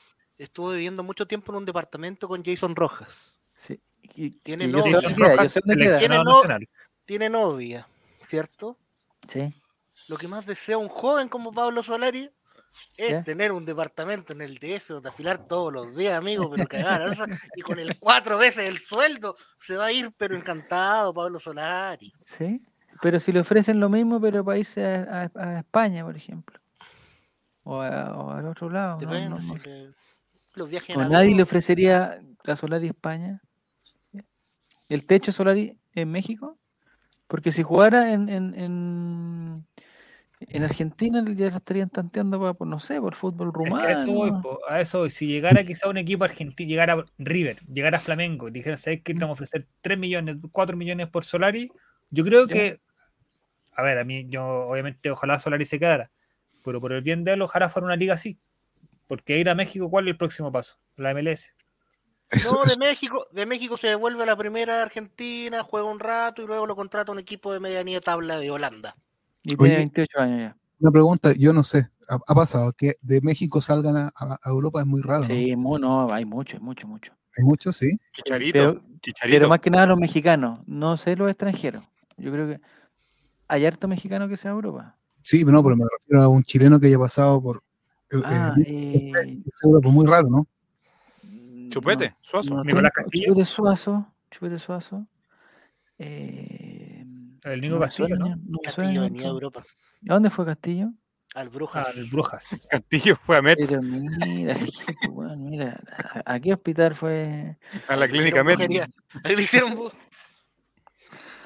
[0.43, 3.38] Estuvo viviendo mucho tiempo en un departamento con Jason Rojas.
[3.53, 3.80] Sí.
[4.14, 4.99] Y- Tiene y novia.
[7.05, 7.86] Tiene no- novia,
[8.26, 8.76] ¿cierto?
[9.28, 9.53] Sí.
[10.09, 12.30] Lo que más desea un joven como Pablo Solari
[12.97, 17.16] es tener un departamento en el DF donde afilar todos los días, amigo, pero cagar.
[17.57, 22.12] y con el cuatro veces el sueldo se va a ir, pero encantado, Pablo Solari.
[22.24, 22.66] Sí.
[23.01, 26.59] Pero si le ofrecen lo mismo, pero para irse a, a- a España, por ejemplo.
[27.64, 28.93] O, a- o al otro lado.
[28.95, 29.93] no- Depende, no- si no- le-
[30.55, 33.40] los viajes en nadie le ofrecería a Solari España.
[34.88, 36.59] ¿El techo Solari en México?
[37.26, 39.66] Porque si jugara en, en, en,
[40.40, 43.80] en Argentina ya lo estarían tanteando para, por, no sé, por fútbol Es rumano.
[43.80, 45.11] que a eso voy, po, a eso voy.
[45.11, 49.14] Si llegara quizá un equipo argentino, llegara River, llegara Flamengo, y dijera, ¿sabes qué?
[49.14, 51.70] Te vamos a ofrecer 3 millones, 4 millones por Solari.
[52.11, 52.53] Yo creo Ya.
[52.55, 52.80] que,
[53.72, 56.11] a ver, a mí, yo obviamente, ojalá Solari se quedara,
[56.62, 58.38] pero por el bien de él, ojalá fuera una liga así.
[59.07, 60.76] Porque ir a México, ¿cuál es el próximo paso?
[60.96, 61.53] La MLS.
[62.30, 65.86] Eso- No, eso- de México, de México se devuelve a la primera de Argentina, juega
[65.90, 68.96] un rato y luego lo contrata un equipo de medianía tabla de Holanda.
[69.42, 70.57] Y tiene 28 años ya.
[70.80, 74.48] Una pregunta, yo no sé, ha, ha pasado que de México salgan a, a- a
[74.50, 75.26] Europa es muy raro, ¿no?
[75.26, 77.12] Sí, mu- no, hay mucho, hay mucho, mucho.
[77.36, 77.88] Hay muchos, sí.
[78.14, 78.53] Chicharito.
[78.59, 79.36] Pero, Chicharito.
[79.38, 81.84] pero más que nada los mexicanos, no sé los extranjeros.
[82.16, 82.61] Yo creo que
[83.48, 84.96] hay harto mexicano que sea Europa.
[85.22, 87.62] Sí, pero no, pero me refiero a un chileno que haya pasado por
[88.24, 90.46] Ah, eh, eh, es Europa, muy raro, ¿no?
[91.70, 92.54] Chupete, Suazo.
[92.56, 93.28] no Nicolás Castillo.
[93.28, 94.14] Chupete Suazo.
[94.30, 95.06] Chupete Suazo.
[95.98, 97.04] Eh,
[97.44, 98.36] El Nico Castillo, ¿no?
[98.62, 99.30] Castillo venía a.
[99.30, 99.64] Europa,
[100.08, 100.92] ¿A dónde fue Castillo?
[101.34, 101.96] al Brujas.
[101.96, 102.68] Al Brujas.
[102.70, 104.56] Castillo fue a Mets, Pero mira,
[105.38, 105.80] mira,
[106.24, 107.56] ¿a, qué hospital fue?
[107.88, 108.44] a la clínica.
[109.24, 109.72] Ahí le hicieron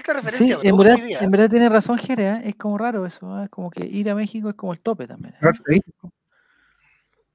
[0.06, 2.42] Sí, referencia, en verdad, en verdad tiene razón Jere, ¿eh?
[2.44, 3.44] es como raro eso, ¿ah?
[3.44, 5.34] es como que ir a México es como el tope también.
[5.34, 5.80] ¿eh?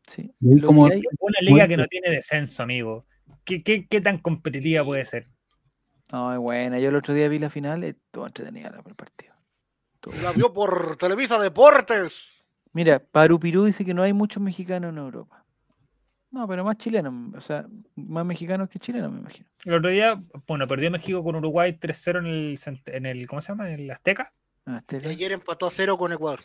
[0.07, 0.33] Sí.
[0.39, 1.83] y como- hay- Una liga que Bueno.
[1.83, 3.05] no tiene descenso, amigo.
[3.43, 5.27] ¿Qué, qué, qué tan competitiva puede ser?
[6.11, 6.79] No, es buena.
[6.79, 9.33] Yo el otro día vi la final, estuvo entretenida la- el partido.
[10.23, 12.43] La vio por Televisa Deportes.
[12.73, 15.45] Mira, Parupirú dice que no hay muchos mexicanos en Europa.
[16.31, 19.47] No, pero más chilenos, o sea, más mexicanos que chilenos, me imagino.
[19.65, 23.49] El otro día, bueno, perdió México con Uruguay 3-0 en el, en el, ¿cómo se
[23.49, 23.69] llama?
[23.69, 24.33] En el Azteca.
[24.65, 25.09] Ah, Azteca.
[25.09, 26.39] Y ayer empató a cero con Ecuador.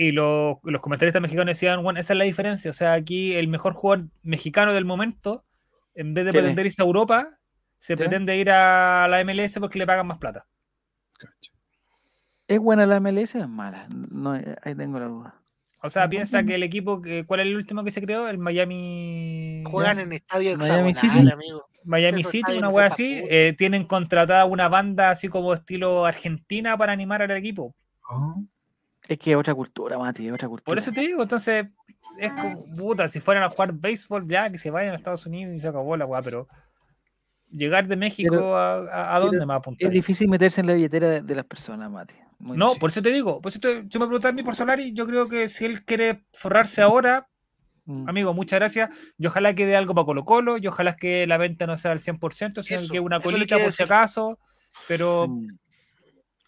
[0.00, 2.70] Y los, los comentaristas mexicanos decían, bueno, esa es la diferencia.
[2.70, 5.44] O sea, aquí el mejor jugador mexicano del momento,
[5.96, 7.28] en vez de pretender irse a Europa,
[7.78, 10.46] se pretende ir a la MLS porque le pagan más plata.
[12.46, 13.88] ¿Es buena la MLS o es mala?
[14.12, 15.42] No, eh, ahí tengo la duda.
[15.82, 18.28] O sea, piensa que el equipo, que, ¿cuál es el último que se creó?
[18.28, 19.64] El Miami.
[19.66, 21.32] Juegan en estadio Miami hexagonal, City.
[21.32, 21.66] amigo.
[21.82, 23.24] Miami City, una wea así.
[23.28, 27.74] eh, tienen contratada una banda así como estilo argentina para animar al equipo.
[28.08, 28.34] Ah,
[29.08, 30.66] Es que es otra cultura, Mati, es otra cultura.
[30.66, 31.66] Por eso te digo, entonces,
[32.18, 35.54] es como, puta, si fueran a jugar béisbol, ya que se vayan a Estados Unidos
[35.56, 36.46] y se acabó la weá, pero
[37.50, 39.86] llegar de México Pero- a, a, dónde me apuntar.
[39.88, 42.14] Es difícil meterse en la billetera de, de las personas, Mati.
[42.38, 42.80] Muy No, difícil.
[42.80, 45.06] por eso te digo, por eso te, yo me pregunté a mí por Solari, yo
[45.06, 47.26] creo que si él quiere forrarse ahora,
[47.86, 48.06] Mm.
[48.06, 51.38] amigo, muchas gracias, y ojalá que dé algo para Colo Colo, y ojalá que la
[51.38, 54.38] venta no sea al 100%, sino Eso, que una colita por si acaso,
[54.86, 55.56] pero Mm.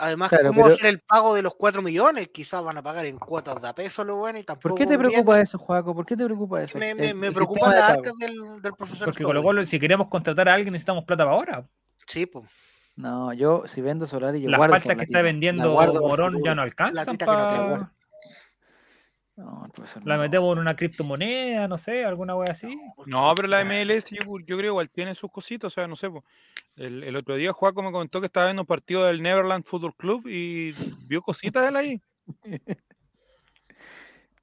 [0.03, 2.28] Además, Claro, ¿cómo va a pero- ser el pago de los 4 millones?
[2.32, 4.70] Quizás van a pagar en cuotas de a peso lo bueno y tampoco.
[4.70, 5.11] ¿Por qué te bien.
[5.11, 5.94] preocupa eso, Juaco?
[5.94, 6.78] ¿Por qué te preocupa eso?
[6.78, 7.98] Me, me, me preocupan de las pago.
[8.01, 9.07] arcas del, del profesor.
[9.07, 9.24] porque.
[9.24, 11.68] Colo Colo, si queremos contratar a alguien, necesitamos plata para ahora.
[12.07, 12.46] Sí, pues.
[12.96, 16.42] No, yo si vendo Solari, yo Las guardo esa faltas que está la vendiendo Morón
[16.44, 17.68] ya no alcanzan Platita que no te para...
[17.68, 17.92] guarda.
[19.41, 19.66] No,
[20.05, 20.22] La no.
[20.22, 22.76] metemos en una criptomoneda, no sé, alguna wea así.
[23.07, 26.11] No, pero la MLS yo, yo creo igual tiene sus cositas, o sea, no sé.
[26.11, 26.24] po.
[26.76, 29.95] El, el otro día Juaco me comentó que estaba viendo un partido del Neverland Football
[29.97, 30.72] Club y
[31.07, 32.03] vio cositas de él ahí.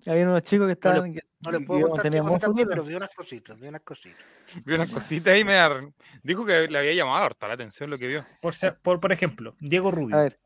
[0.06, 1.14] Había unos chicos que No le- estaban.
[1.14, 3.82] que- No le puedo contar tener qué cositas vi, pero vi unas cositas, vi unas
[3.82, 4.26] cositas.
[4.66, 5.82] Vio unas cositas ahí y me da-
[6.24, 8.26] dijo que le había llamado harta la atención lo que vio.
[8.42, 10.16] Por, ser- por, por ejemplo, Diego Rubio.
[10.18, 10.40] A ver,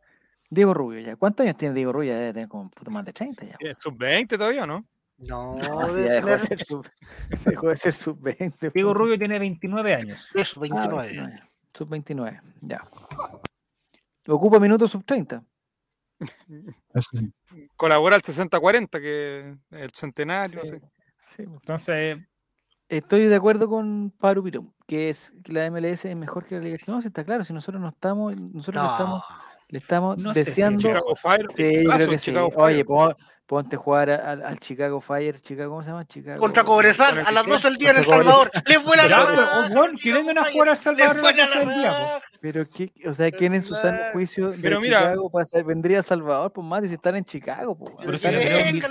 [0.51, 1.15] Diego Rubio ya.
[1.15, 2.13] ¿Cuántos años tiene Diego Rubio?
[2.13, 3.55] Debe tener como puto más de 30 ya.
[3.61, 4.85] Eh, Sub-20 todavía, ¿no?
[5.17, 6.87] No, Ah, ya dejó de ser sub,
[7.45, 8.69] dejó de ser sub 20.
[8.71, 10.29] Diego Rubio tiene 29 años.
[10.35, 11.41] eso, 29.
[11.73, 12.85] sub 29, ya.
[14.27, 15.43] Ocupa minutos sub 30.
[16.19, 17.33] eso sí.
[17.77, 20.81] Colabora al 60-40, que el centenario, Sí, no sé.
[21.19, 21.53] sí, po.
[21.55, 22.17] Entonces,
[22.89, 26.61] Estoy de acuerdo con Paru Pirón, que es que la MLS es mejor que la
[26.61, 26.77] Liga.
[26.87, 29.23] No, si está claro, si nosotros no estamos, nosotros no, No, estamos
[29.71, 30.79] Le estamos No sé si deseando.
[30.81, 31.47] Chicago Fire.
[31.55, 32.25] Sí, yo creo que sí.
[32.31, 32.85] Chicago Oye, Fire.
[32.85, 33.15] pon-
[33.47, 35.41] ponte a jugar al, al Chicago Fire.
[35.41, 36.05] Chicago, ¿Cómo se llama?
[36.05, 36.39] Chicago.
[36.39, 38.49] Contra Cobresal, a las que 12 del día en El Salvador.
[38.65, 39.69] Les fue la raja.
[40.01, 41.93] que vengan a jugar al Salvador a las la 12 del día.
[42.39, 45.99] Pero, ¿qué, o sea, ¿quién en su sano juicio de Pero mira- Chicago pasa- vendría
[45.99, 46.51] a Salvador?
[46.53, 47.77] Pues más si están en Chicago.
[47.77, 48.25] Pues, Pero si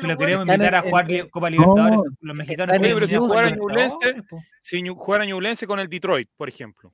[0.07, 2.05] lo queremos, si invitar a jugar en- Copa Libertadores, No.
[2.21, 4.23] los mexicanos Oye, pero si Houston, jugara Ñublense.
[4.61, 6.93] Si jugara Ñublense con el Detroit, por ejemplo.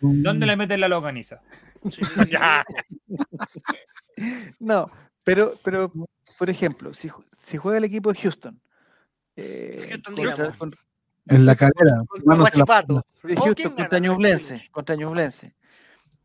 [0.00, 1.40] ¿Dónde le meten la longaniza?
[2.30, 2.64] Ya.
[4.58, 4.86] No,
[5.24, 5.90] pero, pero,
[6.38, 7.08] por ejemplo, si,
[7.42, 8.60] si juega el equipo de Houston.
[9.36, 10.74] eh, Houston, con-
[11.26, 12.02] En la calera.
[12.08, 12.94] Con Guachipato.
[13.22, 15.54] de ¿O quién Houston contra Ñublense, contra Ñublense.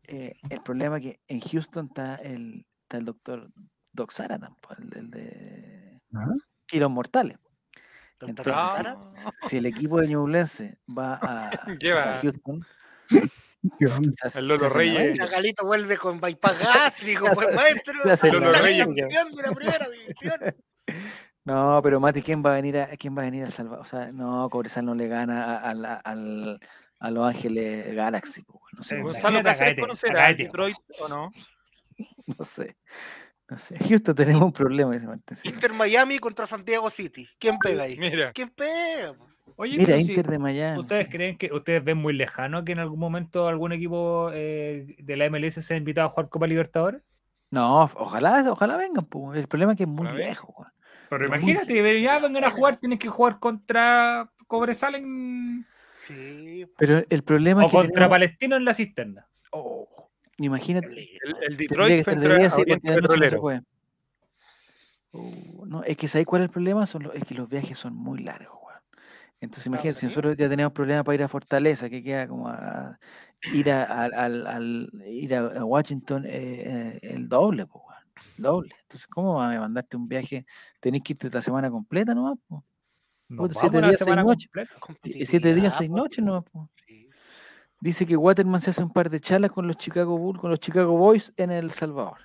[0.04, 3.50] Eh, el problema es que en Houston está el, está el doctor
[3.92, 6.28] Doc Saratan, pues, el, el de ¿Ah?
[6.66, 7.38] Kilos Mortales.
[8.20, 8.98] Entonces, Sara.
[9.48, 11.50] Si el equipo de Ñublense va a
[12.22, 12.64] Houston,
[14.34, 15.18] El Lolo Reyes.
[15.18, 17.94] Chagalito vuelve con bypass pues hace- maestro.
[18.10, 18.86] hace Lolo Reyes.
[18.86, 20.54] campeón de la primera división.
[21.44, 23.80] No, pero Mati, ¿quién va a venir a quién va a venir al Salvador?
[23.80, 26.58] O sea, no, Cobresal no le gana a, a la- al-
[26.98, 30.34] a Los Ángeles Galaxy, po, no sé, Sí, cómo se Gonzalo Cáceres conocerá a.
[30.34, 31.30] Detroit o no.
[32.26, 32.76] no sé.
[33.48, 33.78] No sé.
[33.78, 35.54] Houston tenemos un problema Martín Silva.
[35.54, 37.28] Inter Miami contra Santiago City.
[37.38, 37.96] ¿Quién pega ahí?
[37.96, 38.32] Mira.
[38.32, 39.14] ¿Quién pega?
[39.56, 40.80] Oye, Mira, pero si Inter de Miami.
[40.80, 45.16] ¿Ustedes creen que ustedes ven muy lejano que en algún momento algún equipo eh, de
[45.16, 47.02] la MLS sea invitado a jugar Copa Libertadores?
[47.50, 49.32] No, ojalá, ojalá vengan, po.
[49.34, 50.72] El problema es que es muy viejo, weón.
[51.08, 55.64] Pero Muy imagínate, pero ya vengan a jugar, tienen que jugar contra Cobresal en...
[56.02, 56.66] Sí.
[56.76, 59.26] Pero el problema o es que contra tenemos- Palestino en la cisterna.
[59.52, 60.88] Oh, imagínate.
[60.88, 63.42] El, el Detroit se Petrolero.
[65.12, 66.86] Uh, no, es que ¿sabes cuál es el problema?
[66.86, 68.55] Son los, es que los viajes son muy largos.
[69.40, 72.98] Entonces, imagínate, si nosotros ya tenemos problemas para ir a Fortaleza, que queda como a
[73.52, 74.28] ir a,
[75.06, 77.84] ir Washington eh, eh, el doble, pues,
[78.38, 78.74] el Doble.
[78.82, 80.46] Entonces, ¿cómo vas a mandarte un viaje?
[80.80, 82.62] Tenés que irte la semana completa nomás, Puta,
[83.28, 84.50] vamos siete días, seis noches.
[85.28, 86.44] Siete días, seis noches nomás.
[86.86, 87.10] Sí.
[87.80, 90.60] Dice que Waterman se hace un par de charlas con los Chicago Bulls, con los
[90.60, 92.18] Chicago Boys en El Salvador.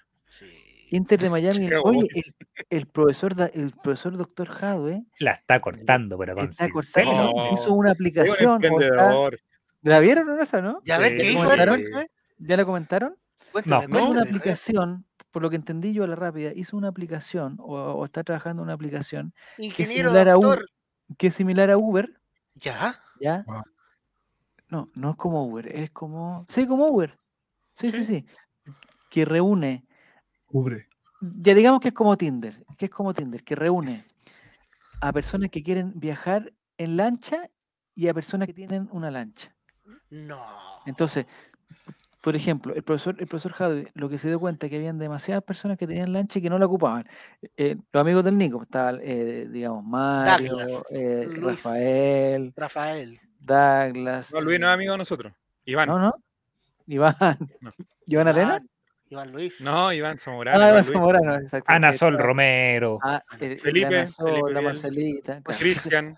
[0.91, 1.65] Inter de Miami.
[1.65, 2.23] Chicago Oye, el,
[2.69, 7.51] el profesor, da- el profesor doctor Jadwe La está cortando, pero con está cortando, No.
[7.51, 8.63] hizo una Es un aplicación.
[8.63, 9.39] está- emprendedor.
[9.84, 10.81] ¿La vieron o no esa, no?
[10.85, 12.07] Ya ves qué hizo cuéntame.
[12.38, 13.15] ¿Ya la comentaron?
[13.51, 13.95] Cuéntame, No.
[13.95, 17.55] Hizo una cuéntame, aplicación, por lo que entendí yo a la rápida, hizo una aplicación
[17.59, 20.65] o, o está trabajando en una aplicación Ingeniero similar a doctor.
[21.18, 22.13] que es similar a Uber,
[22.55, 22.99] Ya.
[23.19, 23.43] ¿ya?
[23.47, 23.63] Wow.
[24.69, 26.45] No, no es como Uber, es como...
[26.47, 27.18] Sí, como Uber.
[27.73, 28.26] Sí, sí, sí.
[29.09, 29.85] Que reúne
[30.52, 30.88] Cubre.
[31.22, 34.06] ya digamos que es como Tinder, que es como Tinder, que reúne
[35.02, 37.49] a personas que quieren viajar en lancha
[37.95, 39.56] y a personas que tienen una lancha.
[40.10, 40.44] No.
[40.86, 41.26] Entonces,
[42.22, 44.99] por ejemplo, el profesor, el profesor Jadwe, lo que se dio cuenta es que habían
[44.99, 47.07] demasiadas personas que tenían lancha y que no la ocupaban.
[47.57, 50.57] Eh, los amigos del Nico, estaba, eh, digamos, Mario,
[50.91, 51.41] eh, Luis.
[51.41, 53.19] Rafael, Rafael.
[53.40, 54.32] Douglas.
[54.34, 55.34] No, Luis no es amigo de nosotros.
[55.65, 55.90] Iván.
[55.90, 56.14] No, no.
[56.86, 57.15] Iván.
[57.60, 57.72] No.
[58.06, 58.61] ¿Iván Arena?
[59.11, 59.59] Iván, Luis.
[59.59, 60.57] No, Iván Zamorano.
[60.63, 60.83] Ah, Iván.
[60.85, 61.69] Zamorano, exacto.
[61.71, 62.97] Ana que Sol Romero.
[63.03, 64.63] Ah, eh, Felipe, Ana Sol, Felipe la Vial.
[64.73, 65.41] Marcelita.
[65.41, 65.59] claro.
[65.59, 66.17] Cristian.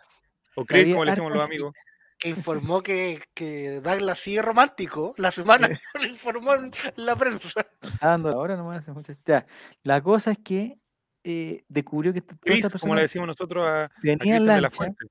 [0.55, 1.73] O Chris, como le decimos los amigos.
[2.19, 5.15] que informó que, que Douglas sigue romántico.
[5.17, 7.61] La semana lo informó en la prensa.
[7.81, 8.75] Está dando la hora nomás.
[8.77, 9.47] hace mucho- Ya.
[9.81, 10.77] La cosa es que
[11.23, 14.75] eh, descubrió que Chris, como le decimos nosotros a, a tenían Cristian de la lancha.
[14.75, 15.05] Fuente.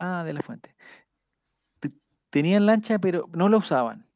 [0.00, 0.74] Ah, de la fuente.
[1.78, 1.92] Te-
[2.30, 4.07] Tenían lancha, pero no la usaban.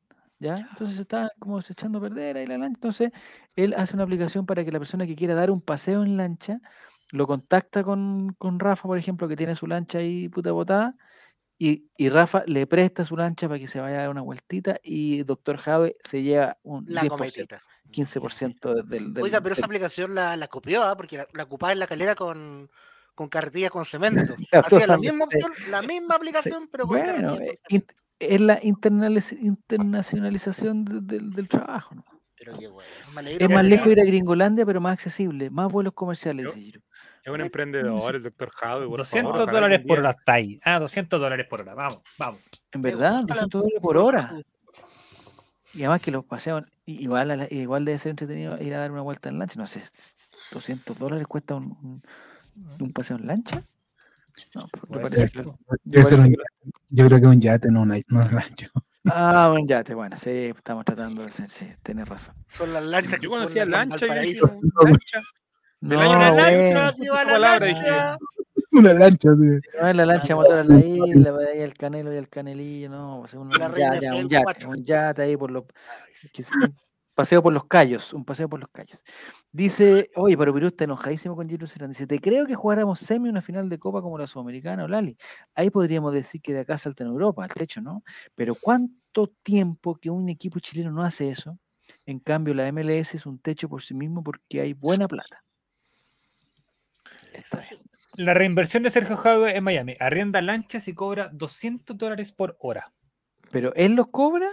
[0.42, 0.66] ¿Ya?
[0.70, 2.74] Entonces estaban como se echando a perder ahí la lancha.
[2.76, 3.10] Entonces,
[3.54, 6.58] él hace una aplicación para que la persona que quiera dar un paseo en lancha
[7.12, 10.96] lo contacta con, con Rafa, por ejemplo, que tiene su lancha ahí puta botada.
[11.58, 14.80] Y, y Rafa le presta su lancha para que se vaya a dar una vueltita
[14.82, 17.60] y Doctor Jave se lleva un La 10%, cometita.
[17.92, 20.96] 15% del, del- Oiga, pero esa aplicación la, la copió, ¿ah?
[20.96, 22.68] porque la, la ocupaba en la calera con,
[23.14, 23.84] con carretillas con
[24.34, 24.34] cemento.
[24.50, 27.94] Hacía la misma opción, la misma aplicación, pero con Bueno, carretillas eh, con int-
[28.30, 31.94] es la internacionalización de- del- del trabajo.
[31.94, 32.04] ¿no?
[32.36, 32.88] Pero qué bueno.
[33.38, 36.52] Es más lejos ir a Gringolandia, pero más accesible, más vuelos comerciales, Yo-.
[37.24, 38.88] Es un emprendedor, el doctor Jadwe.
[38.88, 40.58] por 200 favor, ojalá dólares por hora está ahí.
[40.64, 41.72] Ah, 200 dólares por hora.
[41.74, 42.40] Vamos, vamos.
[42.72, 44.40] En verdad, gusta la 200 dólares por hora.
[45.74, 48.90] Y además que los paseos, igual, a la- igual debe ser entretenido ir a dar
[48.90, 49.54] una vuelta en lancha.
[49.60, 49.84] No sé,
[50.50, 52.02] 200 dólares cuesta un, un-
[52.80, 53.62] un paseo en lancha.
[54.54, 55.56] No, pues, Puede parece que un-
[56.32, 56.36] que
[56.90, 58.68] yo creo que un yate, no, una, no un rancho.
[59.06, 62.34] Ah, un yate, bueno, sí, estamos tratando de ser, sí, tienes razón.
[62.46, 65.20] Son las lanchas Yo conocía lancha y dije, lancha.
[65.80, 68.18] No, bueno, Lancha, la.
[68.74, 69.60] Una lancha, sí.
[69.82, 72.88] no es la lancha motor a la isla, para ahí el canelo y el canelillo,
[72.88, 74.70] no, pues, un, La un yate, un yate, cuatro.
[74.70, 75.66] un yate ahí por lo
[76.32, 76.50] que se-
[77.14, 79.02] Paseo por los callos, un paseo por los callos.
[79.50, 81.88] Dice, oye, pero Perú está enojadísimo con Serrano.
[81.88, 85.16] Dice, te creo que jugáramos semi una final de Copa como la Sudamericana o Lali.
[85.54, 88.02] Ahí podríamos decir que de acá salta en Europa, al techo, ¿no?
[88.34, 91.58] Pero ¿cuánto tiempo que un equipo chileno no hace eso?
[92.06, 95.44] En cambio, la MLS es un techo por sí mismo porque hay buena plata.
[97.32, 97.82] Está bien.
[98.16, 99.96] La reinversión de Sergio Jadwe en Miami.
[99.98, 102.92] Arrienda lanchas y cobra 200 dólares por hora.
[103.50, 104.48] Pero él los cobra,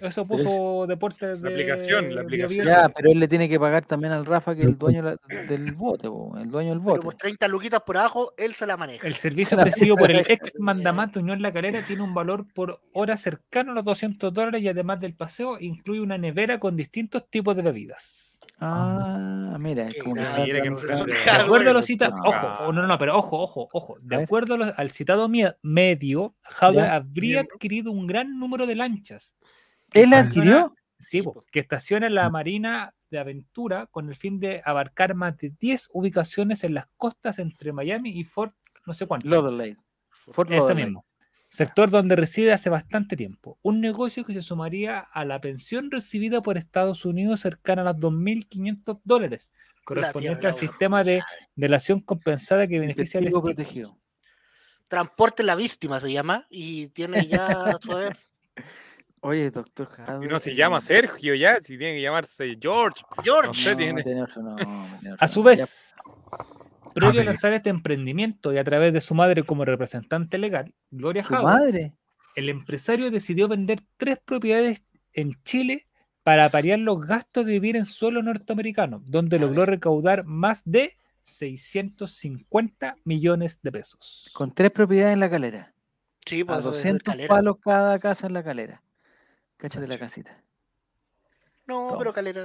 [0.00, 2.66] Eso Pero es- puso Deportes de aplicación, la Bio Bio aplicación.
[2.66, 5.16] Ya, pero él le tiene que pagar también al Rafa, que es el dueño la-
[5.48, 7.02] del bote, el dueño del Pero bote.
[7.02, 9.06] por 30 luquitas por abajo, él se la maneja.
[9.06, 13.16] El servicio ofrecido por el ex mandamás Unión La Calera tiene un valor por hora
[13.16, 17.54] cercano a los 200 dólares y además del paseo incluye una nevera con distintos tipos
[17.56, 18.38] de bebidas.
[18.58, 21.12] Ah, mira, es como que hablando- grande.
[21.14, 22.30] De Ah, acuerdo a los citados, no.
[22.30, 23.96] ojo, no, no, pero ojo, ojo, ojo.
[24.00, 25.28] De acuerdo a los- al citado
[25.62, 26.34] medio,
[26.72, 26.94] Ya.
[26.94, 29.34] habría adquirido un gran número de lanchas.
[29.92, 30.74] ¿Él la adquirió?
[30.98, 35.36] Sí, po, que estaciona en la Marina de Aventura con el fin de abarcar más
[35.36, 38.54] de 10 ubicaciones en las costas entre Miami y Fort
[38.86, 39.28] no sé cuánto.
[39.28, 39.76] Lauderdale.
[40.10, 40.84] Fort Ese Lauderdale.
[40.86, 41.06] mismo.
[41.48, 43.58] Sector donde reside hace bastante tiempo.
[43.62, 47.96] Un negocio que se sumaría a la pensión recibida por Estados Unidos cercana a los
[47.96, 49.52] 2.500 dólares,
[49.84, 51.22] correspondiente tierra, al la sistema de
[51.54, 53.98] delación compensada que beneficia al protegido.
[54.88, 57.46] Transporte la víctima se llama y tiene ya
[57.80, 58.18] su haber.
[59.26, 60.24] Oye, doctor Jadwe.
[60.24, 63.02] Y no se eh, llama Sergio ya, si tiene que llamarse George.
[63.24, 63.48] George.
[63.48, 64.04] No sé, no, tiene-
[65.18, 65.94] A su vez,
[66.94, 67.26] previo a ver.
[67.26, 71.44] lanzar este emprendimiento y a través de su madre como representante legal, Gloria ¿Su Jadwe,
[71.44, 71.92] madre?
[72.36, 75.86] el empresario decidió vender tres propiedades en Chile
[76.22, 82.96] para paliar los gastos de vivir en suelo norteamericano, donde logró recaudar más de 650
[83.04, 84.30] millones de pesos.
[84.34, 85.72] Con tres propiedades en la calera.
[86.24, 87.28] Sí, A pues, es 200 Calera.
[87.28, 88.82] palos cada casa en la calera.
[89.56, 90.36] Cáchate la casita.
[91.66, 91.98] No, Toma.
[91.98, 92.42] pero Calera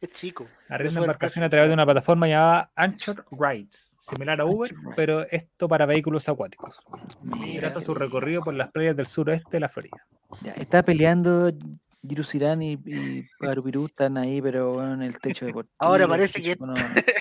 [0.00, 0.46] es chico.
[0.68, 5.22] Arrienda es embarcación a través de una plataforma llamada Anchor Rides, similar a Uber, pero
[5.30, 6.80] esto para vehículos acuáticos.
[7.22, 10.06] Gracias a su recorrido por las playas del suroeste de la Florida.
[10.42, 11.52] ya, está peleando
[12.06, 15.74] Giru Sirán y, y Parupirú están ahí, pero bueno, en el techo deportivo.
[15.78, 16.72] Ahora el parece que- no-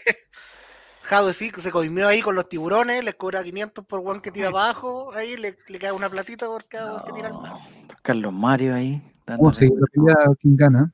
[1.09, 4.49] Jado sí, se coimió ahí con los tiburones, le cobra 500 por one que tira
[4.49, 7.53] abajo, ahí le, le cae una platita por cada one que tira al mar.
[7.53, 9.01] no, Carlos Mario ahí.
[9.25, 10.93] Vamos a dándole- seguir la pelea quién gana.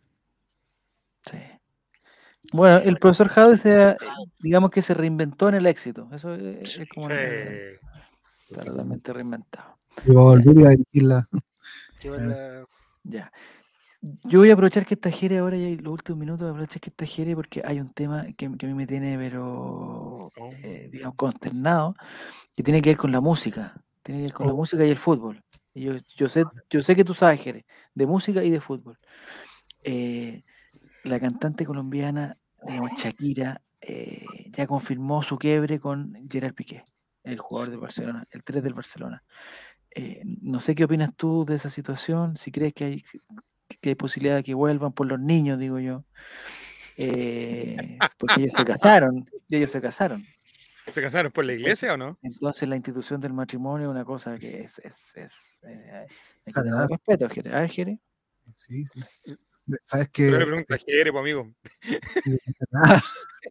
[1.30, 1.38] sí.
[2.54, 3.98] Bueno, el profesor Jadwe se,
[4.40, 6.08] digamos que se reinventó en el éxito.
[6.14, 7.78] Eso es, es como Eh,
[8.50, 9.78] está totalmente reinventado.
[10.06, 11.26] Y va a volver a dirigirla.
[12.00, 12.64] Sí, la-
[13.04, 13.32] Ya.
[14.23, 16.80] Yo voy a aprovechar que está Jere ahora y los últimos minutos, voy a aprovechar
[16.82, 20.49] que está Jere porque hay un tema que, que a mí me tiene, pero, Oh.
[20.64, 21.95] eh, digamos, consternado,
[22.56, 23.73] que tiene que ver con la música.
[24.03, 24.57] Tiene que ver con la Oh.
[24.57, 25.41] música y el fútbol.
[25.73, 28.99] Y yo, yo, sé, yo sé que tú sabes, Jere, de música y de fútbol.
[29.84, 30.44] Eh,
[31.03, 36.84] la cantante colombiana, digamos, Shakira, eh, ya confirmó su quiebre con Gerard Piqué,
[37.23, 39.23] el jugador de Barcelona, el 3 del Barcelona.
[39.91, 43.03] Eh, no sé qué opinas tú de esa situación, si crees que hay,
[43.82, 46.04] que hay posibilidad de que vuelvan por los niños, digo yo.
[46.98, 50.26] Eh, porque ellos se casaron, y ellos se casaron.
[50.92, 52.18] ¿Se casaron por la iglesia o no?
[52.22, 55.34] Entonces la institución del matrimonio es una cosa que es, es, es,
[55.64, 55.92] eh,
[56.46, 57.56] hay que tener respeto, Jere.
[57.56, 58.00] A ver, Jere.
[58.54, 59.02] Sí, sí.
[59.82, 60.30] ¿Sabes qué?
[60.30, 61.52] Yo le pregunto a Jere, pues, amigo.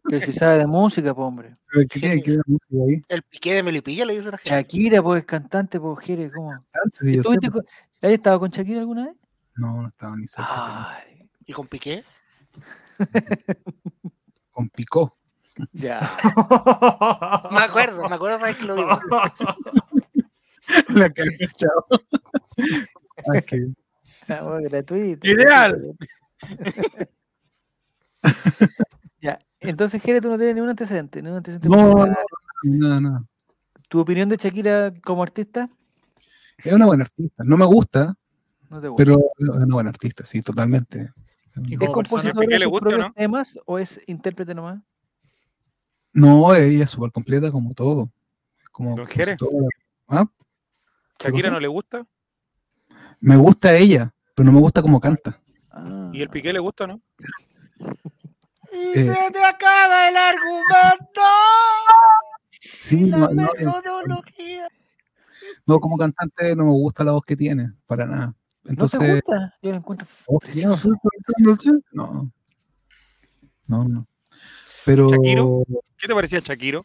[0.03, 1.53] Pero si sabe de música, pues, hombre.
[1.73, 3.01] pero ¿Qué tiene que ver la música ahí?
[3.09, 4.49] el piqué de Melipilla le dicen a gente.
[4.49, 6.51] Shakira, pues, cantante, pues, Jere, ¿cómo?
[6.51, 7.65] Antes, sí, yo sé, ¿Tuviste pero- con-
[8.01, 9.15] ¿Has estado con Shakira alguna vez?
[9.55, 10.89] No, no estaba ni cerca.
[10.97, 12.03] Ay, Y con Piqué.
[14.51, 15.17] Con Picó.
[15.73, 15.99] ya.
[17.51, 18.99] Me acuerdo, me acuerdo sabes que lo digo.
[20.89, 21.85] La que había echado.
[23.25, 23.67] ¿Sabes qué?
[24.27, 25.27] Bueno, gratuito.
[25.27, 25.95] Ideal.
[29.21, 32.07] ya, entonces, Jere, tú no tienes ningún antecedente, ningún antecedente no,
[32.63, 33.27] no, no.
[33.89, 35.69] ¿Tu opinión de Shakira como artista?
[36.57, 37.43] Es una buena artista.
[37.45, 38.15] No me gusta,
[38.75, 39.03] No te gusta.
[39.03, 40.97] pero es una buena artista, sí, totalmente.
[41.55, 42.29] Y ¿Es ¿Piqué de sus gusta
[42.67, 43.13] o propios no?
[43.13, 44.81] temas o es intérprete nomás?
[46.11, 48.09] No, ella es súper completa como todo.
[48.73, 49.07] Como Don.
[50.09, 50.25] ¿Ah?
[51.17, 52.05] ¿Qué ¿Shakira no le gusta?
[53.21, 55.41] Me gusta ella, pero no me gusta cómo canta.
[55.71, 57.01] Ah, ¿Y el Piqué le gusta o no?
[58.73, 59.13] Y Eh.
[59.13, 61.21] se te acaba el argumento.
[62.77, 64.67] Sí, y la no, no, metodología.
[65.65, 68.35] no, como cantante no me gusta la voz que tiene, para nada.
[68.65, 69.53] ¿No te Entonces, gusta?
[69.61, 70.75] Yo la encuentro oh, no,
[71.93, 72.31] no,
[73.67, 74.07] no, no.
[74.83, 75.63] Pero, ¿Shakiro?
[75.95, 76.83] ¿Qué te parecía Shakiro?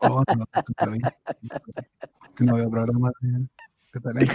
[0.00, 0.44] oh, no,
[2.34, 3.46] que no veo programas de,
[3.92, 4.34] de talento.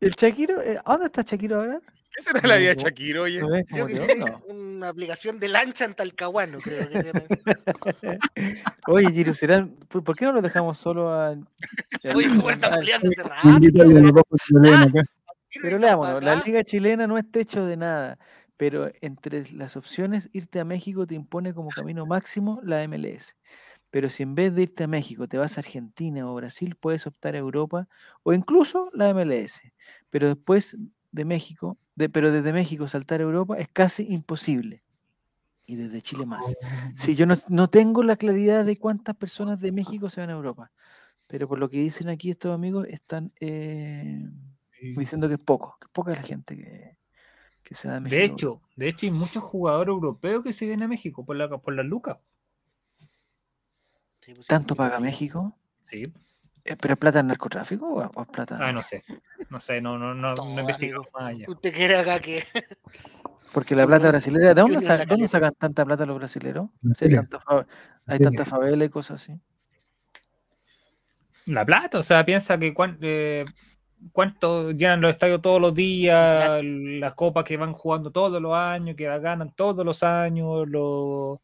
[0.00, 0.62] ¿El Shakiro?
[0.62, 1.80] eh, ¿A dónde está Shakiro ahora?
[2.12, 3.40] ¿Qué será la vida de Shakira, oye?
[3.40, 7.26] ¿No ves Creo que tiene una aplicación de lancha en Talcahuano, creo que tiene.
[8.88, 11.32] Oye, Giruserán, ¿por por qué no lo dejamos solo a.
[12.14, 13.60] Oye, se al- peleando hace rato,
[15.58, 16.42] Pero leámonos, la Acá.
[16.44, 18.18] liga chilena no es techo de nada,
[18.56, 23.34] pero entre las opciones irte a México te impone como camino máximo la MLS.
[23.90, 27.06] Pero si en vez de irte a México te vas a Argentina o Brasil, puedes
[27.06, 27.88] optar a Europa
[28.22, 29.62] o incluso la MLS.
[30.10, 30.76] Pero después
[31.12, 34.84] de México, de, pero desde México saltar a Europa es casi imposible.
[35.66, 36.56] Y desde Chile más.
[36.96, 40.34] Sí, yo no, no tengo la claridad de cuántas personas de México se van a
[40.34, 40.72] Europa.
[41.26, 44.28] Pero por lo que dicen aquí estos amigos, están eh.
[44.80, 46.96] Diciendo que es poco, que es poca la gente que,
[47.62, 48.18] que se va de México.
[48.18, 51.48] De hecho, de hecho, hay muchos jugadores europeos que se vienen a México por la
[51.48, 52.18] por las lucas.
[54.20, 55.56] Sí, pues, sí, ¿Tanto porque paga México?
[55.82, 56.12] Sí.
[56.62, 58.58] ¿Pero es plata en narcotráfico o o es plata?
[58.60, 59.02] Ah, no sé.
[59.48, 60.42] No sé, no, no, no, no
[60.74, 61.02] amigo.
[61.14, 61.46] más allá.
[61.48, 62.44] Usted quiere acá que.
[63.52, 66.68] Porque la plata brasilera, ¿de dónde, Junior sa- La dónde sacan tanta plata los brasileros?
[66.82, 67.16] Si hay Chile.
[67.16, 67.66] tanta, fa-
[68.06, 68.30] hay Chile.
[68.30, 69.40] tanta favela y cosas así.
[71.46, 73.44] La plata, o sea, piensa que cuán- eh,
[74.12, 78.96] cuánto llenan los estadios todos los días, las copas que van jugando todos los años,
[78.96, 81.38] que las ganan todos los años, los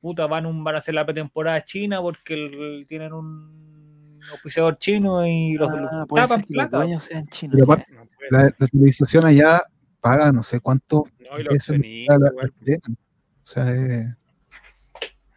[0.00, 5.26] putas van, un, van a hacer la pretemporada china porque el- tienen un auspiciador chino
[5.26, 6.76] y los, los Ah, puede tapan que los plata.
[6.78, 7.54] dueños sean chinos.
[7.54, 7.72] Pero ya.
[7.74, 9.60] aparte- No, La, la televisación allá
[10.00, 14.16] paga no sé cuánto no, y los la- O sea, es-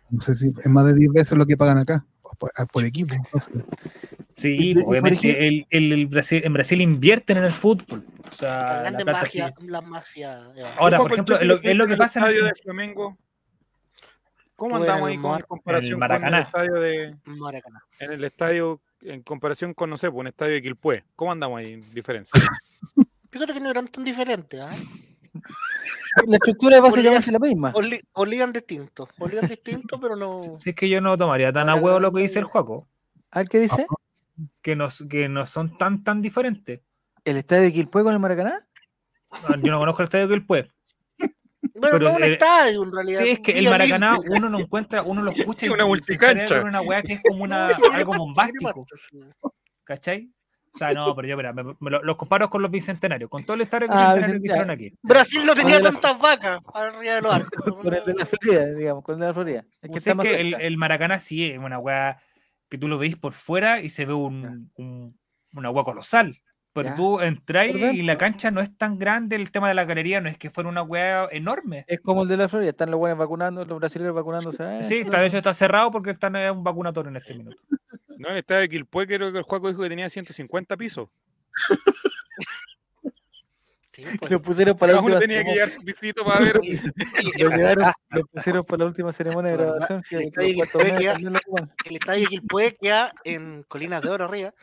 [0.10, 2.06] no sé si es más de 10 veces lo que pagan acá
[2.40, 3.14] por, por equipo.
[3.34, 3.52] no sé.
[4.36, 8.06] Sí, Y- por obviamente el, el- el Brasil, en Brasil invierten en el fútbol.
[8.32, 10.42] O sea, La plata magia, sí- la magia.
[10.56, 12.54] eh, Ahora, por ejemplo, es lo, es lo que en pasa el en estadio el,
[12.54, 13.18] de Flamengo.
[14.56, 17.80] ¿Cómo andamos ahí el con, Mar- en comparación con el estadio de Maracaná.
[18.00, 21.04] en el estadio en comparación con no sé, pues, un estadio de Quilpué?
[21.16, 22.40] ¿Cómo andamos ahí en diferencia?
[23.32, 24.70] Fíjate que no eran tan diferentes, ¿ah?
[26.28, 27.74] La estructura básicamente la misma.
[28.14, 29.10] Olían distintos.
[29.20, 30.42] Olían distintos, pero no.
[30.60, 32.88] Si es que yo no tomaría tan a huevo lo que dice el Juaco,
[33.32, 33.86] ¿Al qué dice?
[34.62, 36.82] que no, que no son tan tan diferentes.
[37.26, 38.66] ¿El estadio de Quilpué con el Maracaná?
[39.50, 40.72] No, Yo no conozco el estadio del Pueblo.
[41.76, 43.22] Bueno, Pero no un el- estadio en realidad.
[43.22, 46.62] Sí, es que el Maracaná uno no encuentra, uno lo escucha y Una multicancha.
[46.64, 48.86] una weá que es como una, algo bombástico.
[49.84, 50.32] ¿cachai?
[50.74, 53.44] O sea, no, pero yo, mira, me, me lo- los comparo con los bicentenarios, con
[53.44, 54.94] todo el estadio Ah, bicentenario que hicieron aquí.
[55.02, 57.74] Brasil no tenía de la- tantas vacas arriba de los arcos.
[57.82, 59.60] Con el de la Florida, digamos, con el de la Florida.
[59.60, 62.20] Es que Pues está es más que el, el Maracaná sí es una weá
[62.70, 65.18] que tú lo veis por fuera y se ve un, un-
[65.56, 66.38] una weá colosal.
[66.84, 66.96] Pero Ya.
[66.96, 70.22] tú entras Por y la cancha no es tan grande, el tema de la galería
[70.22, 71.86] no es que fuera una weá enorme.
[71.88, 74.64] Es como el de la Florida, están los buenos vacunando, los brasileños vacunándose.
[74.64, 77.58] ah, Sí, de hecho está cerrado porque están en un vacunatorio en este minuto.
[78.18, 81.10] No, en el estadio de Quilpué creo que el Juaco dijo que tenía 150 pisos.
[83.92, 84.32] Sí, pues.
[84.32, 85.66] Lo pusieron para la última tenía que ceremonia.
[85.66, 86.58] llevar su pisito para ver.
[86.60, 86.72] Oye,
[87.18, 90.04] oye, Lo, el- llevaron- lo pusieron para la última ceremonia de grabación.
[90.10, 90.28] Que, El que
[90.64, 91.74] estadio lo ocupan.
[91.86, 94.54] el estadio Quilpué queda en Colinas de Oro arriba.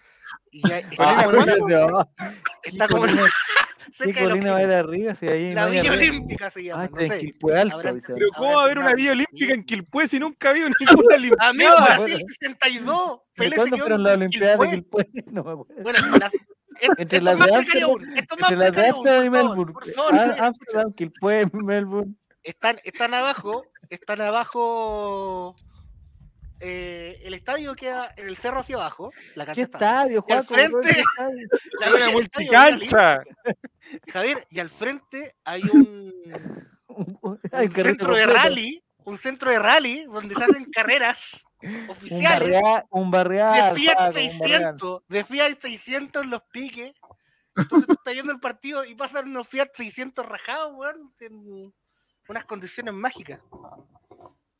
[0.51, 2.35] Y ya está Colina como, en
[2.65, 3.17] está como en-
[3.97, 5.15] cerca de los colina va a ir arriba?
[5.15, 5.93] Si ahí La Villa.
[5.93, 6.83] Olímpica se llama.
[6.85, 7.27] Ah, no está en sé.
[7.27, 7.77] Quilpué Alto.
[7.79, 8.03] Habrán-.
[8.07, 11.15] Pero ¿cómo va a haber una villa olímpica en Quilpué si nunca ha habido ninguna
[11.17, 11.49] olimpiada?
[11.51, 13.11] Amigo, No, Brasil 62.
[13.11, 14.71] ¿De Pelé se cuándo quedó fueron en las Olimpiadas de.
[14.71, 15.09] Quilpué?
[15.27, 15.83] No me acuerdo.
[15.83, 16.31] Bueno, la-
[16.99, 19.75] Entre más de Amsterdam- y Melbourne.
[20.13, 20.35] Ah.
[20.47, 22.15] Amsterdam, Quilpué, Melbourne.
[22.43, 25.57] están, están abajo, están abajo.
[26.61, 29.13] Eh, el estadio queda en el cerro hacia abajo.
[29.35, 30.55] La cancha ¿Qué está- estadio, Juaco?
[30.55, 31.03] frente-
[31.81, 33.23] la- una multicancha.
[34.13, 36.13] Javier, y al frente hay un,
[36.89, 38.33] un centro de completo.
[38.33, 41.45] rally, un centro de rally donde se hacen carreras
[41.89, 42.61] oficiales
[42.91, 43.75] un barrial.
[43.75, 44.39] de Fiat Juaco, un barrial.
[44.39, 46.93] 600, de Fiat 600 en los piques.
[47.57, 51.73] Entonces tú estás viendo el partido y pasan unos Fiat 600 rajados, weón, en
[52.29, 53.41] unas condiciones mágicas.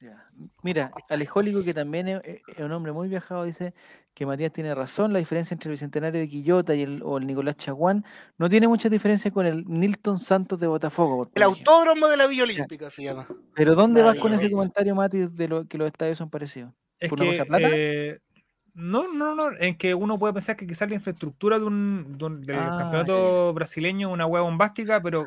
[0.07, 0.31] Ya.
[0.63, 3.75] Mira, Alejólico, que también es, es un hombre muy viajado, dice
[4.15, 5.13] que Matías tiene razón.
[5.13, 8.05] La diferencia entre el Bicentenario de Quillota y el, o el Nicolás Chaguán
[8.39, 11.25] no tiene mucha diferencia con el Nilton Santos de Botafogo.
[11.27, 13.27] por El autódromo de la Villa Olímpica se llama.
[13.55, 16.73] Pero ¿dónde vas con ese comentario, Mati, de lo, que los estadios son parecidos?
[16.99, 17.69] Es ¿Por una que, cosa plata?
[17.75, 18.19] eh,
[18.75, 22.25] no, no, no, en que uno puede pensar que quizás la infraestructura de un, de
[22.27, 25.25] un- del Ah, campeonato brasileño es una hueá bombástica, pero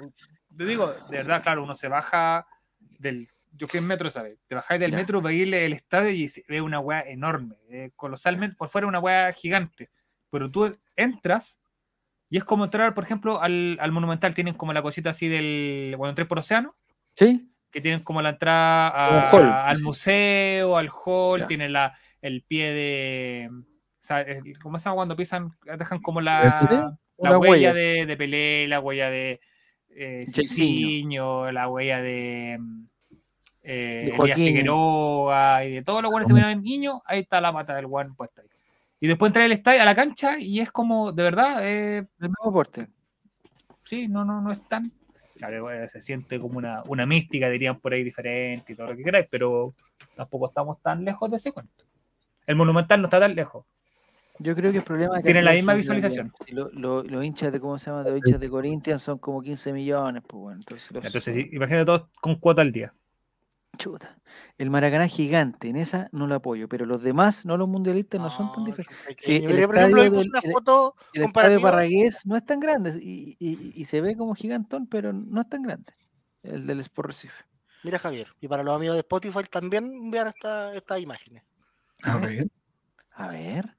[0.56, 2.45] te digo, de verdad, claro, uno se baja
[2.99, 3.27] del.
[3.51, 4.38] Yo fui en metro, ¿sabes?
[4.47, 4.97] Te bajáis del Ya.
[4.97, 8.99] metro, veis el, el estadio y ve una hueá enorme, eh, colosalmente, por fuera una
[8.99, 9.89] hueá gigante.
[10.30, 11.59] Pero tú entras
[12.30, 14.35] y es como entrar, por ejemplo, al, al Monumental.
[14.35, 15.95] Tienen como la cosita así del.
[15.97, 16.76] Cuando entré por Océano
[17.13, 17.51] ¿Sí?
[17.71, 19.84] que tienen como la entrada a- hall, al sí.
[19.84, 21.47] museo, al hall, Ya.
[21.47, 23.49] tienen la, el pie de.
[23.51, 23.63] o
[23.99, 25.51] sea, el- ¿Cómo se llama cuando pisan?
[25.77, 29.39] Dejan como Sí, la, Una la huella de, de Pelé, la huella de
[29.89, 30.23] eh,
[31.51, 32.89] la huella de, mm,
[33.72, 34.36] eh, De Elías.
[34.38, 38.16] Figueroa y de todos los buenos que en niño, ahí está la pata del Juan
[38.16, 38.48] puesta ahí.
[39.00, 42.30] Y después entra al estadio, a la cancha, y es como, de verdad, eh, Del
[42.30, 42.88] mismo porte.
[43.84, 44.91] sí, no, no, no es tan.
[45.38, 48.98] Claro, eh, se siente como una, una mística, dirían por ahí diferente y todo lo
[48.98, 49.74] que queráis, pero
[50.16, 51.86] tampoco estamos tan lejos de ese cuento.
[52.46, 53.66] El Monumental no está tan lejos.
[54.40, 56.32] Yo creo que el problema es que Tiene la misma visualización.
[56.32, 56.48] también.
[56.48, 58.04] Y lo- lo- los hinchas de, ¿cómo se llama?
[58.04, 60.60] Los hinchas de Corinthians son como 15 millones, pues bueno.
[60.60, 62.94] Entonces, los- Entonces, imagínate todos con cuota al día.
[63.80, 64.19] Chuta.
[64.60, 68.30] El Maracaná gigante, en esa no lo apoyo, pero los demás, no los mundialistas, no,
[68.30, 69.15] son tan diferentes.
[69.19, 71.72] Sí, el por ejemplo, del- una el- foto El estadio comparativa.
[71.72, 75.49] Parragués no es tan grande y, y- y se ve como gigantón, pero no es
[75.49, 75.93] tan grande.
[76.43, 77.43] El del Sport Recife.
[77.84, 78.27] Mira, Javier.
[78.41, 81.43] Y para los amigos de Spotify también vean esta- estas imágenes.
[82.03, 82.47] A ver.
[83.14, 83.76] A ver,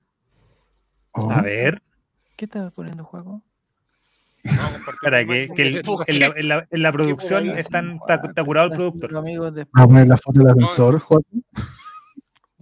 [1.12, 1.82] Oh, A ver,
[2.36, 3.42] ¿qué estaba poniendo Juaco?
[5.02, 8.66] Para que, que el- en, la, en la- en la producción están, está, está curado
[8.68, 9.12] el productor.
[9.12, 11.22] los amigos de Vamos a poner la foto del ascensor, Juan.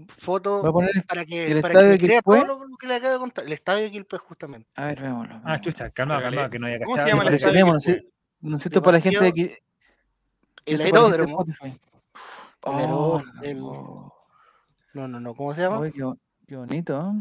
[0.07, 2.95] Foto Voy a poner para que, el para estadio que crea todo lo que le
[2.95, 3.45] acabo de contar.
[3.45, 4.69] El estadio de Quilpue, justamente.
[4.77, 5.41] A ver, veámoslo.
[5.45, 7.65] Ah, chucha, calma, calma, que no haya ¿Cómo se cachado.
[8.41, 8.83] ¿No es cierto?
[8.83, 9.51] Para la gente de aquí.
[10.67, 11.45] El aeródromo.
[11.63, 11.79] El
[12.63, 14.15] Oh, aeródromo, el- oh.
[14.95, 15.35] No, no, no.
[15.35, 15.79] ¿Cómo se llama?
[15.81, 17.15] Uy, qué, bo- qué bonito.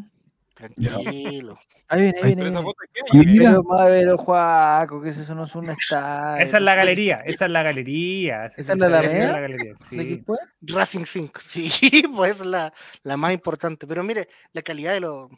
[0.57, 1.59] Tranquilo.
[1.87, 2.49] Ahí viene, ahí viene.
[2.49, 2.63] Esa viene.
[2.63, 3.25] foto de es?
[3.27, 3.49] Mira.
[3.51, 6.43] Pero Mavero, Juaco, que eso no es un estadio.
[6.43, 8.45] Esa es la galería, esa es la galería.
[8.47, 9.31] ¿Esa es la Alameda?
[9.33, 9.97] la galería, ¿De sí.
[9.97, 10.37] Quilpué?
[10.61, 11.39] Racing 5.
[11.47, 12.73] Sí, pues es la,
[13.03, 13.85] la más importante.
[13.87, 15.29] Pero mire, la calidad de los.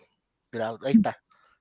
[0.52, 1.18] de la- ahí está.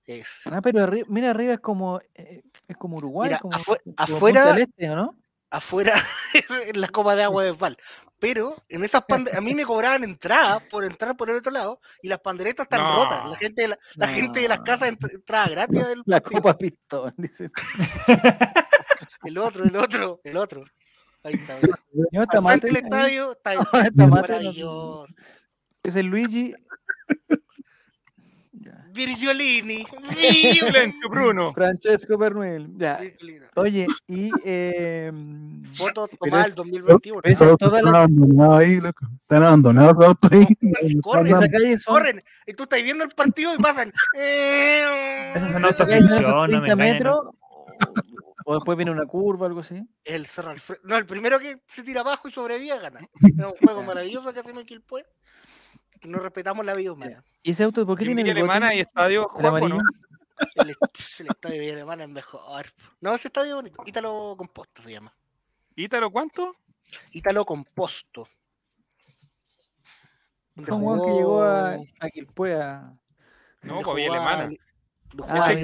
[0.07, 0.41] Es.
[0.51, 4.57] Ah, pero arri- mira, arriba es como, eh, es como Uruguay, Mira, como, como afuera-
[4.57, 5.15] Este, ¿o no?
[5.51, 5.95] Afuera
[6.67, 7.77] en la copa de agua de Val.
[8.21, 9.03] Pero en esas
[9.33, 12.81] a mí me cobraban entrada por entrar por el otro lado y las panderetas están
[12.83, 13.05] No.
[13.05, 13.31] rotas.
[13.31, 16.43] La gente de, la, la gente de las casas ent- entraba gratis del La partido.
[16.43, 17.51] Copa Pistón, dice.
[19.25, 20.65] El otro, el otro, el otro.
[21.25, 21.59] Ahí está.
[22.13, 23.53] Yo mate, estadio está
[23.85, 25.07] el no- maravilloso.
[25.83, 26.55] es el Luigi.
[29.07, 29.87] Virgiolini.
[30.17, 31.53] Silencio, Bruno.
[31.53, 32.69] Francesco Pernuel.
[32.77, 33.01] Ya.
[33.55, 35.13] Oye, y eh,
[35.75, 37.21] Foto pero tomada es- el 2021.
[37.23, 39.07] pero eso Todos todas están las- abandonados ahí, loco.
[39.23, 40.47] Están abandonados los autos ahí.
[41.01, 42.21] Corren, esa calle son, Corren.
[42.47, 43.93] Y tú estás viendo el partido y pasan.
[44.19, 46.93] eh, Esas son autoficción, no me 30 engañen.
[46.95, 47.31] metros,
[48.45, 49.83] o, después viene una curva, algo así.
[50.05, 50.81] El Cerro Alfredo.
[50.85, 53.01] No, el primero que se tira abajo y sobrevive gana.
[53.23, 55.03] Es un juego maravilloso que hacemos en Quilpue.
[55.03, 55.09] Que
[56.05, 57.23] no respetamos la vida humana.
[57.43, 58.31] ¿Y ese auto por qué En tiene?
[58.41, 59.77] Alemana hay estadio, ¿El Juaco, ¿no?
[59.77, 59.81] amarillo?
[60.55, 62.67] El, el estadio de Alemania es mejor.
[63.01, 63.83] No, ese estadio es bonito.
[63.87, 65.13] Ítalo Composto se llama.
[65.75, 66.55] ¿Ítalo cuánto?
[67.13, 68.29] Ítalo Composto.
[70.55, 72.93] Fue un que llegó a, a Quilpué a-
[73.63, 74.51] No, pues Villa Alemana.
[75.27, 75.63] Ah, Ese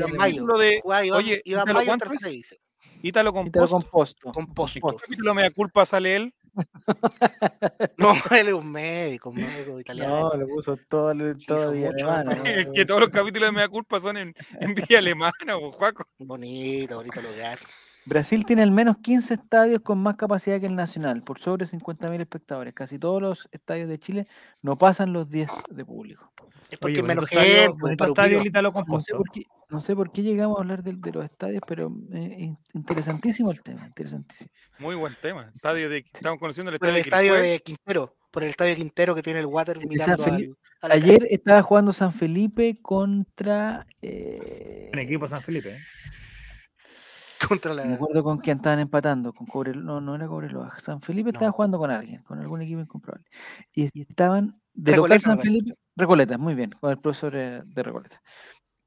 [0.58, 2.54] de- Iván, oye, Ítalo, en ¿cuánto es?
[3.02, 3.68] Ítalo Composto.
[3.76, 4.32] Composto.
[4.32, 4.80] Composto.
[4.96, 6.34] ¿Qué capítulo me da culpa sale él?
[7.98, 10.30] No, él es un médico, un médico italiano.
[10.30, 11.12] No, le puso todo,
[11.46, 12.44] todo Hizo Villa mucho, Alemana, ¿no?
[12.44, 12.50] ¿no?
[12.50, 16.04] Es que todos los capítulos de me da culpa son en, en Villa Alemana, Juaco.
[16.18, 17.58] Bonito, bonito lugar.
[18.06, 22.20] Brasil tiene al menos 15 estadios con más capacidad que el Nacional, por sobre 50.000
[22.20, 22.74] espectadores.
[22.74, 24.26] Casi todos los estadios de Chile
[24.62, 26.30] no pasan los 10 de público.
[26.70, 29.16] Es porque Oye, menos estadio, un estadio Ítalo No sé Composto.
[29.18, 32.36] por qué, no sé por qué llegamos a hablar de, de los estadios, pero eh,
[32.40, 34.50] in- interesantísimo el tema, interesantísimo.
[34.78, 35.50] Muy buen tema.
[35.54, 38.14] Estadio de, estamos conociendo el Por el estadio, estadio de Quintero.
[38.30, 40.54] Por el estadio Quintero que tiene el water mirando al, Felipe.
[40.82, 43.86] Ayer estaba jugando San Felipe contra.
[44.02, 45.76] eh, En equipo San Felipe.
[45.76, 45.78] ¿eh?
[47.48, 50.78] Contra me acuerdo con quién estaban empatando, con Cobre, no, no era Cobreloa.
[50.80, 53.26] San Felipe estaba jugando con alguien, con algún equipo incomprobable.
[53.74, 57.82] Y, y estaban de local San Felipe, Recoleta, muy bien, con el profesor eh, de
[57.82, 58.20] Recoleta,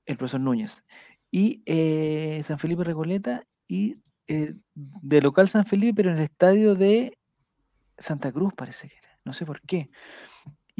[0.06, 0.84] el profesor Núñez.
[1.32, 6.76] Y eh, San Felipe Recoleta y eh, de local San Felipe, pero en el estadio
[6.76, 7.18] de
[7.98, 9.90] Santa Cruz parece que era, no sé por qué.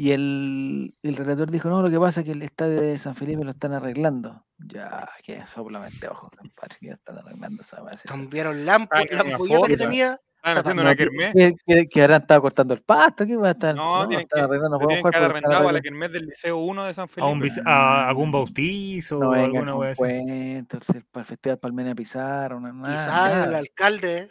[0.00, 3.16] Y el, el relator dijo, no, lo que pasa es que el estadio de San
[3.16, 4.46] Felipe lo están arreglando.
[4.58, 8.06] Ya, que solamente ojo, compadre, que ya están arreglando esa base.
[8.08, 10.20] Cambiaron la, Ah, la ampolleta que tenía.
[10.40, 11.56] Haciendo No, una que, kermés.
[11.66, 13.74] que, que- habrán estado cortando el pasto, ¿qué va a estar?
[13.74, 16.12] No, tienen están que, arreglando, no tienen podemos que jugar haber arrendado a la kermés
[16.12, 17.48] del Liceo 1 de San Felipe.
[17.66, 20.02] a algún bautizo No o alguna wea así.
[20.04, 20.66] el-
[21.10, 24.28] para el Festival Palmena Pizarro, una, nada, Quizás el alcalde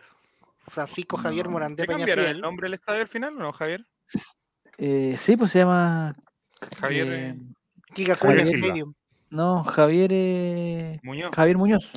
[0.66, 1.52] Francisco Javier No.
[1.52, 2.42] Morandé ¿Le cambiaron el Peñafiel.
[2.42, 3.86] nombre del estadio al final o no, Javier?
[4.78, 6.16] Eh, sí, pues se llama...
[6.80, 7.36] Javier, eh,
[7.94, 8.66] Kika Javier Cuña Silva.
[8.68, 8.94] Stadium.
[9.30, 10.10] no, Javier...
[10.14, 11.34] eh, Muñoz.
[11.36, 11.92] Javier Muñoz.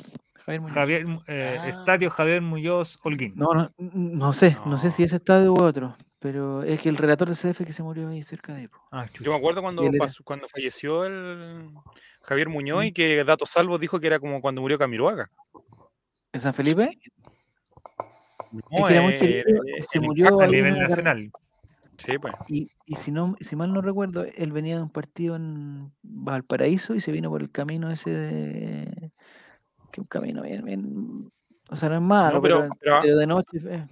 [0.45, 0.73] Javier Muñoz.
[0.75, 1.69] Javier, eh, Ah.
[1.69, 3.33] Estadio Javier Muñoz Holguín.
[3.35, 4.77] No, no, no sé, no.
[4.77, 5.05] sé si No.
[5.05, 8.23] ese estadio u otro, pero es que el relator de CF que se murió ahí
[8.23, 8.67] cerca de...
[8.91, 9.05] Ah.
[9.19, 11.69] Yo me acuerdo cuando, pasó- cuando falleció el
[12.23, 12.87] Javier Muñoz Mm.
[12.87, 15.29] y que Datos Salvos dijo que era como cuando murió Camiroaga.
[16.33, 16.97] ¿En San Felipe?
[18.51, 21.31] Es que era muy eh, querido, eh, se murió a nivel nacional.
[21.97, 22.33] Sí, pues.
[22.47, 26.95] Y, y si no, si mal no recuerdo, él venía de un partido en Valparaíso
[26.95, 29.11] y se vino por el camino ese de
[29.91, 31.31] que un camino bien, bien,
[31.69, 33.85] o sea, no es malo, No, pero- pero, pero- de noche eh,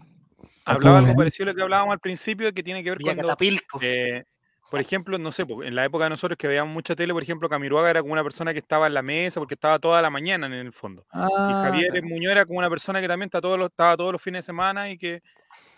[0.65, 3.80] Hablaba algo parecido a lo que hablábamos al principio, que tiene que ver Catapilco.
[3.81, 4.23] eh,
[4.69, 7.23] por ejemplo, no sé, po, en la época de nosotros que veíamos mucha tele, por
[7.23, 10.09] ejemplo, Camiruaga era como una persona que estaba en la mesa porque estaba toda la
[10.11, 11.01] mañana en el fondo.
[11.07, 12.07] Y ah, Javier claro.
[12.07, 14.45] Muñoz era como una persona que también está todos los, estaba todos los fines de
[14.45, 15.23] semana y que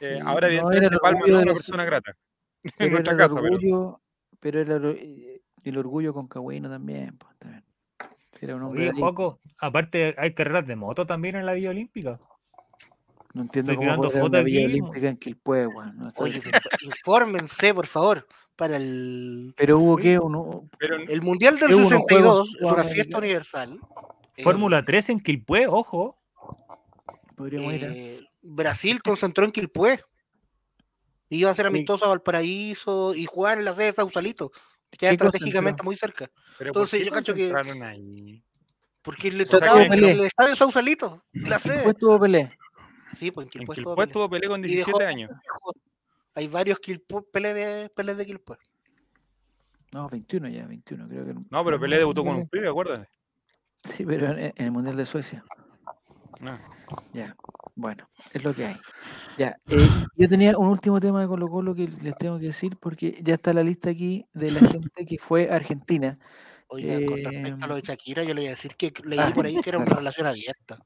[0.02, 2.12] eh, Sí, ahora no, evidentemente era el Palma no de es una persona grata
[2.64, 4.02] en pero nuestra casa, pero orgullo,
[4.40, 7.64] pero era el, eh, el orgullo con Cagüino también, pues, también.
[8.40, 11.70] Era un hombre Oye, ahí, Juaco, aparte hay carreras de moto también en la Villa
[11.70, 12.20] Olímpica.
[13.36, 14.66] no entiendo estoy cómo tirando puede Villa po.
[14.72, 16.44] Olímpica en Quilpué, weón, no Oye, bien.
[16.44, 21.76] pero infórmense, por favor, para el, pero hubo que uno, pero el Mundial del ¿Qué
[21.76, 23.80] hubo, unos 62, Juegos es una fiesta universal.
[24.38, 26.18] eh, Fórmula 3 en Quilpué, ojo.
[27.36, 30.04] podríamos ir a- eh, Brasil concentró en Quilpué.
[31.30, 31.68] Iba a ser Sí.
[31.68, 34.52] amistoso a Valparaíso y jugar en la sede de Sausalito.
[34.90, 35.86] que Queda ¿Qué estratégicamente concentró?
[35.86, 36.32] muy cerca.
[36.58, 37.54] pero ¿por entonces qué yo cacho que-
[37.86, 38.44] ahí?
[39.02, 41.94] Porque le O sea, tocaba en el estadio Sausalito, la Después sede.
[41.94, 42.50] tuvo Pelé.
[43.18, 44.06] Sí, pues en En Quilpué estuvo Pelé.
[44.10, 45.32] estuvo Pelé con Y dejó 17 años.
[46.36, 48.58] Hay varios Quilpué- Pelé de, Pelé de Quilpué.
[49.94, 51.34] No, 21 ya, 21, creo que.
[51.50, 53.10] No, pero Pelé debutó con un pibe, acuérdate.
[53.86, 55.44] Sí, pero en, en el Mundial de Suecia.
[56.40, 56.58] No.
[57.14, 57.36] Ya,
[57.76, 58.78] bueno, es lo que hay.
[59.38, 62.78] Ya, eh, yo tenía un último tema de Colo Colo que les tengo que decir
[62.78, 66.18] porque ya está la lista aquí de la gente que fue a Argentina.
[66.68, 69.32] Oiga, con respecto a lo de Shakira, yo le iba a decir que leí ah,
[69.36, 70.00] por ahí que era una claro.
[70.00, 70.80] relación abierta.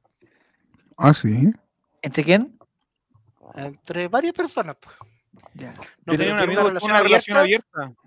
[0.97, 1.53] Ah, sí.
[2.01, 2.57] ¿Entre quién?
[3.53, 4.75] Entre varias personas.
[4.79, 4.95] pues.
[5.53, 5.73] Ya.
[6.05, 8.04] No, pero amigo una relación una relación abierta, abierta.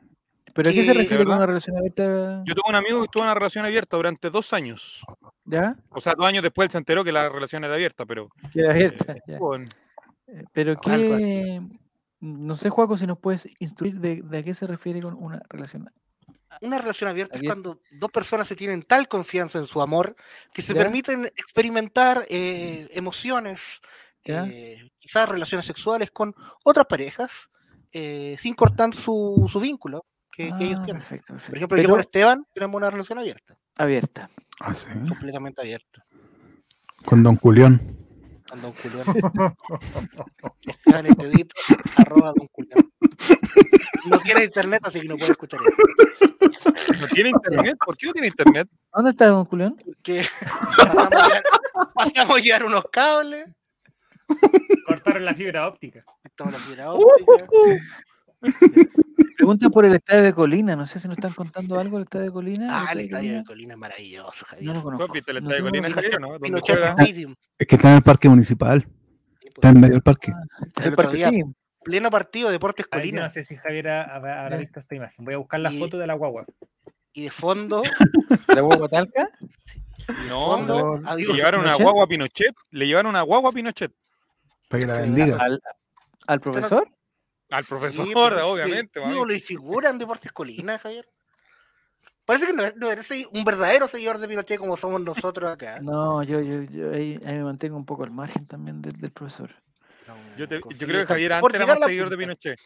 [0.59, 2.43] ¿Pero a qué se refiere con una relación abierta?
[2.45, 5.05] Yo tuve un amigo que estuvo en una relación abierta durante dos años.
[5.45, 5.77] ¿Ya?
[5.91, 8.29] O sea, dos años después él se enteró que la relación era abierta, pero.
[8.53, 9.15] Que era eh, abierta.
[9.29, 9.35] ya.
[9.35, 9.69] estuvo en-
[10.27, 11.63] Eh, Pero qué.
[12.19, 15.41] No sé, Juaco, si nos puedes instruir de, de a qué se refiere con una
[15.49, 15.89] relación.
[16.61, 20.17] Una relación abierta es cuando dos personas se tienen tal confianza en su amor
[20.53, 20.81] que se ¿Ya?
[20.81, 23.81] permiten experimentar eh, emociones,
[24.25, 24.45] ¿Ya?
[24.49, 27.49] eh, quizás relaciones sexuales con otras parejas,
[27.93, 30.05] eh, sin cortar su, su vínculo
[30.39, 31.01] que, que ellos Ah, tienen.
[31.03, 31.51] perfecto, perfecto.
[31.51, 34.31] Por ejemplo, yo con Esteban tenemos una relación abierta, abierta.
[34.61, 34.89] Ah, sí.
[35.09, 36.05] completamente abierta.
[37.05, 37.81] Con Don Julián.
[38.49, 39.05] Con Don Julián.
[40.67, 41.55] Esteban Estevito,
[41.97, 42.89] arroba Don Julián.
[44.09, 46.53] No tiene internet, así que no puede escuchar esto.
[47.01, 47.77] ¿No tiene internet?
[47.85, 48.69] ¿Por qué no tiene internet?
[48.95, 49.77] ¿Dónde está don Julián?
[49.85, 50.25] Porque
[50.77, 51.43] pasamos a llevar,
[51.95, 53.47] pasamos a llevar unos cables,
[54.87, 56.05] Cortaron la fibra óptica.
[56.39, 57.47] en la fibra óptica.
[59.39, 60.75] Preguntan por el estadio de Colina.
[60.77, 62.67] No sé si nos están contando algo del estadio de Colina.
[62.71, 63.75] Ah, el estadio de Colina.
[63.75, 65.15] Es maravilloso, No lo ¿Tú conozco.
[65.15, 66.29] el estadio de Colina, Javier, no?
[66.39, 66.97] Juega.
[67.59, 68.83] Es que está en el parque municipal.
[69.41, 69.75] Sí, Está pues.
[69.75, 70.33] en medio del parque.
[70.77, 71.43] El El Parque.
[71.85, 73.23] Pleno partido, Deportes Colina.
[73.23, 75.25] no sé si Javier ha- habrá visto esta imagen.
[75.25, 76.45] Voy a buscar la foto de la guagua.
[77.13, 77.83] Y de fondo,
[78.49, 79.31] ¿La Huevo Talca?
[80.29, 82.55] No, fondo, no, le llevaron una guagua a Pinochet.
[82.71, 83.93] Le llevaron una guagua a Pinochet.
[84.69, 85.37] Para que la bendiga.
[85.39, 85.61] ¿Al,
[86.27, 86.89] al profesor?
[87.51, 89.01] Al Sí, profesor, pues, sí, obviamente.
[89.01, 89.13] mami.
[89.13, 91.09] ídolo y figura en Deportes Colina, Javier.
[92.25, 95.79] Parece que no, es- no eres un verdadero seguidor de Pinochet como somos nosotros acá.
[95.83, 99.11] No, yo, yo, yo ahí, ahí me mantengo un poco al margen también del, del
[99.13, 99.51] profesor.
[100.07, 102.17] No, Yo, te- yo confía creo que Javier antes era más seguidor de.
[102.19, 102.59] Pinochet.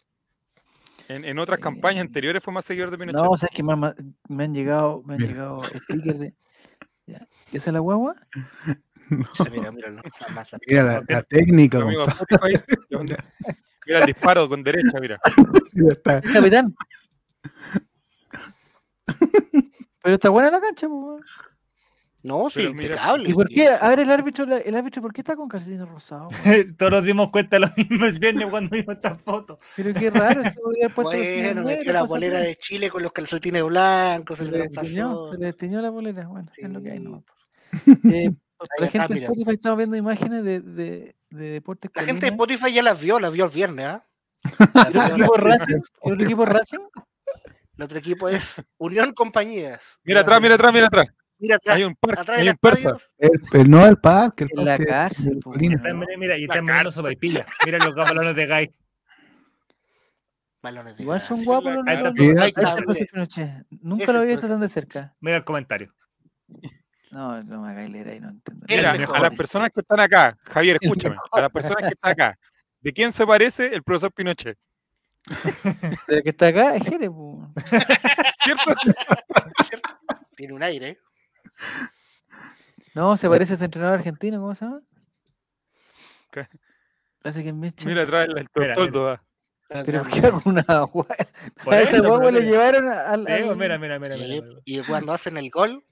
[1.09, 1.63] En, en otras Sí.
[1.63, 3.21] campañas anteriores fue más seguidor de Pinochet.
[3.23, 3.95] No, o sea, es que me, han ma-
[4.29, 5.31] me han llegado, me han Mira.
[5.33, 6.33] llegado stickers de.
[7.05, 7.19] ¿Ya?
[7.51, 8.15] ¿Esa es la guagua?
[8.65, 8.75] Ah,
[9.51, 10.57] Mira, la masa.
[10.65, 12.05] Mira la, la técnica, amigo.
[13.85, 15.19] Mira el disparo con derecha, mira.
[15.89, 16.73] Está- capitán.
[20.01, 21.19] Pero está buena la cancha, po.
[22.23, 23.29] No, sí, impecable.
[23.29, 23.67] ¿Y por qué?
[23.67, 26.33] A ver, el árbitro, el árbitro, ¿por qué está con calcetines rosados?
[26.77, 29.59] Todos nos dimos cuenta lo mismo el viernes cuando vimos esta foto.
[29.75, 33.63] Pero qué raro, se haber puesto Bueno, metió la bolera de Chile con los calcetines
[33.63, 36.25] blancos, se le desteñó la bolera.
[36.27, 37.23] Bueno, es lo que hay, ¿no?
[38.61, 39.25] Eh, la gente de mira.
[39.27, 41.91] Spotify estamos viendo imágenes de, de, de deportes.
[41.95, 42.31] La gente de.
[42.31, 44.05] Spotify ya las vio, las vio el viernes, ¿ah?
[44.89, 45.81] ¿El otro equipo Racing?
[46.03, 46.79] ¿El otro equipo Racing?
[47.77, 49.99] El otro equipo es Unión Compañías.
[50.03, 51.07] Mira atrás, mira atrás, mira atrás.
[51.39, 51.75] Mira atrás.
[51.75, 52.97] Hay un parque, Atrás hay un persa.
[53.17, 55.81] El, el- no el parque, el En la cárcel, Colina.
[55.81, 56.03] weón.
[56.03, 56.91] Están, mira, y están mirando carta.
[56.91, 57.45] sopaipilla.
[57.65, 58.71] Mira los balones de Guy.
[60.61, 61.83] Balones de Igual son guapos los.
[63.81, 65.15] Nunca lo había visto tan de cerca.
[65.19, 65.93] Mira el comentario.
[67.13, 68.65] No, no me hagáis leer ahí, no entiendo.
[68.67, 72.39] Mira, a las personas que están acá, Javier, escúchame, a las personas que están acá,
[72.81, 74.57] ¿de quién se parece el profesor Pinochet?
[76.07, 77.11] El que está acá es Jerez.
[78.43, 78.73] ¿Cierto?
[80.35, 80.89] Tiene un aire.
[80.89, 80.99] ¿eh?
[82.95, 84.81] No, se parece a ese entrenador argentino, ¿cómo se llama?
[87.21, 87.87] Parece que es Mitchell.
[87.87, 89.21] Mira atrás el Toldo.
[89.69, 90.21] Pero que
[91.63, 92.51] Por A ese huevo le mira.
[92.51, 93.55] llevaron al.
[93.55, 94.15] Mira, mira, mira.
[94.65, 95.85] Y cuando hacen el gol,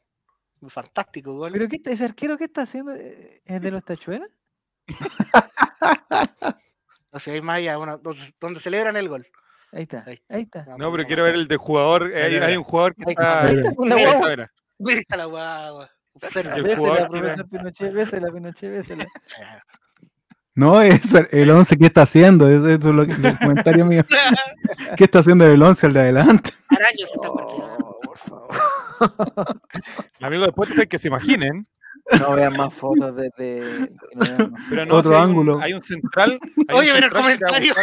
[0.69, 1.51] fantástico gol.
[1.53, 2.93] ¿Pero qué ese arquero qué está haciendo?
[2.93, 4.29] ¿Es de los tachuelas?
[7.13, 9.27] O sea, hay más allá, una- donde, donde celebran el gol.
[9.73, 10.63] Ahí está, Ahí ahí está.
[10.63, 12.09] No, No, pero quiero ver el de jugador.
[12.13, 13.23] eh, Hay, hay un jugador que Ahí está.
[13.33, 14.49] está, Ahí está con la Mira, guagua.
[14.79, 15.91] Mira, la guagua.
[16.21, 19.05] Bésela, profesor Pinochet, bésela, Pinochet, bésela.
[20.53, 21.01] No, es
[21.31, 22.49] el 11 ¿qué está haciendo?
[22.49, 24.03] Eso, es lo que, el comentario mío.
[24.97, 26.51] ¿Qué está haciendo el 11 al de adelante?
[26.69, 27.70] Araña se está parqueando.
[30.21, 31.67] Amigos después que se imaginen.
[32.19, 33.29] No vean más fotos de.
[33.37, 34.51] de- que no.
[34.69, 35.59] Pero Otro si hay un- ángulo.
[35.61, 36.39] hay un central.
[36.41, 37.73] hay un Oye, el central a comentario.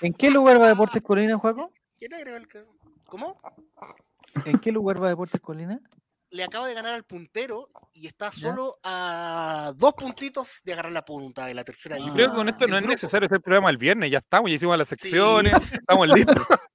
[0.00, 1.72] ¿En qué lugar va Deportes Colina, Juaco?
[1.98, 2.48] ¿Quién agregó el
[3.06, 3.40] ¿Cómo?
[4.44, 5.80] ¿En qué lugar va Deportes Colina?
[6.30, 11.02] Le acaba de ganar al puntero y está solo a dos puntitos de agarrar la
[11.04, 12.92] punta de la tercera Yo Yo creo que con esto El no es grupo.
[12.92, 14.10] necesario hacer el programa el viernes.
[14.10, 15.54] Ya estamos, ya hicimos las secciones.
[15.72, 16.36] Estamos listos.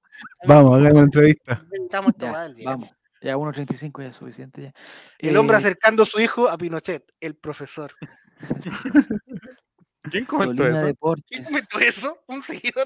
[0.46, 1.64] Vamos, hagamos una entrevista.
[1.72, 2.90] Estamos esta Ya, vamos.
[3.24, 4.62] Ya 1.35 ya es suficiente.
[4.62, 4.72] Ya.
[5.18, 7.92] El hombre Eh, acercando a su hijo a Pinochet, el profesor.
[10.02, 10.80] ¿Quién comentó Colina eso?
[10.80, 11.46] ¿Quién Deportes.
[11.46, 12.18] comentó eso?
[12.26, 12.84] Un seguidor.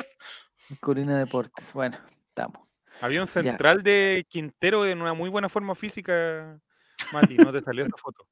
[0.80, 1.72] Colina Deportes.
[1.72, 1.98] Bueno,
[2.28, 2.68] estamos.
[3.00, 6.60] Había un central de Quintero en una muy buena forma física.
[7.12, 8.26] Mati, no te salió esa foto.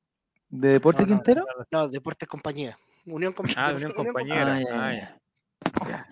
[0.48, 1.46] ¿De Deportes No, no, Quintero?
[1.70, 2.78] No, Deportes Compañía.
[3.04, 4.54] Unión Com- Ah, Unión Com- Compañera.
[4.54, 5.88] Ah, ya, Ah, ya, ya.
[5.88, 6.06] Ya.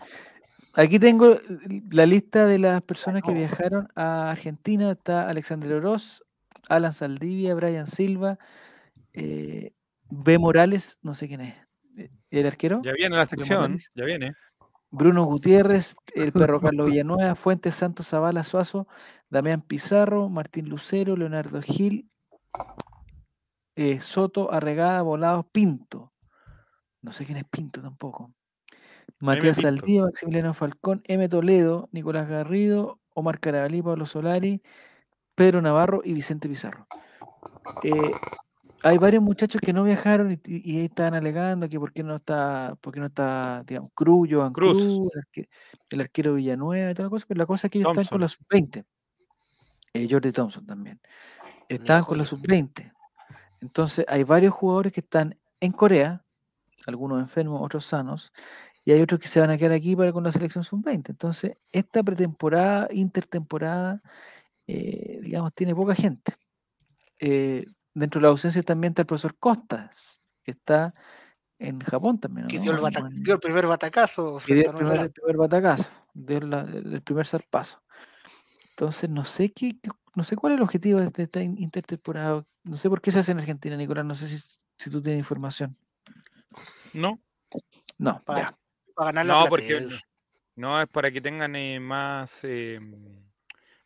[0.76, 1.38] Aquí tengo
[1.90, 4.90] la lista de las personas que viajaron a Argentina.
[4.90, 6.22] Está Alexander Oroz,
[6.68, 8.38] Alan Saldivia, Brian Silva,
[9.12, 9.72] eh,
[10.10, 10.38] B.
[10.38, 11.55] Morales, no sé quién es.
[11.96, 12.82] eh, ¿El arquero?
[12.82, 13.78] Ya viene la sección.
[13.94, 14.34] Ya viene.
[14.90, 18.86] Bruno Gutiérrez, el perro Carlos Villanueva, Fuentes Santos Zavala Suazo,
[19.28, 22.09] Damián Pizarro, Martín Lucero, Leonardo Gil,
[23.76, 26.12] eh, Soto, Arregada, Volados, Pinto.
[27.02, 28.32] No sé quién es Pinto tampoco.
[29.20, 29.59] Matías.
[29.60, 31.28] Saldía, Maximiliano Falcón, M.
[31.28, 34.62] Toledo, Nicolás Garrido, Omar Carabalí, Pablo Solari,
[35.35, 36.86] Pedro Navarro y Vicente Pizarro.
[37.82, 38.12] Eh,
[38.82, 42.16] hay varios muchachos que no viajaron y, y ahí estaban alegando que por qué no
[42.16, 44.72] está, por qué no está, digamos, Cruz, Joan Cruz.
[44.82, 45.48] Cruz, el, arque-
[45.90, 48.20] el arquero Villanueva y toda la cosa, pero la cosa es que ellos están con
[48.20, 48.85] la sub-20.
[49.94, 51.01] Eh, Jordi Thompson también.
[51.68, 52.43] Estaban con la joya.
[52.43, 52.93] sub-20.
[53.60, 56.22] Entonces, hay varios jugadores que están en Corea,
[56.86, 58.32] algunos enfermos, otros sanos,
[58.85, 61.11] y hay otros que se van a quedar aquí para con la selección sub-20.
[61.11, 64.02] Entonces, esta pretemporada, intertemporada,
[64.66, 66.35] eh, digamos, tiene poca gente.
[67.19, 70.94] Eh, dentro de la ausencia también está el profesor Costas, que está
[71.59, 72.47] en Japón también.
[72.47, 72.62] ¿o Que no?
[72.62, 74.39] dio el, bata- en- dio el primer batacazo.
[74.44, 75.12] que dio frente a el primer, el Zelanda.
[75.15, 77.82] primer batacazo, dio la- el primer zarpazo.
[78.70, 79.77] Entonces, no sé qué,
[80.15, 82.44] no sé cuál es el objetivo de esta in- intertemporada.
[82.65, 84.05] No sé por qué se hace en Argentina, Nicolás.
[84.05, 84.39] No sé si,
[84.78, 85.74] si tú tienes información.
[86.93, 87.20] No,
[87.98, 88.59] No, Para, ya.
[88.95, 89.81] Para ganar la no, porque
[90.57, 92.41] no es para que tengan eh, más.
[92.45, 92.81] eh,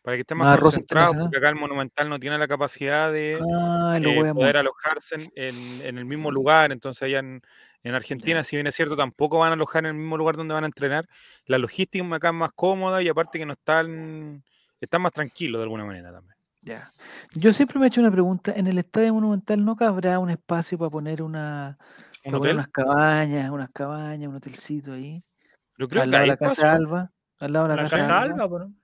[0.02, 3.98] para que estén Más concentrados, porque acá el Monumental no tiene la capacidad de Ah,
[4.00, 6.72] eh, poder alojarse en, en- en el mismo lugar.
[6.72, 7.42] Entonces, allá en,
[7.82, 10.54] en Argentina, si bien es cierto, tampoco van a alojar en el mismo lugar donde
[10.54, 11.06] van a entrenar.
[11.46, 14.44] La logística acá es más cómoda y aparte que no están,
[14.80, 16.36] están más tranquilos de alguna manera también.
[16.62, 16.92] ya.
[17.34, 18.52] Yo siempre me he hecho una pregunta.
[18.54, 21.78] ¿En el Estadio Monumental no cabrá un espacio para poner una,
[22.24, 25.22] Unas cabañas, unas cabañas, un hotelcito ahí?
[25.78, 26.72] Yo creo al que lado hay de la Casa.
[26.72, 27.12] Alba.
[27.40, 28.34] Al lado de la, La Casa, casa Alba.
[28.34, 28.74] Alba, pues, ¿no?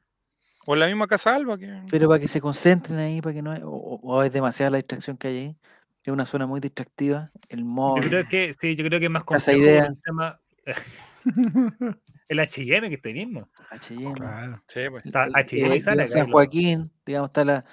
[0.66, 1.58] O en la misma Casa Alba.
[1.58, 1.82] Que...
[1.90, 5.16] Pero para que se concentren ahí, para que no hay- o, es demasiada la distracción
[5.16, 5.56] que hay ahí.
[6.04, 7.30] Es una zona muy distractiva.
[7.48, 8.00] El Yo mall.
[8.08, 9.86] creo que sí, yo creo que es más complejo Idea.
[9.86, 10.40] el tema.
[12.28, 13.48] el HM que está ahí mismo.
[13.70, 14.62] H&M, Claro.
[14.68, 15.04] Sí, pues.
[15.06, 17.64] Está H&M y sale San lo- Joaquín, digamos, está la,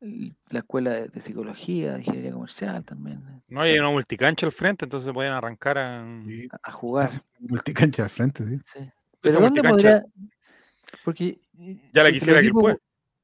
[0.00, 4.52] la escuela de, de psicología, de ingeniería comercial también, eh, No hay una multicancha al
[4.52, 6.04] frente, entonces se pueden arrancar a.
[6.72, 7.22] Jugar.
[7.38, 8.58] multicancha al frente, sí.
[8.64, 8.90] sí.
[9.20, 10.04] Pero Esa ¿dónde podría?
[11.04, 12.76] Porque eh, Ya la quisiera los que equipos, pueda.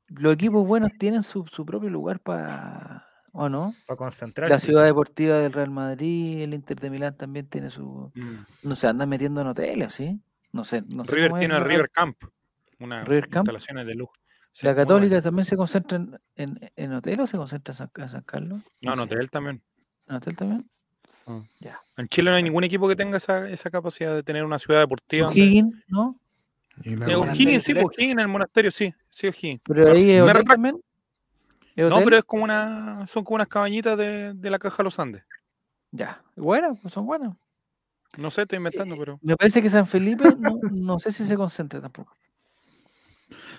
[0.08, 3.74] los equipos buenos tienen su, su propio lugar para, ¿o no?
[3.86, 4.52] Para concentrarse.
[4.52, 8.44] La ciudad deportiva del Real Madrid, el Inter de Milán también tiene su, Mm.
[8.62, 10.20] no se andan metiendo en hoteles, ¿sí?
[10.52, 11.64] No sé, no sé River tiene el.
[11.64, 12.16] River Camp.
[12.78, 13.46] Una River Camp.
[13.48, 14.12] instalaciones de lujo.
[14.56, 14.74] Sí, ¿La.
[14.74, 18.22] Católica también se concentra en, en, en hotel o se concentra en San, en San
[18.22, 18.62] Carlos?
[18.80, 19.04] No, en sé.
[19.04, 19.62] hotel también.
[20.08, 20.70] ¿En hotel también?
[21.26, 21.42] Ah.
[21.60, 21.78] Ya.
[21.98, 24.80] En Chile no hay ningún equipo que tenga esa, esa capacidad de tener una ciudad
[24.80, 25.26] deportiva.
[25.26, 26.18] donde- O'Higgins, ¿no?
[26.84, 27.84] Eh, O'Higgins, sí, pues.
[27.84, 29.60] O'Higgins en el monasterio, sí, sí, O'Higgins.
[29.62, 30.52] Pero Me- ahí es me hotel retracto.
[30.54, 30.80] también.
[31.76, 34.84] ¿Es No, pero es como una, son como unas cabañitas de, de la caja de
[34.84, 35.22] los Andes.
[35.90, 36.22] Ya.
[36.34, 37.36] Bueno, pues son buenos.
[38.16, 39.18] No sé, estoy inventando, pero.
[39.20, 42.16] Me parece que San Felipe no, no sé si se concentra tampoco.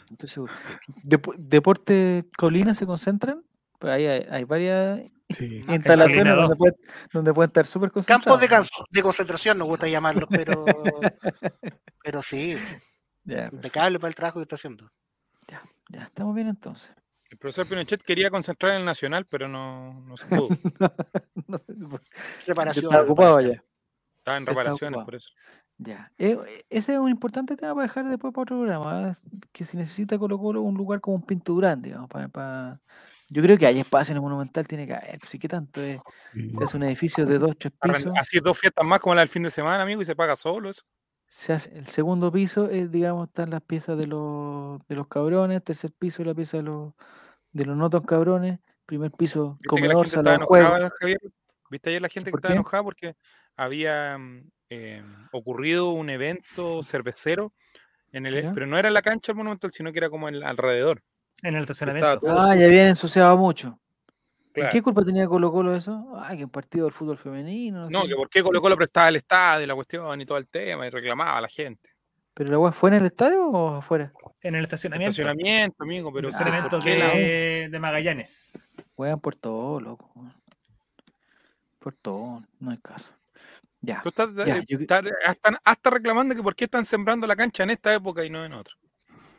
[0.09, 0.53] No estoy seguro.
[1.37, 3.43] ¿Deporte Colina se concentran?
[3.79, 5.65] Pues ahí hay, hay varias Sí.
[5.69, 6.75] instalaciones donde, puede-
[7.13, 8.23] donde pueden estar súper concentrados.
[8.23, 10.63] Campos de, can- de concentración nos gusta llamarlos, pero,
[12.03, 12.55] pero sí,
[13.25, 13.55] Ya, perfecto.
[13.57, 14.89] impecable para el trabajo que está haciendo.
[15.89, 16.89] ya, estamos bien entonces.
[17.29, 20.47] El profesor Pinochet quería concentrar en el Nacional, pero no, no se pudo.
[21.47, 21.57] No
[22.71, 23.61] estaba ocupado ya.
[24.27, 25.29] Estaba en reparaciones, por eso.
[25.77, 26.11] Ya.
[26.17, 29.11] Eh, eh, ese es un importante tema para dejar después para otro programa.
[29.11, 29.13] ¿eh?
[29.53, 32.81] Que si necesita Colo Colo un lugar como un Pinto Durán, digamos, para, para-
[33.29, 35.17] Yo creo que hay espacio en el Monumental, tiene que haber.
[35.19, 36.01] Pues, ¿y qué tanto es?
[36.33, 36.53] Sí.
[36.61, 38.11] Es un edificio de dos, tres pisos.
[38.19, 40.69] Así dos fiestas más como la del fin de semana, amigo, y se paga solo
[40.69, 40.81] eso.
[41.29, 45.63] Se hace, el segundo piso, es, digamos, están las piezas de los, de los cabrones.
[45.63, 46.93] Tercer piso, la pieza de los,
[47.53, 48.59] de los no tan cabrones.
[48.85, 50.89] Primer piso, ¿Viste que la comedor, sala de juego.
[51.69, 53.15] ¿Viste ayer la gente que ¿Por estaba enojada porque
[53.57, 55.03] había mm, eh,
[55.33, 57.51] ocurrido un evento cervecero,
[58.13, 58.53] en el, ¿Ya?
[58.53, 61.03] pero no era en la cancha del Monumental, sino que era como en, alrededor.
[61.43, 62.19] En el estacionamiento.
[62.19, 63.79] todo Ah, ya habían ensuciado mucho.
[64.51, 64.69] ¿Y claro.
[64.71, 66.13] ¿Qué culpa tenía Colo Colo de eso?
[66.19, 67.89] Ay, que un partido del fútbol femenino.
[67.91, 68.07] No, sé.
[68.07, 70.87] que por qué Colo Colo prestaba el estadio y la cuestión y todo el tema
[70.87, 71.91] y reclamaba a la gente.
[72.33, 74.13] ¿Pero la weá fue en el estadio o afuera?
[74.41, 75.09] En el estacionamiento.
[75.11, 78.75] Estacionamiento, amigo, pero el ¿por estacionamiento qué la- de, de Magallanes.
[78.95, 80.11] Juegan por todo, loco.
[81.79, 83.11] Por todo, no hay caso.
[83.81, 84.01] Ya.
[84.01, 87.35] Tú estás, Ya, eh, yo estás hasta, hasta reclamando que por qué están sembrando la
[87.35, 88.73] cancha en esta época y no en otra.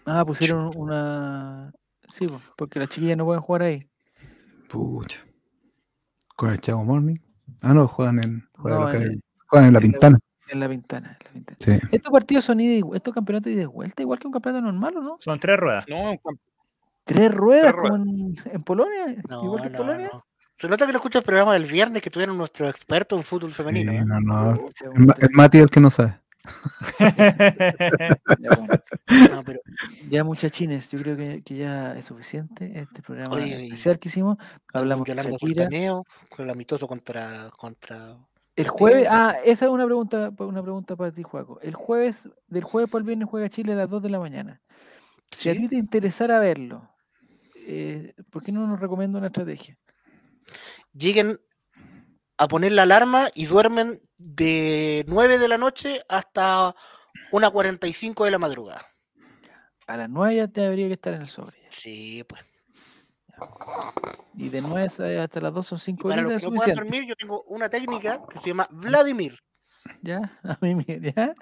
[0.07, 1.73] Ah, pusieron una.
[2.09, 3.89] Sí, po, porque las chiquillas no pueden jugar ahí.
[4.69, 5.21] Pucha.
[6.37, 7.17] Con el Chavo Morning.
[7.63, 10.19] Ah, no, juegan en, juegan, No, en en- el- juegan en la pintana.
[10.51, 11.19] En la ventana.
[11.21, 11.57] En la ventana.
[11.61, 11.89] Sí.
[11.93, 15.03] Estos partidos son ida y estos campeonatos y vuelta, igual que un campeonato normal, ¿o
[15.03, 15.17] no?
[15.21, 15.85] Son tres ruedas.
[15.89, 16.41] No, un camp-
[17.05, 17.91] Tres ruedas, ruedas.
[17.91, 19.23] como en, en Polonia.
[19.29, 20.11] No, igual que en no, Polonia.
[20.13, 20.25] no.
[20.59, 23.53] Se nota que no escucha el programa del viernes que tuvieron nuestros expertos en fútbol
[23.53, 23.93] femenino.
[23.93, 24.05] Sí, ¿eh?
[24.05, 24.71] no, no.
[25.33, 26.19] Mati es el que no sabe.
[26.99, 28.75] ya, bueno.
[29.31, 29.61] No, pero
[30.09, 34.37] Ya, muchachines, yo creo que, que ya es suficiente este programa Oye, especial que hicimos.
[34.73, 35.69] Hablamos de Shakira.
[36.29, 38.17] Con el amistoso contra, contra
[38.57, 41.61] El jueves, ah, esa es una pregunta, una pregunta para ti, Juaco.
[41.61, 44.61] El jueves, del jueves para el viernes juega Chile a las 2 de la mañana.
[45.31, 46.91] Si a ti te interesara verlo,
[47.55, 49.77] eh, ¿por qué no nos recomienda una estrategia?
[50.93, 51.41] Lleguen
[52.37, 56.75] a poner la alarma y duermen de 9 de la noche hasta
[57.33, 58.87] 1.45 de la madrugada.
[59.87, 61.61] A las 9 ya te habría que estar en el sobre.
[61.63, 61.69] ya.
[61.73, 62.43] Sí, pues.
[64.35, 64.89] Y de 9
[65.19, 66.25] a- hasta las 2 son Y 5 para horas.
[66.25, 69.39] los es que no puedan dormir, yo tengo una técnica que se llama Vladimir.
[70.03, 71.35] Ya, a mí me- ya.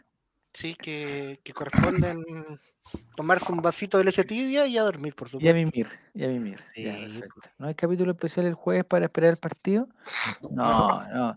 [0.53, 2.25] Sí, que, que corresponde en
[3.17, 5.55] tomarse un vasito de leche tibia y a dormir, por Y a supuesto.
[5.55, 6.61] mimir, y a mimir.
[6.77, 7.41] Ya, Sí, perfecto.
[7.59, 9.89] ¿No hay capítulo especial el jueves para esperar el partido?
[10.51, 11.37] No, no.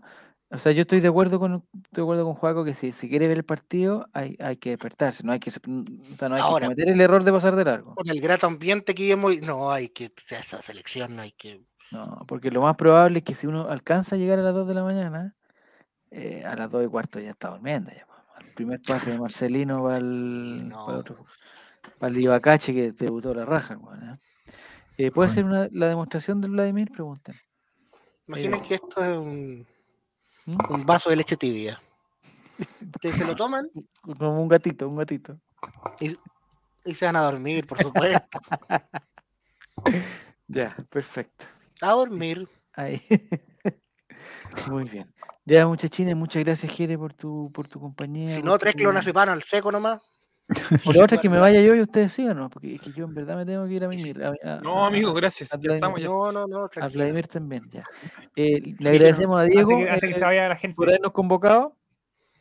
[0.52, 3.28] O sea, yo estoy de acuerdo con de acuerdo con Juaco que si, si quiere
[3.28, 5.52] ver el partido hay, hay que despertarse, no hay que o
[6.18, 7.94] sea, no hay que cometer el error de pasar de largo.
[7.94, 11.62] Con el grato ambiente que vivimos, no hay que, esa selección no hay que...
[11.92, 14.66] No, porque lo más probable es que si uno alcanza a llegar a las 2
[14.66, 15.36] de la mañana,
[16.10, 17.92] eh, a las 2 y cuarto ya está durmiendo.
[17.92, 18.04] Ya,
[18.60, 20.84] primer pase de Marcelino para el, no.
[20.86, 21.26] para otro-
[21.98, 23.76] para el Ibacache que debutó la raja.
[23.78, 24.18] weón, ¿eh?
[24.98, 26.90] Eh, ¿Puede ser una, la demostración del Vladimir?
[26.90, 27.34] Pregunten.
[28.28, 29.66] Imaginen que esto es un,
[30.44, 30.58] ¿Mm?
[30.68, 31.80] un vaso de leche tibia.
[33.00, 33.66] Se lo toman
[34.02, 35.40] Como un gatito, un gatito.
[36.00, 38.40] y se van a dormir, por supuesto.
[40.48, 41.46] Ya, perfecto.
[41.80, 42.46] A dormir.
[42.74, 43.00] Ahí.
[44.70, 45.12] Muy bien.
[45.44, 48.34] Ya, muchachines, muchas gracias, Jere, por tu, por tu compañía.
[48.34, 50.00] Si por no, tres clonazepam al seco nomás.
[50.84, 52.50] La otra es que me vaya yo y ustedes sigan, ¿no?
[52.50, 53.88] Porque es que yo en verdad me tengo que ir a.
[53.88, 55.52] A, a- No, a- amigo, gracias.
[55.52, 55.76] a Ya Vladimir.
[55.76, 56.00] estamos.
[56.00, 56.06] Ya.
[56.08, 56.98] No, no, no, a tranquilo.
[56.98, 57.80] Vladimir también, ya.
[58.36, 60.88] Eh, le agradecemos a Antes Diego que, antes que eh, se vaya la gente, por
[60.88, 61.76] habernos convocado.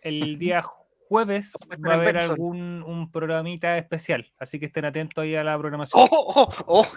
[0.01, 0.61] el día
[1.07, 1.53] jueves
[1.85, 6.03] va a haber algún un programita especial, así que estén atentos ahí a la programación.
[6.11, 6.87] ¡Oh, oh, oh!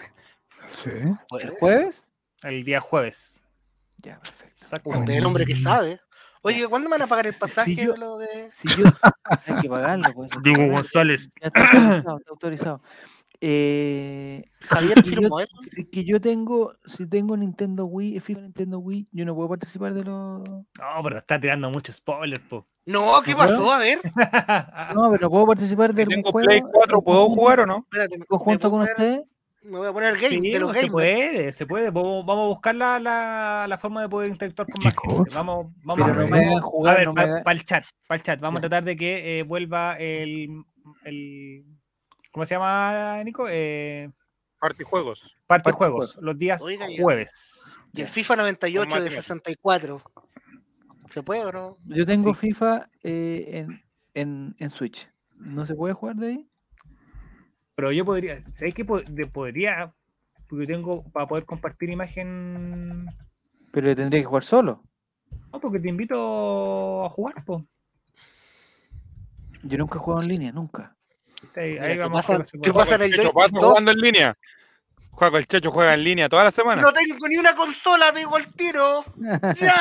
[0.67, 0.91] Sí.
[1.39, 2.07] ¿El jueves?
[2.43, 3.42] El día jueves.
[4.03, 4.45] Ya, perfecto.
[4.61, 4.99] Exactamente.
[5.03, 5.99] usted es el hombre que sabe.
[6.41, 8.49] Oye, ¿cuándo me van a pagar el si pasaje yo- de lo de.?
[8.53, 8.83] Si yo,
[9.47, 10.13] hay que pagarlo.
[10.13, 10.73] Pues, Diego.
[10.73, 11.29] González.
[11.41, 12.17] Ya está autorizado.
[12.17, 12.81] está autorizado.
[13.45, 15.29] Eh, Javier si yo-
[15.71, 19.93] si que yo tengo, si tengo Nintendo Wii, FIFA Nintendo Wii, yo no puedo participar
[19.93, 20.41] de los.
[20.47, 20.65] No,
[21.03, 22.65] pero está tirando mucho spoiler, po.
[22.85, 23.71] No, ¿qué ¿No pasó?
[23.71, 23.99] A ver,
[24.93, 26.47] No, pero no puedo participar de Si algún tengo juego.
[26.47, 27.77] Play 4, en ¿puedo jugar o no?
[27.91, 28.19] espérate.
[28.27, 29.21] conjunto me con usted?
[29.63, 30.91] Me voy a poner game Sí, de los pues, se gamers.
[30.91, 31.89] puede, se puede.
[31.91, 35.35] Vamos, vamos a buscar la, la, la forma de poder interactuar con ¿Qué más gente.
[35.35, 38.39] Vamos, vamos Pero a no jugar, a ver, no para el chat, para el chat.
[38.41, 38.67] Vamos Ya.
[38.67, 40.63] a tratar de que eh, vuelva el,
[41.05, 41.65] el.
[42.31, 43.45] ¿Cómo se llama, Nico?
[43.49, 44.11] Eh,
[44.59, 45.19] Party juegos.
[45.47, 46.23] Parte Parte juegos, juegos.
[46.25, 47.63] los días Oiga, jueves.
[47.93, 48.07] Y el.
[48.07, 49.23] FIFA 98 de material.
[49.23, 50.01] 64.
[51.09, 51.77] ¿Se puede o no?
[51.85, 52.47] Yo tengo Sí.
[52.47, 53.83] FIFA eh, en,
[54.13, 55.09] en, en Switch.
[55.37, 56.49] ¿No se puede jugar de ahí?
[57.75, 58.85] Pero yo podría, ¿sabes qué?
[58.85, 59.93] Pod- de- Podría,
[60.47, 63.07] porque tengo para poder compartir imagen
[63.71, 64.83] Pero tendría que jugar solo.
[65.51, 67.65] No, porque te invito a jugar, po.
[69.63, 70.95] Yo nunca he jugado en línea, nunca.
[71.55, 74.37] Ahí, ahí ¿qué vamos a pasa- qué pasa en el Checho pasa jugando en línea.
[75.11, 76.81] Juega el Checho juega en línea toda la semana.
[76.81, 79.03] No tengo ni una consola, tengo el tiro.
[79.59, 79.73] Ya.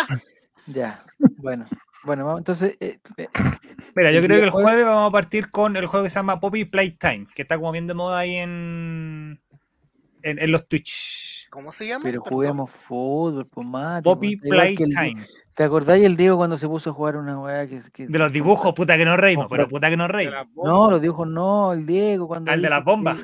[0.67, 1.05] Ya,
[1.39, 1.67] bueno.
[2.05, 3.29] Bueno, vamos, entonces, eh, eh,
[3.95, 6.41] Mira, yo creo que el jueves- vamos a partir con el juego que se llama
[6.41, 9.41] Poppy Playtime, que está como bien de moda ahí en,
[10.23, 11.49] en, en los Twitch.
[11.51, 12.03] ¿Cómo se llama?
[12.05, 14.05] pero juguemos fútbol, pues mate.
[14.05, 15.23] Poppy pues, el- Playtime.
[15.55, 18.33] ¿Te acordáis el Diego cuando se puso a jugar una weá que, que- De los
[18.33, 20.47] dibujos, puta que nos reímos, pero puta que nos De reímos.
[20.57, 22.51] No, los dibujos no, el Diego cuando.
[22.51, 23.19] Al de dijo las bombas.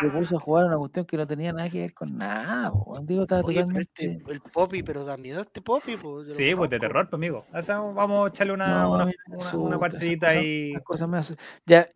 [0.00, 2.70] Se puso a jugar una cuestión que no tenía nada que ver con nada.
[2.70, 3.80] po, estaba Oye, pero totalmente.
[3.80, 5.96] este, el Poppy, pero da miedo este Poppy.
[5.96, 7.44] Pues, yo lo Sí, pues de terror, pues, amigo.
[7.52, 10.74] O sea, vamos a echarle una, No, una, a una- partidita ahí.
[10.74, 11.36] asustan.
[11.66, 11.86] Ya,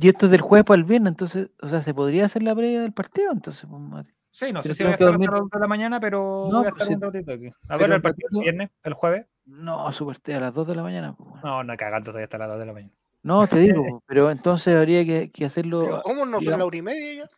[0.00, 2.54] y esto es del jueves para el viernes, entonces, o sea, ¿se podría hacer la
[2.54, 3.32] previa del partido?
[3.32, 4.08] Entonces, pues, mate?
[4.30, 5.28] Sí, no Pero sé si tengo voy a que estar dormir.
[5.28, 6.94] hasta las dos de la mañana, pero No, voy a pues estar sí.
[6.94, 7.52] un ratito aquí.
[7.68, 9.26] A ver, el partido el viernes, el jueves.
[9.44, 11.14] No, super a las 2 de la mañana.
[11.16, 11.42] pues, bueno.
[11.44, 12.92] No, no, cagando todavía hasta las 2 de la mañana.
[13.22, 16.00] No, te digo, pero entonces habría que, que Pero hacerlo.
[16.04, 17.30] ¿Cómo no son la hora y media ya?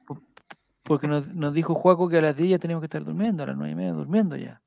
[0.82, 3.46] Porque nos, nos dijo Juaco que a las 10 ya teníamos que estar durmiendo, a
[3.46, 4.60] las 9 y media durmiendo ya.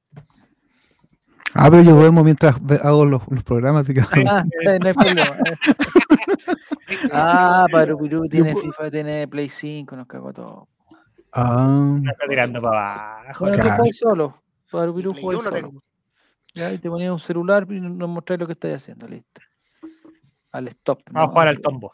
[1.53, 3.81] Ah, pero yo duermo mientras hago los, los programas.
[3.81, 4.44] así que- Ah,
[4.81, 5.38] no hay problema.
[7.11, 10.68] Ah, Padre Pirú tiene FIFA, tiene Play 5, nos cagó todo.
[11.34, 11.68] Ah,
[12.02, 13.39] Me está tirando para abajo.
[13.45, 13.77] Bueno, tú Claro.
[13.77, 14.41] juegas solo.
[14.72, 15.52] Padre Pirú juega solo.
[15.52, 15.84] tengo.
[16.53, 19.41] Ya, y te ponías un celular y nos mostráis lo que estáis haciendo, listo.
[20.51, 21.01] Al stop.
[21.11, 21.93] Vamos a jugar al tombo.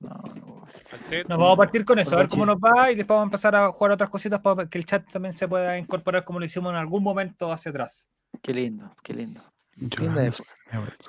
[0.00, 0.64] No, no.
[1.28, 3.28] Nos vamos a partir con eso, a ver cómo nos va y después vamos a
[3.28, 6.44] empezar a jugar otras cositas para que el chat también se pueda incorporar como lo
[6.44, 8.10] hicimos en algún momento hacia atrás.
[8.42, 9.40] Qué lindo, qué lindo.
[9.76, 10.30] yo Linda.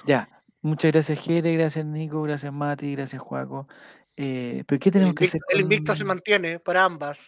[0.05, 0.29] Ya.
[0.61, 3.67] Muchas gracias, Jere, gracias, Nico, gracias, Mati, gracias, Juaco.
[4.17, 5.57] Eh, ¿Pero qué El tenemos que invicto, hacer?
[5.57, 7.27] el invicto se mantiene para ambas.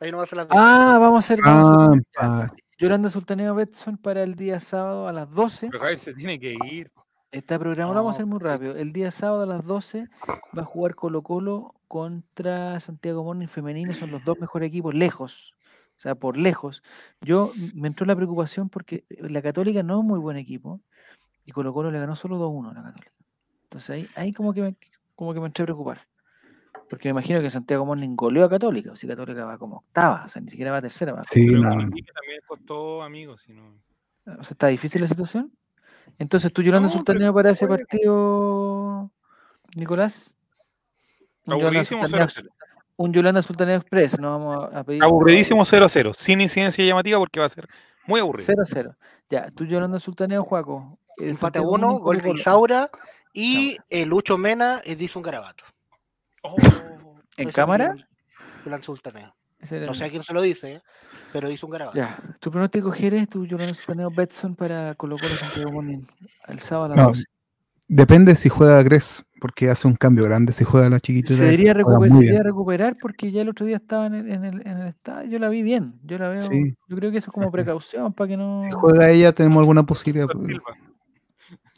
[0.00, 1.40] Ahí no va a ser las Ah, vamos a hacer.
[1.42, 5.68] Vamos a Ah, hacer- ah, Yolanda Sultaneo Betson para el día sábado a las 12.
[5.68, 6.90] Pero Javier se tiene que ir.
[7.30, 8.74] Está programado, lo vamos a hacer muy rápido.
[8.74, 10.08] El día sábado a las 12
[10.56, 13.92] va a jugar Colo Colo contra Santiago Morning femenino.
[13.92, 15.54] Son los dos mejores equipos, lejos.
[15.96, 16.82] O sea, por lejos.
[17.20, 20.80] Yo me entró la preocupación porque la Católica no es muy buen equipo
[21.44, 23.12] y Colo Colo le ganó solo 2-1 a la Católica.
[23.64, 24.76] Entonces ahí, ahí como, que me,
[25.14, 26.06] como que me entré a preocupar.
[26.88, 28.92] Porque me imagino que Santiago Morning goleó a Católica.
[28.92, 31.12] O si Católica va como octava, o sea, ni siquiera va tercera.
[31.12, 31.70] Va Sí, Pero no.
[31.70, 32.00] también
[32.46, 33.42] costó, amigos.
[33.42, 33.74] Si no...
[34.24, 35.52] O sea, está difícil la situación.
[36.18, 37.84] Entonces, ¿tú Yolanda No, Sultaneo para ese puede.
[37.84, 39.10] partido,
[39.74, 40.34] Nicolás?
[41.46, 42.48] Un Yolanda Sultaneo, 0-0.
[42.96, 45.02] un Yolanda Sultaneo Express, no vamos a pedir.
[45.02, 46.12] Aburridísimo 0-0.
[46.14, 47.68] Sin incidencia llamativa porque va a ser
[48.06, 48.52] muy aburrido.
[48.52, 48.94] 0-0.
[49.30, 50.98] Ya, tú Yolanda Sultaneo, Juaco.
[51.16, 52.30] Empate a Santiago uno, Morning, gol de.
[52.30, 52.90] Isaura
[53.32, 55.64] y el Lucho Mena eh, dice un garabato.
[56.42, 56.54] Oh,
[57.36, 57.94] ¿En cámara?
[58.64, 59.34] Yolanda Sultaneo.
[59.86, 60.82] No sé a quién se lo dice, eh,
[61.32, 61.98] pero hizo un garabato.
[61.98, 66.02] Ya, tu pronóstico, Jerez, tú Yolanda Sultaneo Betson para Colo Colo Santiago Morning
[66.46, 67.24] el sábado a las No, 12.
[67.90, 71.34] Depende si juega Gres, porque hace un cambio grande si juega la chiquitita.
[71.34, 74.44] Se debería, muy se debería recuperar porque ya el otro día estaba en el, en
[74.44, 75.30] el, en el estadio.
[75.30, 75.98] Yo la vi bien.
[76.04, 76.42] Yo la veo.
[76.42, 76.76] Sí.
[76.86, 78.62] Yo creo que eso es como precaución para que no.
[78.62, 80.28] Si juega ella, tenemos alguna posibilidad.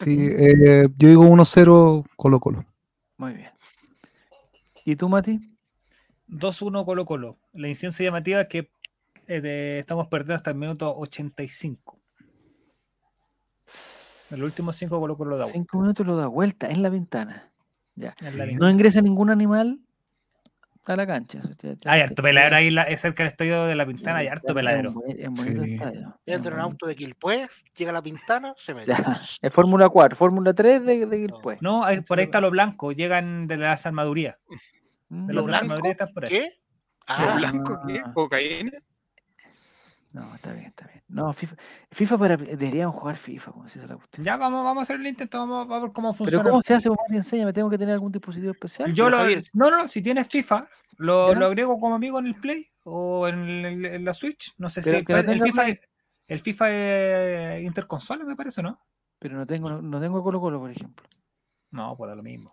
[0.00, 2.64] Sí, eh, yo digo 1-0 Colo Colo.
[3.16, 3.50] Muy bien.
[4.84, 5.40] ¿Y tú, Mati?
[6.30, 7.38] 2-1 Colo Colo.
[7.52, 8.70] La incidencia llamativa es que
[9.26, 11.98] eh, de- estamos perdiendo hasta el minuto 85.
[14.30, 15.58] En los últimos 5 Colo Colo da vuelta.
[15.58, 17.50] Cinco minutos lo da vuelta en la ventana.
[17.96, 18.14] Ya.
[18.20, 18.46] En la.
[18.46, 19.80] No ingresa ningún animal
[20.84, 21.40] a la cancha.
[21.84, 24.54] Hay harto peladero ahí la- es cerca del estadio de la Pintana, hay ya- harto
[24.54, 24.94] peladero.
[25.06, 25.74] Es un bonito Sí.
[25.74, 26.18] estadio.
[26.26, 27.46] es Entra un auto de Quilpué,
[27.76, 28.86] llega a la pintana, se mete.
[28.92, 31.32] Ya, Es Fórmula 4, Fórmula 3 de, de.
[31.60, 34.36] No, hay- por ahí está lo blanco, llegan de las armadurías.
[35.10, 35.82] Mm, De ¿Lo blanco?
[36.14, 36.30] por ahí.
[36.30, 36.60] ¿Qué?
[37.06, 38.02] Ah, ¿Blanco qué?
[38.14, 38.72] ¿Cocaína?
[40.12, 41.04] No, está bien, está bien.
[41.08, 41.56] No, FIFA,
[41.92, 44.24] FIFA para, deberíamos jugar FIFA, como se dice la cuestión.
[44.24, 46.50] Ya vamos, vamos a hacer el intento, vamos a ver cómo Pero funciona.
[46.50, 46.90] ¿cómo se hace?
[46.90, 48.92] Mati, enséñame, ¿tengo que tener algún dispositivo especial?
[48.92, 49.18] Yo lo,
[49.52, 53.38] no, no, si tienes FIFA, lo, lo agrego como amigo en el Play o en,
[53.64, 54.52] el- en la Switch.
[54.58, 55.62] No sé Pero si no el, FIFA,
[56.26, 58.80] el FIFA es interconsola, me parece, ¿no?
[59.20, 61.06] Pero no tengo, no, no tengo Colo Colo, por ejemplo.
[61.70, 62.52] No, pues da lo mismo.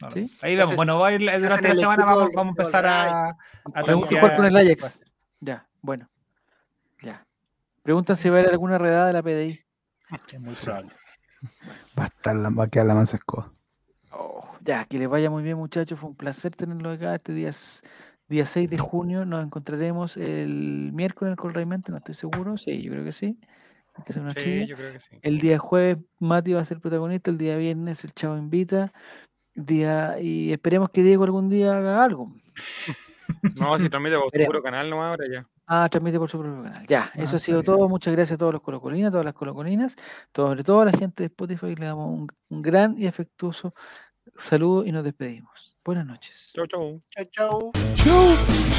[0.00, 0.72] Ahí vamos.
[0.72, 4.14] Entonces, Bueno, va a ir, durante la semana vamos, a empezar a, a Tenemos que
[4.14, 5.02] ya, jugar con el Ajax.
[5.40, 6.08] Ya, bueno.
[7.02, 7.26] Ya.
[7.82, 9.60] Preguntan si va a haber alguna redada de la PDI.
[10.32, 10.90] Es muy probable.
[11.98, 13.52] Va a, estar la, va a quedar la mansa escoba.
[14.10, 15.98] Oh, ya, que les vaya muy bien, muchachos.
[15.98, 17.50] Fue un placer tenerlos acá este día,
[18.28, 19.24] día 6 de junio.
[19.24, 22.56] Nos encontraremos el miércoles en el Colraimente, no estoy seguro.
[22.56, 23.38] Sí, yo creo que sí.
[23.94, 25.18] Hay que hacer una Sí, yo creo que sí.
[25.22, 28.92] El día jueves Mati va a ser protagonista, el día viernes el Chavo invita.
[29.54, 32.32] Día, y esperemos que Diego algún día haga algo.
[33.56, 35.48] No, si transmite por su puro canal nomás ahora ya.
[35.66, 36.86] Ah, transmite por su propio canal.
[36.86, 37.66] Ya, eso ha sido bien.
[37.66, 37.88] todo.
[37.88, 39.96] Muchas gracias a todos los colocolinas, a todas las colocolinas,
[40.34, 41.74] sobre todo a la gente de Spotify.
[41.74, 43.74] Le damos un, un gran y afectuoso
[44.36, 45.76] saludo y nos despedimos.
[45.84, 46.52] Buenas noches.
[46.54, 47.02] Chau, chau.
[47.10, 47.72] Chao, chao.
[47.94, 48.73] Chau.